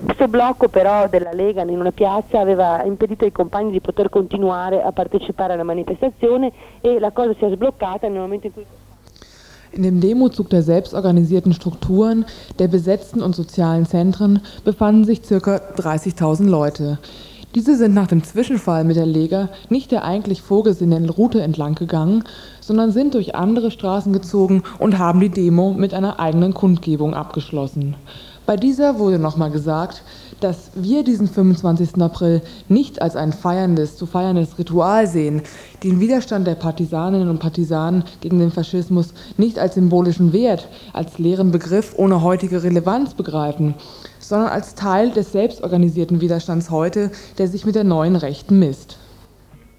Questo 0.04 0.28
blocco 0.28 0.68
però 0.68 1.08
della 1.08 1.32
Lega 1.32 1.62
in 1.62 1.78
una 1.78 1.92
piazza 1.92 2.40
aveva 2.40 2.82
impedito 2.84 3.24
ai 3.24 3.32
compagni 3.32 3.70
di 3.70 3.80
poter 3.80 4.10
continuare 4.10 4.82
a 4.82 4.92
partecipare 4.92 5.54
alla 5.54 5.64
manifestazione 5.64 6.52
e 6.80 6.98
la 6.98 7.12
cosa 7.12 7.32
si 7.38 7.44
è 7.44 7.50
sbloccata 7.50 8.08
nel 8.08 8.20
momento 8.20 8.48
in 8.48 8.52
cui 8.52 8.64
In 9.74 9.84
dem 9.84 10.00
Demozug 10.00 10.50
der 10.50 10.62
selbstorganisierten 10.62 11.54
Strukturen, 11.54 12.26
der 12.58 12.68
besetzten 12.68 13.22
und 13.22 13.34
sozialen 13.34 13.86
Zentren 13.86 14.42
befanden 14.64 15.04
sich 15.04 15.22
ca. 15.22 15.38
30.000 15.38 16.46
Leute. 16.46 16.98
Diese 17.54 17.76
sind 17.76 17.92
nach 17.92 18.06
dem 18.06 18.24
Zwischenfall 18.24 18.82
mit 18.82 18.96
der 18.96 19.04
Lega 19.04 19.50
nicht 19.68 19.90
der 19.90 20.04
eigentlich 20.04 20.40
vorgesehenen 20.40 21.10
Route 21.10 21.42
entlang 21.42 21.74
gegangen, 21.74 22.24
sondern 22.62 22.92
sind 22.92 23.12
durch 23.12 23.34
andere 23.34 23.70
Straßen 23.70 24.10
gezogen 24.14 24.62
und 24.78 24.98
haben 24.98 25.20
die 25.20 25.28
Demo 25.28 25.74
mit 25.74 25.92
einer 25.92 26.18
eigenen 26.18 26.54
Kundgebung 26.54 27.12
abgeschlossen. 27.12 27.94
Bei 28.46 28.56
dieser 28.56 28.98
wurde 28.98 29.18
nochmal 29.18 29.50
gesagt, 29.50 30.02
dass 30.40 30.70
wir 30.74 31.04
diesen 31.04 31.28
25. 31.28 32.00
April 32.00 32.40
nicht 32.68 33.02
als 33.02 33.16
ein 33.16 33.34
feierndes, 33.34 33.96
zu 33.96 34.06
feierndes 34.06 34.58
Ritual 34.58 35.06
sehen, 35.06 35.42
den 35.84 36.00
Widerstand 36.00 36.46
der 36.46 36.54
Partisaninnen 36.54 37.28
und 37.28 37.38
Partisanen 37.38 38.04
gegen 38.22 38.38
den 38.38 38.50
Faschismus 38.50 39.12
nicht 39.36 39.58
als 39.58 39.74
symbolischen 39.74 40.32
Wert, 40.32 40.68
als 40.94 41.18
leeren 41.18 41.52
Begriff 41.52 41.92
ohne 41.96 42.22
heutige 42.22 42.62
Relevanz 42.62 43.14
begreifen, 43.14 43.74
sondern 44.22 44.48
als 44.48 44.74
Teil 44.74 45.10
des 45.10 45.32
selbstorganisierten 45.32 46.20
Widerstands 46.20 46.70
heute, 46.70 47.10
der 47.38 47.48
sich 47.48 47.66
mit 47.66 47.74
der 47.74 47.84
neuen 47.84 48.16
Rechten 48.16 48.58
misst. 48.58 48.98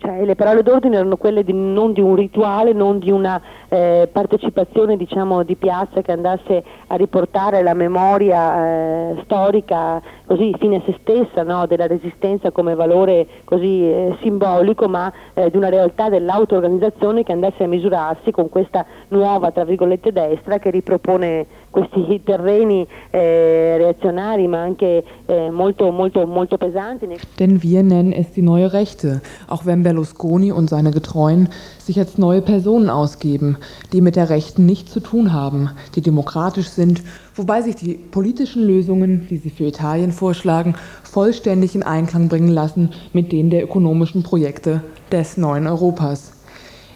Cioè, 0.03 0.25
le 0.25 0.35
parole 0.35 0.63
d'ordine 0.63 0.97
erano 0.97 1.15
quelle 1.15 1.45
di, 1.45 1.53
non 1.53 1.93
di 1.93 2.01
un 2.01 2.15
rituale, 2.15 2.73
non 2.73 2.99
di 2.99 3.09
una 3.09 3.41
eh, 3.69 4.09
partecipazione 4.11 4.97
diciamo, 4.97 5.43
di 5.43 5.55
piazza 5.55 6.01
che 6.01 6.11
andasse 6.11 6.61
a 6.87 6.95
riportare 6.95 7.63
la 7.63 7.73
memoria 7.73 9.11
eh, 9.11 9.21
storica 9.23 10.01
così 10.25 10.53
fine 10.59 10.77
a 10.77 10.81
se 10.85 10.97
stessa 10.99 11.43
no? 11.43 11.67
della 11.67 11.87
resistenza 11.87 12.51
come 12.51 12.75
valore 12.75 13.27
così 13.45 13.89
eh, 13.89 14.17
simbolico, 14.21 14.89
ma 14.89 15.09
eh, 15.35 15.49
di 15.49 15.55
una 15.55 15.69
realtà 15.69 16.09
dell'auto-organizzazione 16.09 17.23
che 17.23 17.31
andasse 17.31 17.63
a 17.63 17.67
misurarsi 17.67 18.31
con 18.31 18.49
questa 18.49 18.85
nuova, 19.07 19.51
tra 19.51 19.63
virgolette, 19.63 20.11
destra 20.11 20.59
che 20.59 20.69
ripropone 20.69 21.45
questi 21.73 22.21
terreni 22.23 22.87
eh, 23.09 23.75
reazionari 23.77 24.47
ma 24.47 24.61
anche 24.61 25.03
eh, 25.25 25.49
molto, 25.49 25.91
molto, 25.91 26.25
molto 26.27 26.57
pesanti. 26.57 27.07
nei 27.07 27.17
Denn 27.39 27.63
wir 27.63 27.81
nennen 27.83 28.13
es 28.13 28.31
die 28.31 28.43
neue 28.43 28.71
Rechte, 28.71 29.21
auch 29.47 29.65
wenn 29.65 29.81
Berlusconi 29.81 30.51
und 30.51 30.69
seine 30.69 30.91
Getreuen 30.91 31.49
sich 31.79 31.97
als 31.99 32.17
neue 32.17 32.41
Personen 32.41 32.89
ausgeben, 32.89 33.57
die 33.91 34.01
mit 34.01 34.15
der 34.15 34.29
Rechten 34.29 34.65
nichts 34.65 34.93
zu 34.93 34.99
tun 34.99 35.33
haben, 35.33 35.71
die 35.95 36.01
demokratisch 36.01 36.69
sind, 36.69 37.01
wobei 37.35 37.61
sich 37.61 37.75
die 37.75 37.95
politischen 37.95 38.63
Lösungen, 38.63 39.27
die 39.29 39.37
sie 39.37 39.49
für 39.49 39.65
Italien 39.65 40.11
vorschlagen, 40.11 40.75
vollständig 41.03 41.73
in 41.73 41.83
Einklang 41.83 42.29
bringen 42.29 42.49
lassen 42.49 42.91
mit 43.13 43.31
denen 43.31 43.49
der 43.49 43.63
ökonomischen 43.63 44.21
Projekte 44.21 44.83
des 45.11 45.37
neuen 45.37 45.67
Europas. 45.67 46.32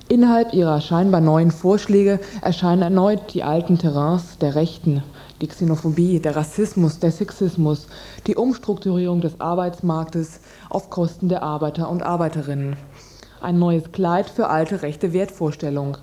Innerhalb 0.10 0.53
ihrer 0.53 0.80
scheinbar 0.80 1.20
neuen 1.20 1.51
Vorschläge 1.51 2.22
erscheinen 2.41 2.82
erneut 2.82 3.34
die 3.34 3.43
alten 3.43 3.78
Terrains 3.78 4.38
der 4.38 4.55
Rechten, 4.55 5.03
die 5.41 5.47
Xenophobie, 5.47 6.22
der 6.22 6.38
Rassismus, 6.38 6.99
der 6.99 7.12
Sexismus, 7.12 7.88
die 8.26 8.38
Umstrukturierung 8.38 9.20
des 9.20 9.41
Arbeitsmarktes 9.41 10.39
auf 10.70 10.89
Kosten 10.89 11.28
der 11.28 11.43
Arbeiter 11.43 11.89
und 11.89 12.03
Arbeiterinnen. 12.03 12.78
Ein 13.41 13.60
neues 13.60 13.91
Kleid 13.91 14.30
für 14.30 14.47
alte 14.47 14.82
rechte 14.82 15.12
Wertvorstellung. 15.12 15.97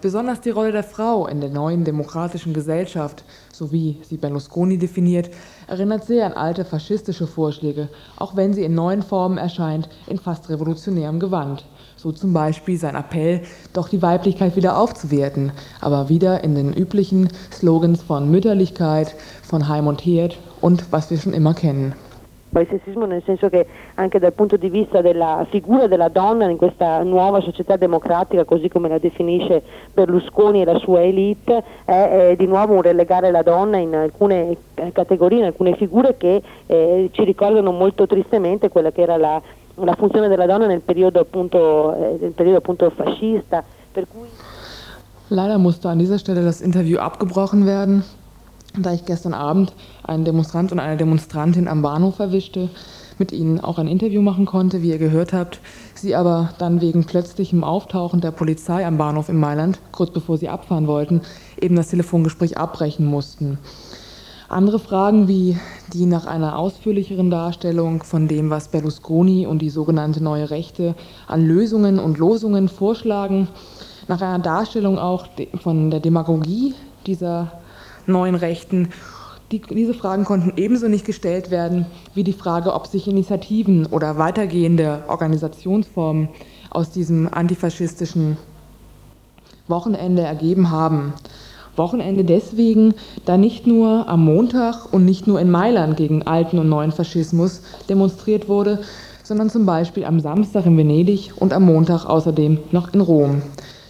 Besonders 0.00 0.40
die 0.40 0.50
Rolle 0.50 0.72
der 0.72 0.82
Frau 0.82 1.28
in 1.28 1.40
der 1.40 1.50
neuen 1.50 1.84
demokratischen 1.84 2.54
Gesellschaft, 2.54 3.22
so 3.52 3.70
wie 3.70 4.00
sie 4.02 4.16
Berlusconi 4.16 4.78
definiert, 4.78 5.30
erinnert 5.68 6.06
sehr 6.06 6.26
an 6.26 6.32
alte 6.32 6.64
faschistische 6.64 7.28
Vorschläge, 7.28 7.88
auch 8.16 8.34
wenn 8.34 8.52
sie 8.52 8.64
in 8.64 8.74
neuen 8.74 9.02
Formen 9.02 9.38
erscheint, 9.38 9.88
in 10.08 10.18
fast 10.18 10.48
revolutionärem 10.48 11.20
Gewand. 11.20 11.64
So 12.04 12.12
zum 12.12 12.34
Beispiel 12.34 12.76
sein 12.76 12.96
Appell, 12.96 13.40
doch 13.72 13.88
die 13.88 14.02
Weiblichkeit 14.02 14.56
wieder 14.56 14.76
aufzuwerten, 14.76 15.52
aber 15.80 16.10
wieder 16.10 16.44
in 16.44 16.54
den 16.54 16.74
üblichen 16.74 17.30
Slogans 17.50 18.02
von 18.02 18.30
Mütterlichkeit, 18.30 19.14
von 19.42 19.70
Heim 19.70 19.86
und 19.86 20.04
Herd 20.04 20.36
und 20.60 20.92
was 20.92 21.10
wir 21.10 21.16
schon 21.16 21.32
immer 21.32 21.54
kennen. 21.54 21.94
Poi 22.52 22.66
sessismo 22.66 23.06
nel 23.06 23.22
senso 23.24 23.48
che 23.48 23.66
anche 23.94 24.20
dal 24.20 24.32
punto 24.32 24.56
di 24.56 24.68
vista 24.68 25.00
della 25.00 25.44
figura 25.50 25.88
della 25.88 26.08
donna 26.08 26.48
in 26.48 26.56
questa 26.56 27.02
nuova 27.02 27.40
società 27.40 27.76
democratica, 27.76 28.44
così 28.44 28.68
come 28.68 28.88
la 28.88 28.98
definisce 28.98 29.62
Berlusconi 29.92 30.60
e 30.60 30.64
la 30.64 30.78
sua 30.78 31.02
elite, 31.02 31.64
è, 31.84 32.28
eh, 32.30 32.36
di 32.36 32.46
nuovo 32.46 32.74
un 32.74 32.82
relegare 32.82 33.32
la 33.32 33.42
donna 33.42 33.78
in 33.78 33.94
alcune 33.94 34.56
eh, 34.74 34.92
categorie, 34.92 35.38
in 35.38 35.44
alcune 35.46 35.74
figure 35.74 36.16
che 36.16 36.42
eh, 36.66 37.08
ci 37.10 37.24
ricordano 37.24 37.72
molto 37.72 38.06
tristemente 38.06 38.68
quella 38.68 38.92
che 38.92 39.02
era 39.02 39.16
la, 39.16 39.42
la 39.76 39.94
funzione 39.94 40.28
della 40.28 40.46
donna 40.46 40.66
nel 40.66 40.80
periodo 40.80 41.20
appunto, 41.20 41.94
eh, 41.94 42.18
nel 42.20 42.32
periodo 42.32 42.58
appunto 42.58 42.90
fascista. 42.90 43.64
Cui 43.92 44.28
Leider 45.30 45.58
musste 45.58 45.88
an 45.88 45.98
dieser 45.98 46.18
Stelle 46.18 46.44
das 46.44 46.60
Interview 46.60 46.98
abgebrochen 46.98 47.64
werden, 47.64 48.04
da 48.76 48.92
ich 48.92 49.04
gestern 49.06 49.32
Abend 49.32 49.72
einen 50.02 50.24
Demonstrant 50.24 50.70
und 50.70 50.80
eine 50.80 50.96
Demonstrantin 50.96 51.66
am 51.66 51.80
Bahnhof 51.80 52.18
erwischte, 52.18 52.68
mit 53.18 53.32
ihnen 53.32 53.58
auch 53.58 53.78
ein 53.78 53.88
Interview 53.88 54.20
machen 54.20 54.44
konnte, 54.44 54.82
wie 54.82 54.90
ihr 54.90 54.98
gehört 54.98 55.32
habt, 55.32 55.60
sie 55.94 56.14
aber 56.14 56.50
dann 56.58 56.80
wegen 56.80 57.04
plötzlichem 57.04 57.64
Auftauchen 57.64 58.20
der 58.20 58.32
Polizei 58.32 58.84
am 58.84 58.98
Bahnhof 58.98 59.28
in 59.28 59.38
Mailand, 59.38 59.78
kurz 59.92 60.10
bevor 60.10 60.36
sie 60.36 60.48
abfahren 60.48 60.86
wollten, 60.86 61.22
eben 61.60 61.76
das 61.76 61.88
Telefongespräch 61.88 62.58
abbrechen 62.58 63.06
mussten. 63.06 63.58
Andere 64.48 64.78
Fragen 64.78 65.26
wie 65.26 65.56
die 65.94 66.04
nach 66.04 66.26
einer 66.26 66.58
ausführlicheren 66.58 67.30
Darstellung 67.30 68.02
von 68.02 68.28
dem, 68.28 68.50
was 68.50 68.68
Berlusconi 68.68 69.46
und 69.46 69.60
die 69.60 69.70
sogenannte 69.70 70.22
Neue 70.22 70.50
Rechte 70.50 70.94
an 71.26 71.46
Lösungen 71.46 71.98
und 71.98 72.18
Losungen 72.18 72.68
vorschlagen, 72.68 73.48
nach 74.06 74.20
einer 74.20 74.38
Darstellung 74.38 74.98
auch 74.98 75.28
von 75.62 75.90
der 75.90 76.00
Demagogie 76.00 76.74
dieser 77.06 77.52
neuen 78.06 78.34
Rechten. 78.34 78.90
Die, 79.50 79.60
diese 79.60 79.94
Fragen 79.94 80.24
konnten 80.24 80.52
ebenso 80.56 80.88
nicht 80.88 81.06
gestellt 81.06 81.50
werden 81.50 81.86
wie 82.14 82.24
die 82.24 82.34
Frage, 82.34 82.74
ob 82.74 82.86
sich 82.86 83.08
Initiativen 83.08 83.86
oder 83.86 84.18
weitergehende 84.18 85.04
Organisationsformen 85.08 86.28
aus 86.68 86.90
diesem 86.90 87.32
antifaschistischen 87.32 88.36
Wochenende 89.68 90.22
ergeben 90.22 90.70
haben. 90.70 91.14
Wochenende 91.76 92.24
deswegen, 92.24 92.94
da 93.24 93.36
nicht 93.36 93.66
nur 93.66 94.08
am 94.08 94.24
Montag 94.24 94.92
und 94.92 95.04
nicht 95.04 95.26
nur 95.26 95.40
in 95.40 95.50
Mailand 95.50 95.96
gegen 95.96 96.22
alten 96.26 96.58
und 96.58 96.68
neuen 96.68 96.92
Faschismus 96.92 97.62
demonstriert 97.88 98.48
wurde, 98.48 98.80
sondern 99.22 99.50
zum 99.50 99.66
Beispiel 99.66 100.04
am 100.04 100.20
Samstag 100.20 100.66
in 100.66 100.76
Venedig 100.76 101.32
und 101.36 101.52
am 101.52 101.64
Montag 101.64 102.04
außerdem 102.04 102.58
noch 102.72 102.92
in 102.92 103.00
Rom. 103.00 103.42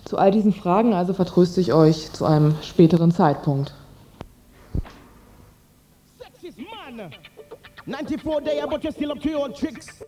Zu 0.04 0.18
all 0.18 0.30
diesen 0.30 0.52
Fragen 0.52 0.94
also 0.94 1.12
vertröste 1.12 1.60
ich 1.60 1.72
euch 1.72 2.12
zu 2.12 2.24
einem 2.24 2.54
späteren 2.62 3.10
Zeitpunkt. 3.10 3.74
94 7.86 8.44
day, 8.44 8.62
but 8.68 8.82
you're 8.82 8.92
still 8.92 9.12
up 9.12 9.20
to 9.20 9.28
your 9.28 9.52
tricks. 9.52 10.02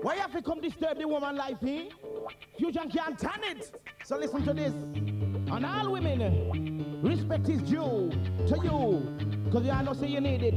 Why 0.00 0.14
you 0.14 0.20
have 0.20 0.32
to 0.32 0.42
come 0.42 0.60
disturb 0.60 0.98
the 0.98 1.08
woman 1.08 1.36
life, 1.36 1.56
eh? 1.66 1.88
Fusion 2.56 2.88
can't 2.88 3.18
turn 3.18 3.42
it. 3.42 3.72
So 4.04 4.16
listen 4.16 4.44
to 4.44 4.54
this. 4.54 4.72
And 4.72 5.66
all 5.66 5.90
women, 5.90 7.00
respect 7.02 7.48
is 7.48 7.62
due 7.62 8.10
to 8.46 8.56
you. 8.62 9.18
Because 9.44 9.64
you 9.64 9.72
all 9.72 9.82
know 9.82 9.92
say 9.94 10.06
you 10.06 10.20
need 10.20 10.42
it. 10.44 10.54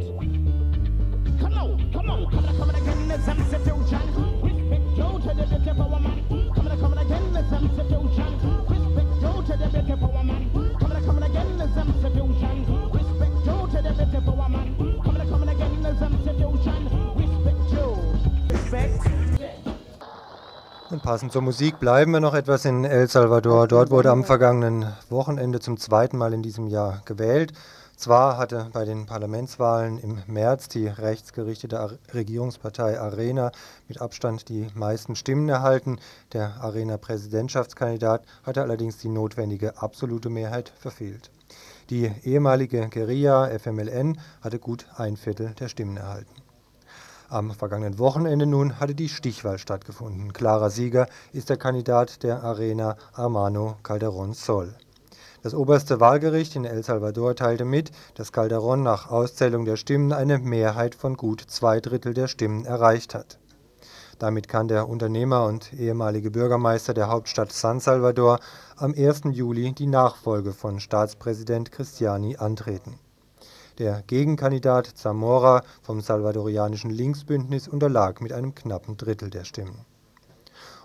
Come 1.40 1.54
on, 1.54 1.92
come 1.92 2.10
on, 2.12 2.30
come 2.30 2.46
on, 2.46 2.58
come 2.58 2.70
on 2.70 2.76
again, 2.76 3.12
a 3.12 3.18
fusion. 3.18 4.06
Respect 4.44 4.86
due 4.96 5.20
to 5.20 5.34
the 5.34 5.46
beautiful 5.50 5.90
woman. 5.90 6.26
Come 6.54 6.68
on, 6.68 6.80
come 6.80 6.94
on 6.94 6.98
again, 7.00 7.36
a 7.36 7.44
fusion. 7.44 8.32
Respect 8.70 9.12
due 9.22 9.42
to 9.42 9.58
the 9.58 9.70
beautiful 9.74 10.12
woman. 10.12 10.52
Come 10.80 10.92
on, 10.92 11.04
come 11.04 11.18
on 11.18 11.24
again, 11.24 11.58
let's 11.58 11.74
have 11.74 12.02
Und 20.92 21.04
passend 21.04 21.32
zur 21.32 21.42
Musik 21.42 21.80
bleiben 21.80 22.12
wir 22.12 22.20
noch 22.20 22.34
etwas 22.34 22.66
in 22.66 22.84
El 22.84 23.08
Salvador. 23.08 23.70
Dort 23.70 23.92
wurde 23.92 24.12
am 24.12 24.26
vergangenen 24.26 24.92
Wochenende 25.10 25.62
zum 25.62 25.78
zweiten 25.78 26.18
Mal 26.18 26.34
in 26.34 26.44
diesem 26.44 26.68
Jahr 26.68 27.02
gewählt. 27.06 27.54
Zwar 27.96 28.38
hatte 28.38 28.68
bei 28.74 28.84
den 28.84 29.06
Parlamentswahlen 29.06 30.00
im 30.00 30.22
März 30.28 30.68
die 30.68 30.88
rechtsgerichtete 30.88 31.80
Ar- 31.80 31.92
Regierungspartei 32.14 33.00
Arena 33.00 33.54
mit 33.88 34.02
Abstand 34.02 34.50
die 34.50 34.68
meisten 34.74 35.16
Stimmen 35.16 35.48
erhalten. 35.48 35.98
Der 36.34 36.56
Arena-Präsidentschaftskandidat 36.60 38.26
hatte 38.44 38.62
allerdings 38.62 38.98
die 38.98 39.08
notwendige 39.08 39.82
absolute 39.82 40.30
Mehrheit 40.30 40.74
verfehlt. 40.78 41.32
Die 41.90 42.12
ehemalige 42.24 42.90
Guerilla 42.90 43.48
FMLN 43.58 44.20
hatte 44.42 44.60
gut 44.60 44.88
ein 44.98 45.16
Viertel 45.16 45.54
der 45.58 45.70
Stimmen 45.70 45.96
erhalten. 45.96 46.41
Am 47.32 47.52
vergangenen 47.52 47.98
Wochenende 47.98 48.46
nun 48.46 48.82
hatte 48.82 48.94
die 48.94 49.08
Stichwahl 49.08 49.58
stattgefunden. 49.58 50.34
Klarer 50.34 50.70
Sieger 50.70 51.08
ist 51.32 51.50
der 51.50 51.56
Kandidat 51.56 52.24
der 52.24 52.44
Arena 52.44 52.98
Armano 53.14 53.78
Calderón 53.84 54.34
Sol. 54.34 54.76
Das 55.42 55.54
oberste 55.54 56.02
Wahlgericht 56.02 56.58
in 56.58 56.66
El 56.66 56.84
Salvador 56.84 57.34
teilte 57.38 57.64
mit, 57.64 57.92
dass 58.16 58.34
Calderón 58.34 58.84
nach 58.84 59.10
Auszählung 59.10 59.64
der 59.64 59.78
Stimmen 59.78 60.12
eine 60.12 60.40
Mehrheit 60.40 60.94
von 60.94 61.16
gut 61.16 61.40
zwei 61.48 61.80
Drittel 61.80 62.14
der 62.14 62.28
Stimmen 62.28 62.66
erreicht 62.66 63.16
hat. 63.16 63.40
Damit 64.20 64.50
kann 64.50 64.68
der 64.68 64.90
Unternehmer 64.90 65.46
und 65.46 65.72
ehemalige 65.72 66.32
Bürgermeister 66.32 66.94
der 66.94 67.08
Hauptstadt 67.08 67.54
San 67.54 67.80
Salvador 67.80 68.42
am 68.76 68.94
1. 68.94 69.22
Juli 69.32 69.72
die 69.72 69.88
Nachfolge 69.88 70.52
von 70.52 70.82
Staatspräsident 70.82 71.72
Cristiani 71.72 72.36
antreten. 72.36 73.00
Der 73.78 74.04
Gegenkandidat 74.06 74.88
Zamora 74.88 75.64
vom 75.82 76.02
salvadorianischen 76.02 76.92
Linksbündnis 76.92 77.68
unterlag 77.68 78.22
mit 78.22 78.34
einem 78.34 78.54
knappen 78.54 78.98
Drittel 78.98 79.30
der 79.30 79.46
Stimmen. 79.46 79.86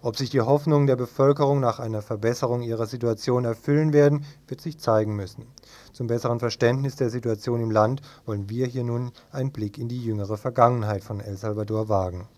Ob 0.03 0.17
sich 0.17 0.31
die 0.31 0.41
Hoffnungen 0.41 0.87
der 0.87 0.95
Bevölkerung 0.97 1.59
nach 1.59 1.81
einer 1.81 2.01
Verbesserung 2.01 2.63
ihrer 2.63 2.87
Situation 2.87 3.45
erfüllen 3.45 3.93
werden, 3.93 4.25
wird 4.47 4.61
sich 4.61 4.79
zeigen 4.79 5.17
müssen. 5.17 5.47
Zum 5.93 6.07
besseren 6.07 6.39
Verständnis 6.39 6.97
der 6.97 7.11
Situation 7.11 7.61
im 7.61 7.71
Land 7.71 8.03
wollen 8.25 8.49
wir 8.49 8.67
hier 8.67 8.85
nun 8.85 9.11
einen 9.33 9.51
Blick 9.51 9.79
in 9.79 9.89
die 9.89 10.03
jüngere 10.03 10.37
Vergangenheit 10.37 11.03
von 11.03 11.21
El 11.21 11.37
Salvador 11.37 11.89
wagen. 11.89 12.29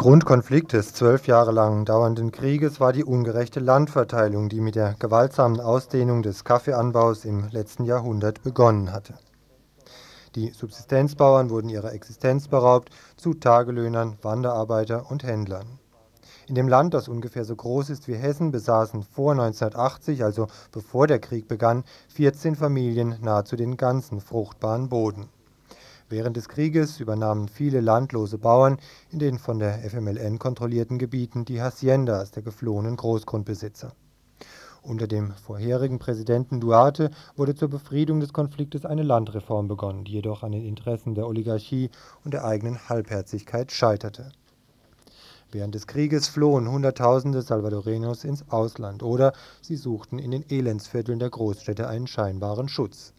Grundkonflikt 0.00 0.72
des 0.72 0.94
zwölf 0.94 1.26
Jahre 1.26 1.52
lang 1.52 1.84
dauernden 1.84 2.32
Krieges 2.32 2.80
war 2.80 2.94
die 2.94 3.04
ungerechte 3.04 3.60
Landverteilung, 3.60 4.48
die 4.48 4.62
mit 4.62 4.74
der 4.74 4.94
gewaltsamen 4.98 5.60
Ausdehnung 5.60 6.22
des 6.22 6.42
Kaffeeanbaus 6.42 7.26
im 7.26 7.50
letzten 7.50 7.84
Jahrhundert 7.84 8.42
begonnen 8.42 8.92
hatte. 8.92 9.12
Die 10.36 10.52
Subsistenzbauern 10.52 11.50
wurden 11.50 11.68
ihrer 11.68 11.92
Existenz 11.92 12.48
beraubt 12.48 12.88
zu 13.18 13.34
Tagelöhnern, 13.34 14.16
Wanderarbeiter 14.22 15.10
und 15.10 15.22
Händlern. 15.22 15.78
In 16.48 16.54
dem 16.54 16.66
Land, 16.66 16.94
das 16.94 17.06
ungefähr 17.06 17.44
so 17.44 17.54
groß 17.54 17.90
ist 17.90 18.08
wie 18.08 18.14
Hessen, 18.14 18.52
besaßen 18.52 19.02
vor 19.02 19.32
1980, 19.32 20.24
also 20.24 20.46
bevor 20.72 21.08
der 21.08 21.18
Krieg 21.18 21.46
begann, 21.46 21.84
14 22.14 22.56
Familien 22.56 23.16
nahezu 23.20 23.54
den 23.54 23.76
ganzen 23.76 24.22
fruchtbaren 24.22 24.88
Boden. 24.88 25.28
Während 26.10 26.36
des 26.36 26.48
Krieges 26.48 26.98
übernahmen 26.98 27.46
viele 27.46 27.80
landlose 27.80 28.36
Bauern 28.36 28.78
in 29.12 29.20
den 29.20 29.38
von 29.38 29.60
der 29.60 29.88
FMLN 29.88 30.40
kontrollierten 30.40 30.98
Gebieten 30.98 31.44
die 31.44 31.62
Haciendas 31.62 32.32
der 32.32 32.42
geflohenen 32.42 32.96
Großgrundbesitzer. 32.96 33.92
Unter 34.82 35.06
dem 35.06 35.30
vorherigen 35.30 36.00
Präsidenten 36.00 36.58
Duarte 36.58 37.12
wurde 37.36 37.54
zur 37.54 37.68
Befriedung 37.68 38.18
des 38.18 38.32
Konfliktes 38.32 38.84
eine 38.84 39.04
Landreform 39.04 39.68
begonnen, 39.68 40.02
die 40.02 40.14
jedoch 40.14 40.42
an 40.42 40.50
den 40.50 40.64
Interessen 40.64 41.14
der 41.14 41.28
Oligarchie 41.28 41.90
und 42.24 42.34
der 42.34 42.44
eigenen 42.44 42.88
Halbherzigkeit 42.88 43.70
scheiterte. 43.70 44.32
Während 45.52 45.76
des 45.76 45.86
Krieges 45.86 46.26
flohen 46.26 46.68
Hunderttausende 46.68 47.42
Salvadorenos 47.42 48.24
ins 48.24 48.50
Ausland 48.50 49.04
oder 49.04 49.32
sie 49.62 49.76
suchten 49.76 50.18
in 50.18 50.32
den 50.32 50.44
Elendsvierteln 50.50 51.20
der 51.20 51.30
Großstädte 51.30 51.86
einen 51.86 52.08
scheinbaren 52.08 52.68
Schutz. 52.68 53.14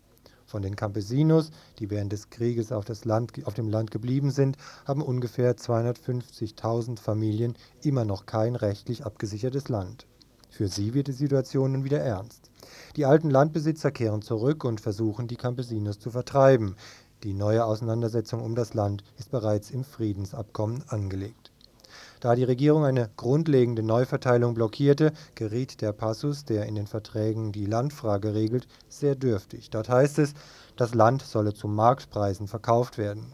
Von 0.51 0.63
den 0.63 0.75
Campesinos, 0.75 1.49
die 1.79 1.89
während 1.89 2.11
des 2.11 2.29
Krieges 2.29 2.73
auf, 2.73 2.83
Land, 3.05 3.31
auf 3.45 3.53
dem 3.53 3.69
Land 3.69 3.89
geblieben 3.89 4.31
sind, 4.31 4.57
haben 4.83 5.01
ungefähr 5.01 5.55
250.000 5.55 6.99
Familien 6.99 7.55
immer 7.83 8.03
noch 8.03 8.25
kein 8.25 8.57
rechtlich 8.57 9.05
abgesichertes 9.05 9.69
Land. 9.69 10.07
Für 10.49 10.67
sie 10.67 10.93
wird 10.93 11.07
die 11.07 11.13
Situation 11.13 11.71
nun 11.71 11.85
wieder 11.85 12.01
ernst. 12.01 12.51
Die 12.97 13.05
alten 13.05 13.29
Landbesitzer 13.29 13.91
kehren 13.91 14.21
zurück 14.21 14.65
und 14.65 14.81
versuchen, 14.81 15.29
die 15.29 15.37
Campesinos 15.37 15.99
zu 15.99 16.11
vertreiben. 16.11 16.75
Die 17.23 17.33
neue 17.33 17.63
Auseinandersetzung 17.63 18.43
um 18.43 18.53
das 18.53 18.73
Land 18.73 19.05
ist 19.17 19.31
bereits 19.31 19.71
im 19.71 19.85
Friedensabkommen 19.85 20.83
angelegt. 20.89 21.40
Da 22.21 22.35
die 22.35 22.43
Regierung 22.43 22.85
eine 22.85 23.09
grundlegende 23.17 23.81
Neuverteilung 23.81 24.53
blockierte, 24.53 25.11
geriet 25.33 25.81
der 25.81 25.91
Passus, 25.91 26.45
der 26.45 26.67
in 26.67 26.75
den 26.75 26.85
Verträgen 26.85 27.51
die 27.51 27.65
Landfrage 27.65 28.35
regelt, 28.35 28.67
sehr 28.89 29.15
dürftig. 29.15 29.71
Dort 29.71 29.89
heißt 29.89 30.19
es, 30.19 30.35
das 30.75 30.93
Land 30.93 31.23
solle 31.23 31.55
zu 31.55 31.67
Marktpreisen 31.67 32.47
verkauft 32.47 32.99
werden. 32.99 33.33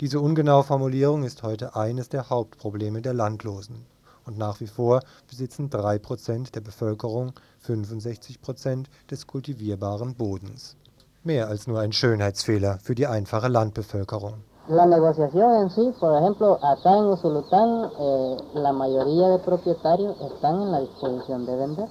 Diese 0.00 0.20
ungenaue 0.20 0.64
Formulierung 0.64 1.24
ist 1.24 1.42
heute 1.44 1.76
eines 1.76 2.10
der 2.10 2.28
Hauptprobleme 2.28 3.00
der 3.00 3.14
Landlosen. 3.14 3.86
Und 4.26 4.36
nach 4.36 4.60
wie 4.60 4.66
vor 4.66 5.00
besitzen 5.30 5.70
3% 5.70 6.52
der 6.52 6.60
Bevölkerung 6.60 7.32
65% 7.66 8.84
des 9.10 9.26
kultivierbaren 9.26 10.14
Bodens. 10.14 10.76
Mehr 11.24 11.48
als 11.48 11.66
nur 11.66 11.80
ein 11.80 11.92
Schönheitsfehler 11.92 12.80
für 12.82 12.94
die 12.94 13.06
einfache 13.06 13.48
Landbevölkerung. 13.48 14.44
La 14.68 14.84
negociación 14.84 15.62
en 15.62 15.70
sí, 15.70 15.94
por 16.00 16.16
ejemplo, 16.20 16.58
acá 16.60 16.98
en 16.98 17.04
Usulután, 17.04 17.88
eh, 18.00 18.36
la 18.54 18.72
mayoría 18.72 19.28
de 19.28 19.38
propietarios 19.38 20.16
están 20.20 20.60
en 20.60 20.72
la 20.72 20.80
disposición 20.80 21.46
de 21.46 21.54
vender. 21.54 21.88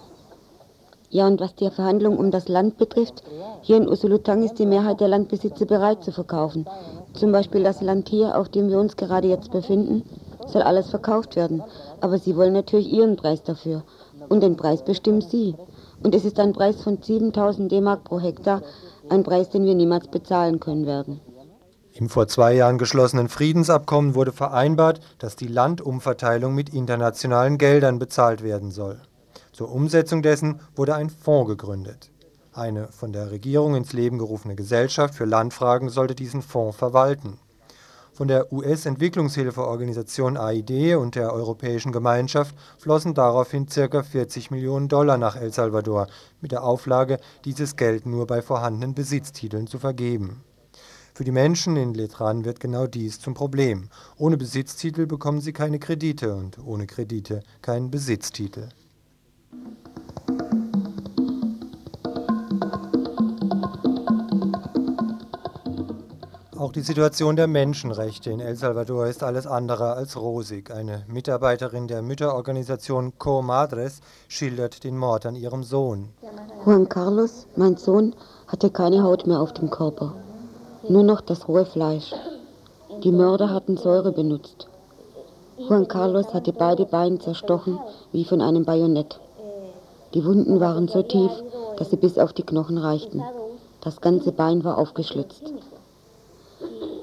Ja, 1.09 1.25
und 1.25 1.39
was 1.39 1.55
die 1.55 1.69
Verhandlung 1.69 2.17
um 2.17 2.31
das 2.31 2.49
Land 2.49 2.77
betrifft, 2.77 3.23
hier 3.61 3.77
in 3.77 3.87
Usulutang 3.87 4.43
ist 4.43 4.59
die 4.59 4.65
Mehrheit 4.65 4.99
der 4.99 5.07
Landbesitzer 5.07 5.65
bereit 5.65 6.03
zu 6.03 6.11
verkaufen. 6.11 6.65
Zum 7.13 7.31
Beispiel 7.31 7.63
das 7.63 7.81
Land 7.81 8.09
hier, 8.09 8.37
auf 8.37 8.49
dem 8.49 8.67
wir 8.67 8.77
uns 8.77 8.97
gerade 8.97 9.29
jetzt 9.29 9.51
befinden, 9.51 10.03
soll 10.45 10.61
alles 10.61 10.89
verkauft 10.89 11.37
werden. 11.37 11.63
Aber 12.01 12.17
sie 12.17 12.35
wollen 12.35 12.51
natürlich 12.51 12.91
ihren 12.91 13.15
Preis 13.15 13.41
dafür. 13.41 13.83
Und 14.27 14.43
den 14.43 14.57
Preis 14.57 14.83
bestimmen 14.83 15.21
sie. 15.21 15.55
Und 16.03 16.13
es 16.13 16.25
ist 16.25 16.41
ein 16.41 16.51
Preis 16.51 16.83
von 16.83 17.01
7000 17.01 17.71
D-Mark 17.71 18.03
pro 18.03 18.19
Hektar, 18.19 18.61
ein 19.07 19.23
Preis, 19.23 19.49
den 19.49 19.63
wir 19.63 19.75
niemals 19.75 20.09
bezahlen 20.09 20.59
können 20.59 20.85
werden. 20.85 21.21
Im 21.97 22.09
vor 22.09 22.27
zwei 22.27 22.51
Jahren 22.51 22.77
geschlossenen 22.77 23.29
Friedensabkommen 23.29 24.15
wurde 24.15 24.33
vereinbart, 24.33 24.99
dass 25.17 25.37
die 25.37 25.47
Landumverteilung 25.47 26.53
mit 26.53 26.73
internationalen 26.73 27.57
Geldern 27.57 27.99
bezahlt 27.99 28.43
werden 28.43 28.69
soll. 28.69 28.99
Zur 29.53 29.71
Umsetzung 29.71 30.21
dessen 30.21 30.59
wurde 30.75 30.93
ein 30.95 31.09
Fonds 31.09 31.47
gegründet. 31.47 32.11
Eine 32.51 32.89
von 32.89 33.13
der 33.13 33.31
Regierung 33.31 33.75
ins 33.75 33.93
Leben 33.93 34.17
gerufene 34.17 34.55
Gesellschaft 34.55 35.15
für 35.15 35.23
Landfragen 35.23 35.87
sollte 35.87 36.15
diesen 36.15 36.41
Fonds 36.41 36.75
verwalten. 36.75 37.39
Von 38.11 38.27
der 38.27 38.51
US-Entwicklungshilfeorganisation 38.51 40.35
AID 40.35 40.95
und 40.95 41.15
der 41.15 41.31
Europäischen 41.31 41.93
Gemeinschaft 41.93 42.57
flossen 42.77 43.13
daraufhin 43.13 43.67
ca. 43.67 44.03
40 44.03 44.51
Millionen 44.51 44.89
Dollar 44.89 45.17
nach 45.17 45.37
El 45.37 45.53
Salvador, 45.53 46.07
mit 46.41 46.51
der 46.51 46.65
Auflage, 46.65 47.19
dieses 47.45 47.77
Geld 47.77 48.05
nur 48.05 48.27
bei 48.27 48.41
vorhandenen 48.41 48.95
Besitztiteln 48.95 49.67
zu 49.67 49.79
vergeben. 49.79 50.43
Für 51.17 51.23
die 51.23 51.31
Menschen 51.31 51.77
in 51.77 51.93
Letran 51.93 52.43
wird 52.43 52.59
genau 52.59 52.87
dies 52.87 53.21
zum 53.21 53.35
Problem. 53.35 53.87
Ohne 54.17 54.35
Besitztitel 54.35 55.05
bekommen 55.05 55.39
sie 55.39 55.53
keine 55.53 55.79
Kredite 55.79 56.35
und 56.35 56.59
ohne 56.59 56.87
Kredite 56.87 57.39
keinen 57.61 57.89
Besitztitel. 57.89 58.67
Auch 66.57 66.73
die 66.73 66.81
Situation 66.81 67.37
der 67.37 67.47
Menschenrechte 67.47 68.31
in 68.31 68.41
El 68.41 68.57
Salvador 68.57 69.07
ist 69.07 69.23
alles 69.23 69.47
andere 69.47 69.93
als 69.93 70.17
rosig. 70.17 70.69
Eine 70.69 71.05
Mitarbeiterin 71.07 71.87
der 71.87 72.01
Mütterorganisation 72.01 73.13
Co 73.17 73.41
Madres 73.41 74.01
schildert 74.27 74.83
den 74.83 74.97
Mord 74.97 75.25
an 75.25 75.35
ihrem 75.35 75.63
Sohn. 75.63 76.09
Juan 76.65 76.89
Carlos, 76.89 77.47
mein 77.55 77.77
Sohn, 77.77 78.13
hatte 78.47 78.69
keine 78.69 79.01
Haut 79.03 79.27
mehr 79.27 79.39
auf 79.39 79.53
dem 79.53 79.69
Körper, 79.69 80.15
nur 80.89 81.03
noch 81.03 81.21
das 81.21 81.47
rohe 81.47 81.65
Fleisch. 81.65 82.13
Die 83.03 83.11
Mörder 83.11 83.49
hatten 83.49 83.77
Säure 83.77 84.11
benutzt. 84.11 84.67
Juan 85.57 85.87
Carlos 85.87 86.33
hatte 86.33 86.51
beide 86.53 86.85
Beine 86.85 87.19
zerstochen 87.19 87.79
wie 88.11 88.25
von 88.25 88.41
einem 88.41 88.65
Bajonett. 88.65 89.19
Die 90.13 90.25
Wunden 90.25 90.59
waren 90.59 90.87
so 90.87 91.01
tief, 91.01 91.31
dass 91.77 91.89
sie 91.89 91.97
bis 91.97 92.17
auf 92.17 92.33
die 92.33 92.43
Knochen 92.43 92.77
reichten. 92.77 93.23
Das 93.81 94.01
ganze 94.01 94.31
Bein 94.31 94.63
war 94.63 94.77
aufgeschlitzt. 94.77 95.53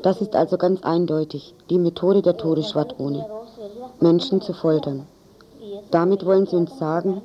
Das 0.02 0.20
ist 0.20 0.34
also 0.34 0.56
ganz 0.56 0.82
eindeutig 0.82 1.54
die 1.70 1.78
Methode 1.78 2.22
der 2.22 2.36
Todesschwadrone, 2.36 3.24
Menschen 4.00 4.40
zu 4.40 4.52
foltern. 4.52 5.06
Damit 5.90 6.26
wollen 6.26 6.46
sie 6.46 6.56
uns 6.56 6.78
sagen, 6.78 7.22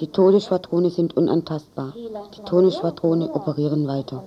die 0.00 0.06
Todesschwadrone 0.06 0.90
sind 0.90 1.16
unantastbar. 1.16 1.92
Die 2.36 2.42
Todesschwadrone 2.42 3.34
operieren 3.34 3.86
weiter. 3.86 4.22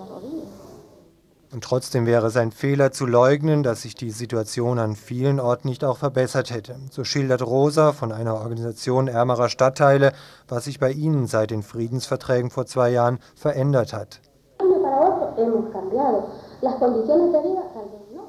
Und 1.53 1.63
trotzdem 1.63 2.07
wäre 2.07 2.25
es 2.25 2.35
ein 2.35 2.51
Fehler 2.51 2.91
zu 2.91 3.05
leugnen, 3.05 3.61
dass 3.61 3.83
sich 3.83 3.93
die 3.93 4.09
Situation 4.09 4.79
an 4.79 4.95
vielen 4.95 5.39
Orten 5.39 5.67
nicht 5.67 5.83
auch 5.83 5.99
verbessert 5.99 6.49
hätte. 6.49 6.75
So 6.89 7.03
schildert 7.03 7.45
Rosa 7.45 7.93
von 7.93 8.11
einer 8.11 8.33
Organisation 8.33 9.07
ärmerer 9.07 9.49
Stadtteile, 9.49 10.13
was 10.47 10.63
sich 10.63 10.79
bei 10.79 10.91
ihnen 10.91 11.27
seit 11.27 11.51
den 11.51 11.61
Friedensverträgen 11.61 12.49
vor 12.49 12.65
zwei 12.65 12.89
Jahren 12.89 13.19
verändert 13.35 13.93
hat. 13.93 14.19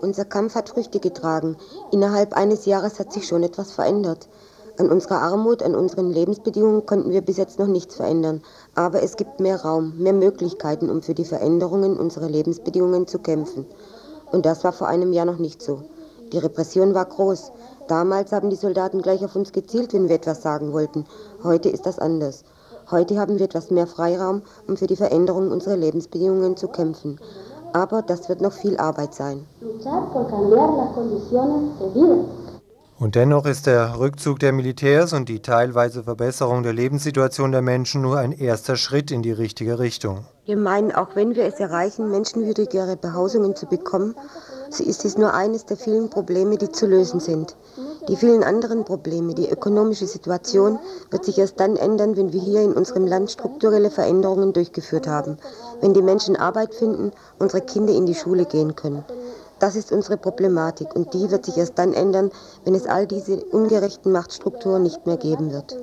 Unser 0.03 0.25
Kampf 0.27 0.55
hat 0.55 0.69
Früchte 0.69 1.01
getragen. 1.01 1.57
Innerhalb 1.93 2.35
eines 2.35 2.67
Jahres 2.67 3.01
hat 3.01 3.11
sich 3.11 3.27
schon 3.27 3.43
etwas 3.43 3.73
verändert. 3.73 4.29
An 4.77 4.91
unserer 4.91 5.23
Armut, 5.23 5.63
an 5.63 5.77
unseren 5.77 6.11
Lebensbedingungen 6.11 6.85
konnten 6.85 7.11
wir 7.11 7.21
bis 7.21 7.37
jetzt 7.37 7.61
noch 7.61 7.69
nichts 7.69 7.95
verändern. 7.95 8.43
Aber 8.75 9.03
es 9.05 9.17
gibt 9.17 9.39
mehr 9.39 9.63
Raum, 9.63 9.93
mehr 9.99 10.13
Möglichkeiten, 10.13 10.91
um 10.91 11.01
für 11.01 11.15
die 11.15 11.25
Veränderungen 11.25 11.97
unserer 11.97 12.29
Lebensbedingungen 12.29 13.07
zu 13.07 13.21
kämpfen. 13.21 13.67
Und 14.33 14.47
das 14.47 14.65
war 14.65 14.73
vor 14.73 14.89
einem 14.89 15.13
Jahr 15.13 15.27
noch 15.27 15.39
nicht 15.39 15.63
so. 15.63 15.83
Die 16.33 16.39
Repression 16.39 16.93
war 16.93 17.05
groß. 17.05 17.53
Damals 17.87 18.33
haben 18.33 18.51
die 18.51 18.57
Soldaten 18.57 19.01
gleich 19.01 19.25
auf 19.25 19.37
uns 19.37 19.53
gezielt, 19.53 19.93
wenn 19.93 20.09
wir 20.09 20.17
etwas 20.17 20.43
sagen 20.43 20.73
wollten. 20.73 21.07
Heute 21.45 21.69
ist 21.69 21.87
das 21.87 22.01
anders. 22.01 22.43
Heute 22.91 23.17
haben 23.19 23.39
wir 23.39 23.45
etwas 23.45 23.71
mehr 23.71 23.87
Freiraum, 23.87 24.43
um 24.67 24.77
für 24.77 24.89
die 24.89 24.97
Veränderung 24.97 25.53
unserer 25.53 25.77
Lebensbedingungen 25.77 26.57
zu 26.57 26.67
kämpfen. 26.67 27.21
Aber 27.73 28.03
das 28.03 28.29
wird 28.29 28.41
noch 28.41 28.53
viel 28.53 28.77
Arbeit 28.79 29.15
sein. 29.15 29.47
Und 32.97 33.17
dennoch 33.17 33.45
ist 33.45 33.67
der 33.67 33.99
Rückzug 33.99 34.39
der 34.39 34.53
Militärs 34.53 35.13
und 35.13 35.29
die 35.29 35.43
teilweise 35.43 36.05
Verbesserung 36.05 36.63
der 36.63 36.73
Lebenssituation 36.73 37.51
der 37.51 37.61
Menschen 37.61 38.03
nur 38.03 38.19
ein 38.19 38.31
erster 38.31 38.77
Schritt 38.77 39.11
in 39.11 39.23
die 39.23 39.33
richtige 39.33 39.81
Richtung. 39.81 40.27
Wir 40.45 40.57
meinen, 40.57 40.93
auch 40.93 41.17
wenn 41.17 41.35
wir 41.35 41.45
es 41.45 41.59
erreichen, 41.59 42.11
menschenwürdigere 42.11 42.97
Behausungen 42.97 43.57
zu 43.57 43.67
bekommen, 43.67 44.15
so 44.71 44.85
ist 44.85 45.05
es 45.05 45.19
nur 45.19 45.35
eines 45.35 45.67
der 45.67 45.77
vielen 45.77 46.09
Probleme, 46.09 46.57
die 46.57 46.71
zu 46.71 46.87
lösen 46.87 47.19
sind. 47.19 47.57
Die 48.09 48.17
vielen 48.17 48.45
anderen 48.45 48.85
Probleme, 48.85 49.35
die 49.35 49.49
ökonomische 49.49 50.07
Situation, 50.07 50.79
wird 51.11 51.25
sich 51.25 51.39
erst 51.39 51.59
dann 51.59 51.77
ändern, 51.77 52.17
wenn 52.17 52.33
wir 52.33 52.41
hier 52.41 52.63
in 52.63 52.75
unserem 52.75 53.07
Land 53.07 53.31
strukturelle 53.31 53.91
Veränderungen 53.91 54.53
durchgeführt 54.53 55.09
haben, 55.09 55.39
wenn 55.81 55.95
die 55.95 56.03
Menschen 56.03 56.37
Arbeit 56.37 56.75
finden, 56.75 57.11
unsere 57.39 57.63
Kinder 57.63 57.95
in 57.95 58.07
die 58.07 58.15
Schule 58.15 58.45
gehen 58.45 58.77
können. 58.77 59.05
Das 59.65 59.77
ist 59.77 59.93
unsere 59.93 60.19
Problematik 60.19 60.95
und 60.95 61.15
die 61.15 61.31
wird 61.31 61.47
sich 61.47 61.57
erst 61.57 61.79
dann 61.79 61.95
ändern, 61.95 62.31
wenn 62.67 62.75
es 62.75 62.87
all 62.87 63.07
diese 63.07 63.43
ungerechten 63.47 64.13
Machtstrukturen 64.13 64.83
nicht 64.83 65.07
mehr 65.07 65.17
geben 65.17 65.51
wird. 65.53 65.73
eh, 65.73 65.77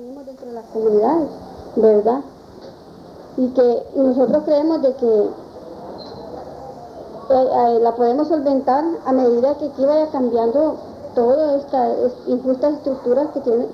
tiene, 13.40 13.66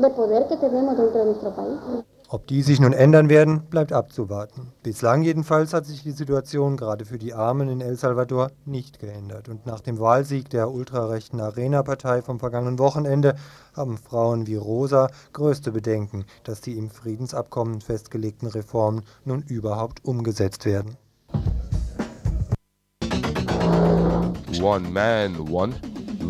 de 0.00 0.10
poder 0.10 0.48
que 0.48 0.56
tenemos 0.56 0.96
dentro 0.96 1.18
de 1.20 1.24
nuestro 1.26 1.50
país. 1.50 2.02
Ob 2.32 2.46
die 2.46 2.62
sich 2.62 2.80
nun 2.80 2.94
ändern 2.94 3.28
werden, 3.28 3.60
bleibt 3.68 3.92
abzuwarten. 3.92 4.72
Bislang 4.82 5.22
jedenfalls 5.22 5.74
hat 5.74 5.84
sich 5.84 6.02
die 6.02 6.12
Situation 6.12 6.78
gerade 6.78 7.04
für 7.04 7.18
die 7.18 7.34
Armen 7.34 7.68
in 7.68 7.82
El 7.82 7.98
Salvador 7.98 8.50
nicht 8.64 8.98
geändert. 9.00 9.50
Und 9.50 9.66
nach 9.66 9.80
dem 9.80 9.98
Wahlsieg 9.98 10.48
der 10.48 10.70
ultrarechten 10.70 11.42
Arena-Partei 11.42 12.22
vom 12.22 12.40
vergangenen 12.40 12.78
Wochenende 12.78 13.34
haben 13.76 13.98
Frauen 13.98 14.46
wie 14.46 14.56
Rosa 14.56 15.10
größte 15.34 15.72
Bedenken, 15.72 16.24
dass 16.42 16.62
die 16.62 16.78
im 16.78 16.88
Friedensabkommen 16.88 17.82
festgelegten 17.82 18.48
Reformen 18.48 19.02
nun 19.26 19.42
überhaupt 19.42 20.02
umgesetzt 20.02 20.64
werden. 20.64 20.96
One 24.62 24.88
man, 24.88 25.38
one 25.50 25.74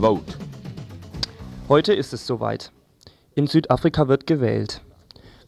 vote. 0.01 0.35
Heute 1.69 1.95
ist 1.95 2.13
es 2.13 2.27
soweit. 2.27 2.73
In 3.37 3.47
Südafrika 3.47 4.09
wird 4.09 4.27
gewählt. 4.27 4.83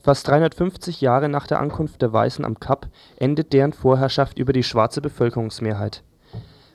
Fast 0.05 0.29
350 0.29 1.01
Jahre 1.01 1.31
nach 1.31 1.47
der 1.47 1.61
Ankunft 1.61 2.03
der 2.03 2.13
Weißen 2.13 2.45
am 2.45 2.61
Kap 2.61 2.89
endet 3.17 3.55
deren 3.55 3.73
Vorherrschaft 3.73 4.39
über 4.39 4.53
die 4.53 4.63
schwarze 4.63 5.01
Bevölkerungsmehrheit. 5.01 6.03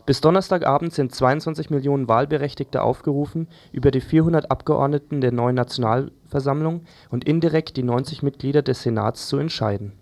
Bis 0.07 0.19
Donnerstagabend 0.19 0.95
sind 0.95 1.13
22 1.13 1.69
Millionen 1.69 2.07
Wahlberechtigte 2.07 2.81
aufgerufen, 2.81 3.47
über 3.71 3.91
die 3.91 4.01
400 4.01 4.49
Abgeordneten 4.49 5.21
der 5.21 5.31
neuen 5.31 5.53
Nationalversammlung 5.53 6.85
und 7.11 7.23
indirekt 7.23 7.77
die 7.77 7.83
90 7.83 8.23
Mitglieder 8.23 8.63
des 8.63 8.81
Senats 8.81 9.27
zu 9.27 9.37
entscheiden. 9.37 9.93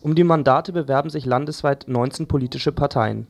Um 0.00 0.14
die 0.14 0.22
Mandate 0.22 0.72
bewerben 0.72 1.10
sich 1.10 1.26
landesweit 1.26 1.86
19 1.88 2.28
politische 2.28 2.70
Parteien. 2.70 3.26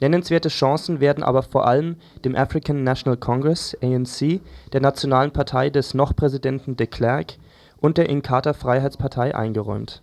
Nennenswerte 0.00 0.50
Chancen 0.50 1.00
werden 1.00 1.24
aber 1.24 1.42
vor 1.42 1.66
allem 1.66 1.96
dem 2.24 2.36
African 2.36 2.84
National 2.84 3.16
Congress 3.16 3.76
(ANC), 3.82 4.40
der 4.72 4.80
nationalen 4.80 5.32
Partei 5.32 5.68
des 5.68 5.94
noch-Präsidenten 5.94 6.76
de 6.76 6.86
Klerk 6.86 7.38
und 7.84 7.98
der 7.98 8.08
Inkatha-Freiheitspartei 8.08 9.34
eingeräumt. 9.34 10.02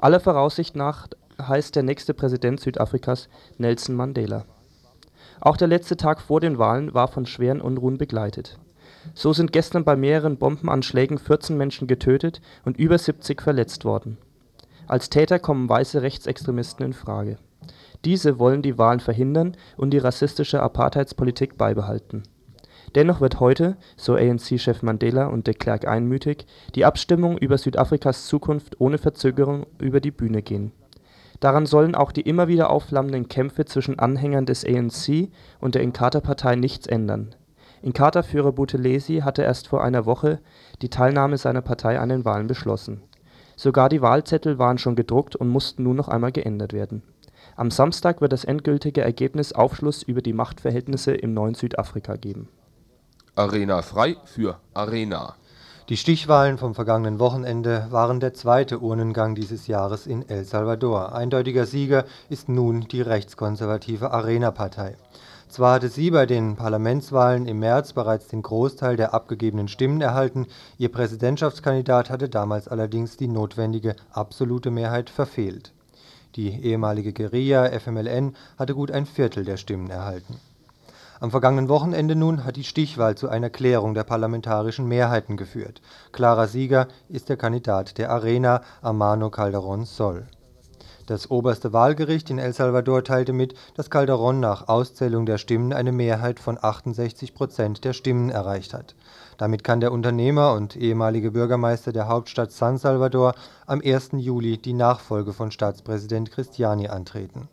Aller 0.00 0.20
Voraussicht 0.20 0.76
nach 0.76 1.08
heißt 1.40 1.74
der 1.74 1.82
nächste 1.82 2.12
Präsident 2.12 2.60
Südafrikas 2.60 3.30
Nelson 3.56 3.96
Mandela. 3.96 4.44
Auch 5.40 5.56
der 5.56 5.66
letzte 5.66 5.96
Tag 5.96 6.20
vor 6.20 6.40
den 6.40 6.58
Wahlen 6.58 6.92
war 6.92 7.08
von 7.08 7.24
schweren 7.24 7.62
Unruhen 7.62 7.96
begleitet. 7.96 8.58
So 9.14 9.32
sind 9.32 9.54
gestern 9.54 9.82
bei 9.82 9.96
mehreren 9.96 10.36
Bombenanschlägen 10.36 11.16
14 11.16 11.56
Menschen 11.56 11.88
getötet 11.88 12.42
und 12.66 12.76
über 12.76 12.98
70 12.98 13.40
verletzt 13.40 13.86
worden. 13.86 14.18
Als 14.86 15.08
Täter 15.08 15.38
kommen 15.38 15.70
weiße 15.70 16.02
Rechtsextremisten 16.02 16.84
in 16.84 16.92
Frage. 16.92 17.38
Diese 18.04 18.38
wollen 18.38 18.60
die 18.60 18.76
Wahlen 18.76 19.00
verhindern 19.00 19.56
und 19.78 19.92
die 19.92 19.98
rassistische 19.98 20.60
Apartheidspolitik 20.60 21.56
beibehalten 21.56 22.24
Dennoch 22.94 23.20
wird 23.20 23.40
heute, 23.40 23.76
so 23.96 24.14
ANC-Chef 24.14 24.82
Mandela 24.82 25.26
und 25.26 25.46
de 25.46 25.54
Klerk 25.54 25.86
einmütig, 25.86 26.46
die 26.74 26.84
Abstimmung 26.84 27.36
über 27.38 27.58
Südafrikas 27.58 28.26
Zukunft 28.26 28.80
ohne 28.80 28.98
Verzögerung 28.98 29.66
über 29.80 30.00
die 30.00 30.10
Bühne 30.10 30.42
gehen. 30.42 30.72
Daran 31.40 31.66
sollen 31.66 31.94
auch 31.94 32.12
die 32.12 32.22
immer 32.22 32.48
wieder 32.48 32.70
aufflammenden 32.70 33.28
Kämpfe 33.28 33.66
zwischen 33.66 33.98
Anhängern 33.98 34.46
des 34.46 34.64
ANC 34.64 35.28
und 35.60 35.74
der 35.74 35.82
Inkatha-Partei 35.82 36.56
nichts 36.56 36.86
ändern. 36.86 37.34
Inkatha-Führer 37.82 38.52
Buthelezi 38.52 39.18
hatte 39.18 39.42
erst 39.42 39.68
vor 39.68 39.84
einer 39.84 40.06
Woche 40.06 40.40
die 40.80 40.88
Teilnahme 40.88 41.36
seiner 41.36 41.60
Partei 41.60 42.00
an 42.00 42.08
den 42.08 42.24
Wahlen 42.24 42.46
beschlossen. 42.46 43.02
Sogar 43.54 43.88
die 43.90 44.00
Wahlzettel 44.00 44.58
waren 44.58 44.78
schon 44.78 44.96
gedruckt 44.96 45.36
und 45.36 45.48
mussten 45.48 45.82
nun 45.82 45.96
noch 45.96 46.08
einmal 46.08 46.32
geändert 46.32 46.72
werden. 46.72 47.02
Am 47.54 47.70
Samstag 47.70 48.20
wird 48.20 48.32
das 48.32 48.44
endgültige 48.44 49.02
Ergebnis 49.02 49.52
Aufschluss 49.52 50.02
über 50.02 50.22
die 50.22 50.32
Machtverhältnisse 50.32 51.14
im 51.14 51.34
neuen 51.34 51.54
Südafrika 51.54 52.16
geben 52.16 52.48
Arena 53.38 53.82
frei 53.82 54.16
für 54.24 54.56
Arena. 54.72 55.34
Die 55.90 55.98
Stichwahlen 55.98 56.56
vom 56.56 56.74
vergangenen 56.74 57.18
Wochenende 57.18 57.86
waren 57.90 58.18
der 58.18 58.32
zweite 58.32 58.78
Urnengang 58.80 59.34
dieses 59.34 59.66
Jahres 59.66 60.06
in 60.06 60.26
El 60.26 60.46
Salvador. 60.46 61.14
Eindeutiger 61.14 61.66
Sieger 61.66 62.06
ist 62.30 62.48
nun 62.48 62.88
die 62.88 63.02
rechtskonservative 63.02 64.10
Arena-Partei. 64.10 64.96
Zwar 65.50 65.74
hatte 65.74 65.90
sie 65.90 66.10
bei 66.10 66.24
den 66.24 66.56
Parlamentswahlen 66.56 67.44
im 67.44 67.58
März 67.58 67.92
bereits 67.92 68.28
den 68.28 68.40
Großteil 68.40 68.96
der 68.96 69.12
abgegebenen 69.12 69.68
Stimmen 69.68 70.00
erhalten, 70.00 70.46
ihr 70.78 70.90
Präsidentschaftskandidat 70.90 72.08
hatte 72.08 72.30
damals 72.30 72.68
allerdings 72.68 73.18
die 73.18 73.28
notwendige 73.28 73.96
absolute 74.12 74.70
Mehrheit 74.70 75.10
verfehlt. 75.10 75.72
Die 76.36 76.58
ehemalige 76.64 77.12
Guerilla 77.12 77.68
FMLN 77.78 78.34
hatte 78.58 78.74
gut 78.74 78.90
ein 78.90 79.04
Viertel 79.04 79.44
der 79.44 79.58
Stimmen 79.58 79.90
erhalten. 79.90 80.40
Am 81.18 81.30
vergangenen 81.30 81.70
Wochenende 81.70 82.14
nun 82.14 82.44
hat 82.44 82.56
die 82.56 82.64
Stichwahl 82.64 83.14
zu 83.14 83.30
einer 83.30 83.48
Klärung 83.48 83.94
der 83.94 84.04
parlamentarischen 84.04 84.86
Mehrheiten 84.86 85.38
geführt. 85.38 85.80
Klarer 86.12 86.46
Sieger 86.46 86.88
ist 87.08 87.30
der 87.30 87.38
Kandidat 87.38 87.96
der 87.96 88.10
Arena, 88.10 88.60
Armano 88.82 89.28
Calderón 89.28 89.86
Sol. 89.86 90.26
Das 91.06 91.30
oberste 91.30 91.72
Wahlgericht 91.72 92.28
in 92.30 92.38
El 92.38 92.52
Salvador 92.52 93.02
teilte 93.04 93.32
mit, 93.32 93.54
dass 93.76 93.90
Calderón 93.90 94.40
nach 94.40 94.68
Auszählung 94.68 95.24
der 95.24 95.38
Stimmen 95.38 95.72
eine 95.72 95.92
Mehrheit 95.92 96.38
von 96.38 96.58
68 96.60 97.32
Prozent 97.32 97.84
der 97.84 97.94
Stimmen 97.94 98.28
erreicht 98.28 98.74
hat. 98.74 98.94
Damit 99.38 99.64
kann 99.64 99.80
der 99.80 99.92
Unternehmer 99.92 100.52
und 100.52 100.76
ehemalige 100.76 101.30
Bürgermeister 101.30 101.92
der 101.92 102.08
Hauptstadt 102.08 102.52
San 102.52 102.76
Salvador 102.76 103.34
am 103.66 103.80
1. 103.82 104.10
Juli 104.18 104.58
die 104.58 104.74
Nachfolge 104.74 105.32
von 105.32 105.50
Staatspräsident 105.50 106.30
Cristiani 106.30 106.88
antreten. 106.88 107.48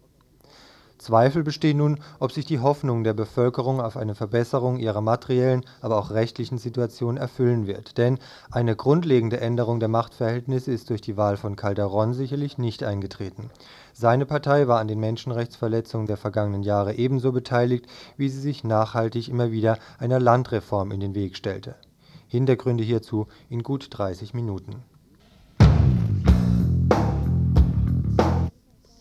Zweifel 1.04 1.44
bestehen 1.44 1.80
nun, 1.80 2.00
ob 2.20 2.32
sich 2.32 2.46
die 2.46 2.62
Hoffnung 2.62 3.04
der 3.04 3.14
Bevölkerung 3.14 3.82
auf 3.82 3.98
eine 3.98 4.16
Verbesserung 4.16 4.78
ihrer 4.78 5.02
materiellen, 5.02 5.66
aber 5.82 5.98
auch 5.98 6.12
rechtlichen 6.12 6.58
Situation 6.58 7.18
erfüllen 7.18 7.68
wird. 7.68 7.98
Denn 7.98 8.20
eine 8.52 8.78
grundlegende 8.78 9.42
Änderung 9.42 9.82
der 9.82 9.90
Machtverhältnisse 9.90 10.72
ist 10.72 10.90
durch 10.90 11.02
die 11.02 11.18
Wahl 11.18 11.36
von 11.36 11.58
Calderón 11.58 12.14
sicherlich 12.14 12.58
nicht 12.58 12.84
eingetreten. 12.84 13.50
Seine 13.92 14.26
Partei 14.26 14.70
war 14.70 14.80
an 14.80 14.88
den 14.88 15.02
Menschenrechtsverletzungen 15.02 16.08
der 16.08 16.16
vergangenen 16.16 16.64
Jahre 16.64 16.94
ebenso 16.94 17.34
beteiligt, 17.34 17.86
wie 18.16 18.30
sie 18.30 18.40
sich 18.40 18.64
nachhaltig 18.64 19.28
immer 19.28 19.52
wieder 19.52 19.80
einer 20.00 20.22
Landreform 20.22 20.92
in 20.92 21.02
den 21.02 21.16
Weg 21.16 21.36
stellte. 21.36 21.76
Hintergründe 22.28 22.86
hierzu 22.86 23.28
in 23.50 23.62
gut 23.62 23.90
30 23.92 24.34
Minuten. 24.34 24.84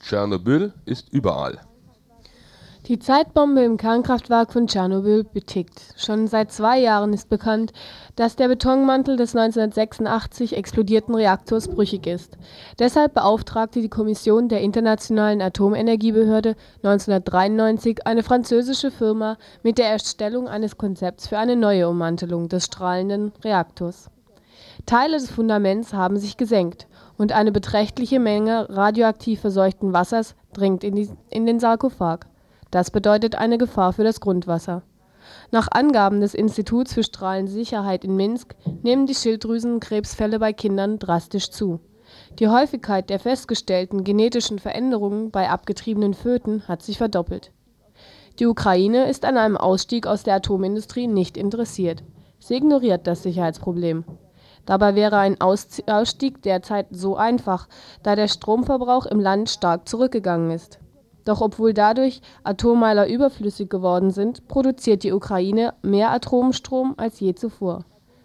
Tschernobyl 0.03 0.73
ist 0.85 1.09
überall. 1.13 1.61
Die 2.89 2.99
Zeitbombe 2.99 3.63
im 3.63 3.77
Kernkraftwerk 3.77 4.53
von 4.53 4.67
Tschernobyl 4.67 5.23
betickt. 5.23 5.95
Schon 5.97 6.27
seit 6.27 6.51
zwei 6.51 6.81
Jahren 6.81 7.13
ist 7.13 7.29
bekannt, 7.29 7.73
dass 8.17 8.35
der 8.35 8.49
Betonmantel 8.49 9.17
des 9.17 9.37
1986 9.37 10.57
explodierten 10.57 11.15
Reaktors 11.15 11.69
brüchig 11.69 12.09
ist. 12.09 12.37
Deshalb 12.81 13.15
beauftragte 13.15 13.81
die 13.81 13.89
Kommission 13.89 14.49
der 14.49 14.63
Internationalen 14.63 15.41
Atomenergiebehörde 15.41 16.57
1993 16.83 18.05
eine 18.05 18.25
französische 18.25 18.91
Firma 18.91 19.37
mit 19.63 19.79
der 19.79 19.87
Erstellung 19.87 20.49
eines 20.49 20.77
Konzepts 20.77 21.29
für 21.29 21.39
eine 21.39 21.55
neue 21.55 21.89
Ummantelung 21.89 22.49
des 22.49 22.65
strahlenden 22.65 23.31
Reaktors. 23.45 24.11
Teile 24.87 25.19
des 25.19 25.31
Fundaments 25.31 25.95
haben 25.95 26.17
sich 26.17 26.37
gesenkt 26.37 26.89
und 27.17 27.31
eine 27.31 27.53
beträchtliche 27.53 28.19
Menge 28.19 28.67
radioaktiv 28.71 29.41
verseuchten 29.41 29.93
Wassers 29.93 30.35
dringt 30.53 30.83
in, 30.83 30.97
die, 30.97 31.09
in 31.31 31.47
den 31.47 31.61
Sarkophag. 31.61 32.27
Das 32.73 32.91
bedeutet 32.91 33.35
eine 33.35 33.59
Gefahr 33.59 33.93
für 33.93 34.03
das 34.03 34.21
Grundwasser. 34.21 34.83
Nach 35.51 35.69
Angaben 35.71 36.23
des 36.23 36.33
Instituts 36.33 36.95
für 36.95 37.05
Strahlensicherheit 37.05 38.03
in 38.03 38.17
Minsk 38.17 38.57
nehmen 38.83 39.07
die 39.07 39.15
Schilddrüsenkrebsfälle 39.15 40.39
bei 40.39 40.55
Kindern 40.55 40.99
drastisch 40.99 41.51
zu. 41.51 41.81
Die 42.39 42.49
Häufigkeit 42.49 43.11
der 43.11 43.21
festgestellten 43.21 44.05
genetischen 44.05 44.59
Veränderungen 44.59 45.31
bei 45.31 45.51
abgetriebenen 45.51 46.15
Föten 46.15 46.67
hat 46.67 46.83
sich 46.83 46.97
verdoppelt. 46.97 47.53
Die 48.39 48.47
Ukraine 48.47 49.07
ist 49.07 49.27
an 49.27 49.37
einem 49.37 49.59
Ausstieg 49.59 50.07
aus 50.07 50.23
der 50.23 50.37
Atomindustrie 50.37 51.09
nicht 51.09 51.37
interessiert. 51.37 52.03
Sie 52.39 52.55
ignoriert 52.55 53.07
das 53.07 53.23
Sicherheitsproblem. 53.23 54.05
Dabei 54.65 54.95
wäre 54.95 55.19
ein 55.19 55.39
Ausstieg 55.43 56.41
derzeit 56.41 56.87
so 56.91 57.17
einfach, 57.17 57.69
da 58.03 58.17
der 58.17 58.29
Stromverbrauch 58.29 59.05
im 59.05 59.21
Land 59.21 59.51
stark 59.51 59.87
zurückgegangen 59.87 60.51
ist. 60.51 60.79
Doch 61.25 61.41
obwohl 61.41 61.73
dadurch 61.73 62.21
Atommeiler 62.43 63.09
überflüssig 63.09 63.71
geworden 63.71 64.11
sind, 64.11 64.49
produziert 64.49 65.05
die 65.05 65.13
Ukraine 65.13 65.75
mehr 65.83 66.11
Atomstrom 66.11 66.95
als 66.97 67.21
je 67.21 67.35
zuvor. 67.35 67.85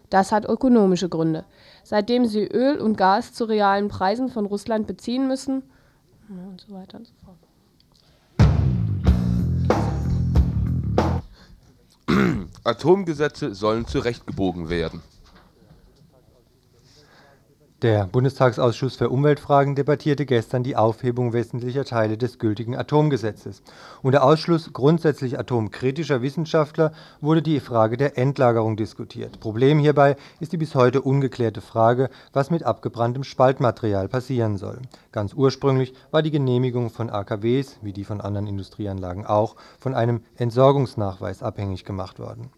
Das 0.10 0.32
hat 0.32 0.46
ökonomische 0.46 1.10
Gründe. 1.10 1.46
Seitdem 1.84 2.26
sie 2.26 2.46
Öl 2.46 2.80
und 2.80 2.98
Gas 2.98 3.34
zu 3.34 3.46
realen 3.46 3.90
Preisen 3.90 4.30
von 4.30 4.46
Russland 4.46 4.88
beziehen 4.88 5.28
müssen 5.28 5.64
und 6.30 6.62
so 6.62 6.74
weiter 6.74 6.98
und 6.98 7.08
so 7.08 7.14
fort. 7.24 7.38
Atomgesetze 12.64 13.54
sollen 13.54 13.86
zurechtgebogen 13.86 14.70
werden. 14.70 15.02
Der 17.84 18.08
Bundestagsausschuss 18.08 18.96
für 18.96 19.12
Umweltfragen 19.12 19.76
debattierte 19.76 20.26
gestern 20.26 20.64
die 20.64 20.76
Aufhebung 20.76 21.32
wesentlicher 21.32 21.86
Teile 21.86 22.18
des 22.18 22.40
gültigen 22.40 22.76
Atomgesetzes. 22.76 23.62
Unter 24.02 24.24
Ausschluss 24.24 24.74
grundsätzlich 24.74 25.38
atomkritischer 25.38 26.24
Wissenschaftler 26.24 26.92
wurde 27.22 27.44
die 27.44 27.60
Frage 27.60 27.96
der 27.96 28.18
Endlagerung 28.18 28.78
diskutiert. 28.78 29.40
Problem 29.40 29.78
hierbei 29.78 30.16
ist 30.40 30.54
die 30.54 30.58
bis 30.58 30.74
heute 30.74 31.04
ungeklärte 31.04 31.62
Frage, 31.62 32.10
was 32.34 32.50
mit 32.50 32.64
abgebranntem 32.64 33.24
Spaltmaterial 33.24 34.08
passieren 34.08 34.58
soll. 34.58 34.80
Ganz 35.12 35.36
ursprünglich 35.36 35.94
war 36.10 36.24
die 36.24 36.32
Genehmigung 36.32 36.90
von 36.90 37.12
AKWs, 37.12 37.78
wie 37.84 37.94
die 37.94 38.06
von 38.06 38.22
anderen 38.22 38.48
Industrieanlagen 38.48 39.28
auch, 39.28 39.56
von 39.78 39.94
einem 39.94 40.22
Entsorgungsnachweis 40.38 41.44
abhängig 41.44 41.86
gemacht 41.86 42.18
worden. 42.18 42.50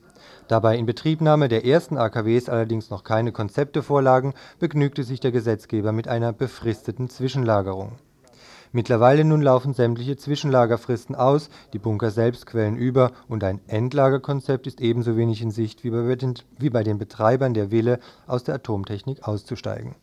Da 0.49 0.59
bei 0.59 0.75
Inbetriebnahme 0.75 1.47
der 1.47 1.63
ersten 1.63 1.95
AKWs 1.99 2.49
allerdings 2.49 2.89
noch 2.89 3.03
keine 3.03 3.31
Konzepte 3.31 3.83
vorlagen, 3.83 4.33
begnügte 4.57 5.03
sich 5.03 5.19
der 5.19 5.31
Gesetzgeber 5.31 5.91
mit 5.91 6.07
einer 6.07 6.33
befristeten 6.33 7.07
Zwischenlagerung. 7.07 7.91
Mittlerweile 8.71 9.25
nun 9.25 9.43
laufen 9.43 9.75
sämtliche 9.75 10.17
Zwischenlagerfristen 10.17 11.15
aus, 11.15 11.51
die 11.73 11.77
Bunker 11.77 12.09
selbst 12.09 12.47
quellen 12.47 12.77
über 12.77 13.11
und 13.27 13.43
ein 13.43 13.59
Endlagerkonzept 13.67 14.65
ist 14.65 14.81
ebenso 14.81 15.15
wenig 15.15 15.43
in 15.43 15.51
Sicht 15.51 15.83
wie 15.83 16.69
bei 16.71 16.83
den, 16.83 16.97
Betreibern 16.97 17.53
der 17.53 17.69
Wille, 17.69 17.99
aus 18.25 18.43
der 18.43 18.55
Atomtechnik 18.55 19.27
auszusteigen 19.27 19.93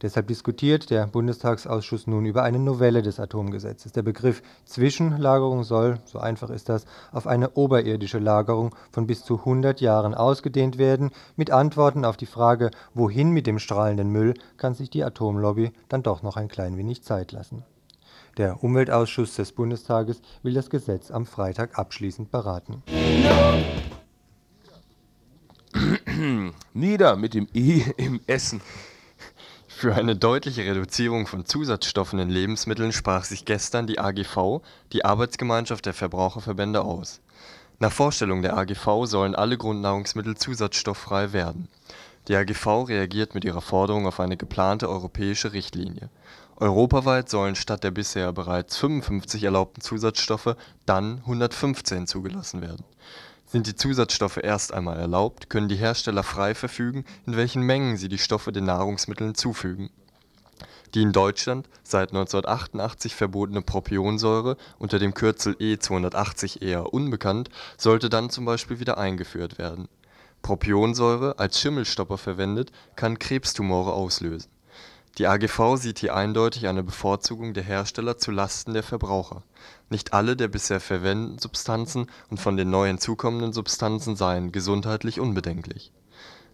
Deshalb 0.00 0.28
diskutiert 0.28 0.90
der 0.90 1.08
Bundestagsausschuss 1.08 2.06
nun 2.06 2.24
über 2.24 2.44
eine 2.44 2.60
Novelle 2.60 3.02
des 3.02 3.18
Atomgesetzes. 3.18 3.90
Der 3.90 4.02
Begriff 4.02 4.42
Zwischenlagerung 4.64 5.64
soll, 5.64 5.98
so 6.04 6.20
einfach 6.20 6.50
ist 6.50 6.68
das, 6.68 6.84
auf 7.10 7.26
eine 7.26 7.50
oberirdische 7.50 8.20
Lagerung 8.20 8.76
von 8.92 9.08
bis 9.08 9.24
zu 9.24 9.38
100 9.40 9.80
Jahren 9.80 10.14
ausgedehnt 10.14 10.78
werden. 10.78 11.10
Mit 11.34 11.50
Antworten 11.50 12.04
auf 12.04 12.16
die 12.16 12.26
Frage, 12.26 12.70
wohin 12.94 13.32
mit 13.32 13.48
dem 13.48 13.58
strahlenden 13.58 14.10
Müll, 14.10 14.34
kann 14.56 14.74
sich 14.74 14.88
die 14.88 15.02
Atomlobby 15.02 15.72
dann 15.88 16.04
doch 16.04 16.22
noch 16.22 16.36
ein 16.36 16.48
klein 16.48 16.76
wenig 16.76 17.02
Zeit 17.02 17.32
lassen. 17.32 17.64
Der 18.36 18.62
Umweltausschuss 18.62 19.34
des 19.34 19.50
Bundestages 19.50 20.22
will 20.44 20.54
das 20.54 20.70
Gesetz 20.70 21.10
am 21.10 21.26
Freitag 21.26 21.76
abschließend 21.76 22.30
beraten. 22.30 22.84
Nieder 26.72 27.16
mit 27.16 27.34
dem 27.34 27.48
I 27.52 27.84
im 27.96 28.20
Essen. 28.28 28.60
Für 29.78 29.94
eine 29.94 30.16
deutliche 30.16 30.62
Reduzierung 30.64 31.28
von 31.28 31.46
Zusatzstoffen 31.46 32.18
in 32.18 32.30
Lebensmitteln 32.30 32.90
sprach 32.90 33.22
sich 33.22 33.44
gestern 33.44 33.86
die 33.86 34.00
AGV, 34.00 34.60
die 34.92 35.04
Arbeitsgemeinschaft 35.04 35.86
der 35.86 35.94
Verbraucherverbände, 35.94 36.82
aus. 36.82 37.20
Nach 37.78 37.92
Vorstellung 37.92 38.42
der 38.42 38.56
AGV 38.56 39.04
sollen 39.04 39.36
alle 39.36 39.56
Grundnahrungsmittel 39.56 40.36
zusatzstofffrei 40.36 41.32
werden. 41.32 41.68
Die 42.26 42.34
AGV 42.34 42.88
reagiert 42.88 43.36
mit 43.36 43.44
ihrer 43.44 43.60
Forderung 43.60 44.08
auf 44.08 44.18
eine 44.18 44.36
geplante 44.36 44.88
europäische 44.88 45.52
Richtlinie. 45.52 46.10
Europaweit 46.56 47.28
sollen 47.28 47.54
statt 47.54 47.84
der 47.84 47.92
bisher 47.92 48.32
bereits 48.32 48.76
55 48.78 49.44
erlaubten 49.44 49.80
Zusatzstoffe 49.80 50.56
dann 50.86 51.18
115 51.18 52.08
zugelassen 52.08 52.62
werden 52.62 52.82
sind 53.48 53.66
die 53.66 53.74
Zusatzstoffe 53.74 54.38
erst 54.38 54.72
einmal 54.72 54.98
erlaubt, 54.98 55.50
können 55.50 55.68
die 55.68 55.76
Hersteller 55.76 56.22
frei 56.22 56.54
verfügen, 56.54 57.04
in 57.26 57.36
welchen 57.36 57.62
Mengen 57.62 57.96
sie 57.96 58.08
die 58.08 58.18
Stoffe 58.18 58.52
den 58.52 58.64
Nahrungsmitteln 58.64 59.34
zufügen. 59.34 59.90
Die 60.94 61.02
in 61.02 61.12
Deutschland 61.12 61.68
seit 61.82 62.10
1988 62.10 63.14
verbotene 63.14 63.62
Propionsäure 63.62 64.56
unter 64.78 64.98
dem 64.98 65.14
Kürzel 65.14 65.56
E 65.58 65.78
280 65.78 66.62
eher 66.62 66.94
unbekannt 66.94 67.50
sollte 67.76 68.08
dann 68.08 68.30
zum 68.30 68.44
Beispiel 68.44 68.80
wieder 68.80 68.96
eingeführt 68.96 69.58
werden. 69.58 69.88
Propionsäure, 70.40 71.38
als 71.38 71.60
Schimmelstopper 71.60 72.16
verwendet, 72.16 72.70
kann 72.96 73.18
Krebstumore 73.18 73.92
auslösen 73.92 74.50
die 75.18 75.26
AGV 75.26 75.76
sieht 75.76 75.98
hier 75.98 76.14
eindeutig 76.14 76.68
eine 76.68 76.84
Bevorzugung 76.84 77.52
der 77.52 77.64
Hersteller 77.64 78.18
zu 78.18 78.30
Lasten 78.30 78.72
der 78.72 78.84
Verbraucher. 78.84 79.42
Nicht 79.90 80.12
alle 80.12 80.36
der 80.36 80.48
bisher 80.48 80.80
verwendeten 80.80 81.38
Substanzen 81.38 82.06
und 82.30 82.38
von 82.38 82.56
den 82.56 82.70
neu 82.70 82.86
hinzukommenden 82.88 83.52
Substanzen 83.52 84.16
seien 84.16 84.52
gesundheitlich 84.52 85.20
unbedenklich. 85.20 85.92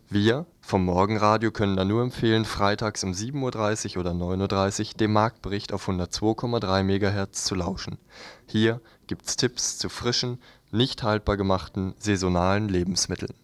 Wir 0.09 0.47
vom 0.61 0.85
Morgenradio 0.85 1.51
können 1.51 1.77
da 1.77 1.85
nur 1.85 2.03
empfehlen, 2.03 2.45
freitags 2.45 3.03
um 3.05 3.13
7.30 3.13 3.99
oder 3.99 4.13
9.30 4.13 4.89
Uhr 4.89 4.95
dem 4.99 5.13
Marktbericht 5.13 5.73
auf 5.73 5.89
102,3 5.89 6.83
MHz 6.83 7.45
zu 7.45 7.55
lauschen. 7.55 7.99
Hier 8.47 8.81
gibt's 9.07 9.37
Tipps 9.37 9.79
zu 9.79 9.89
frischen, 9.89 10.39
nicht 10.71 11.03
haltbar 11.03 11.37
gemachten, 11.37 11.95
saisonalen 11.99 12.69
Lebensmitteln 12.69 13.35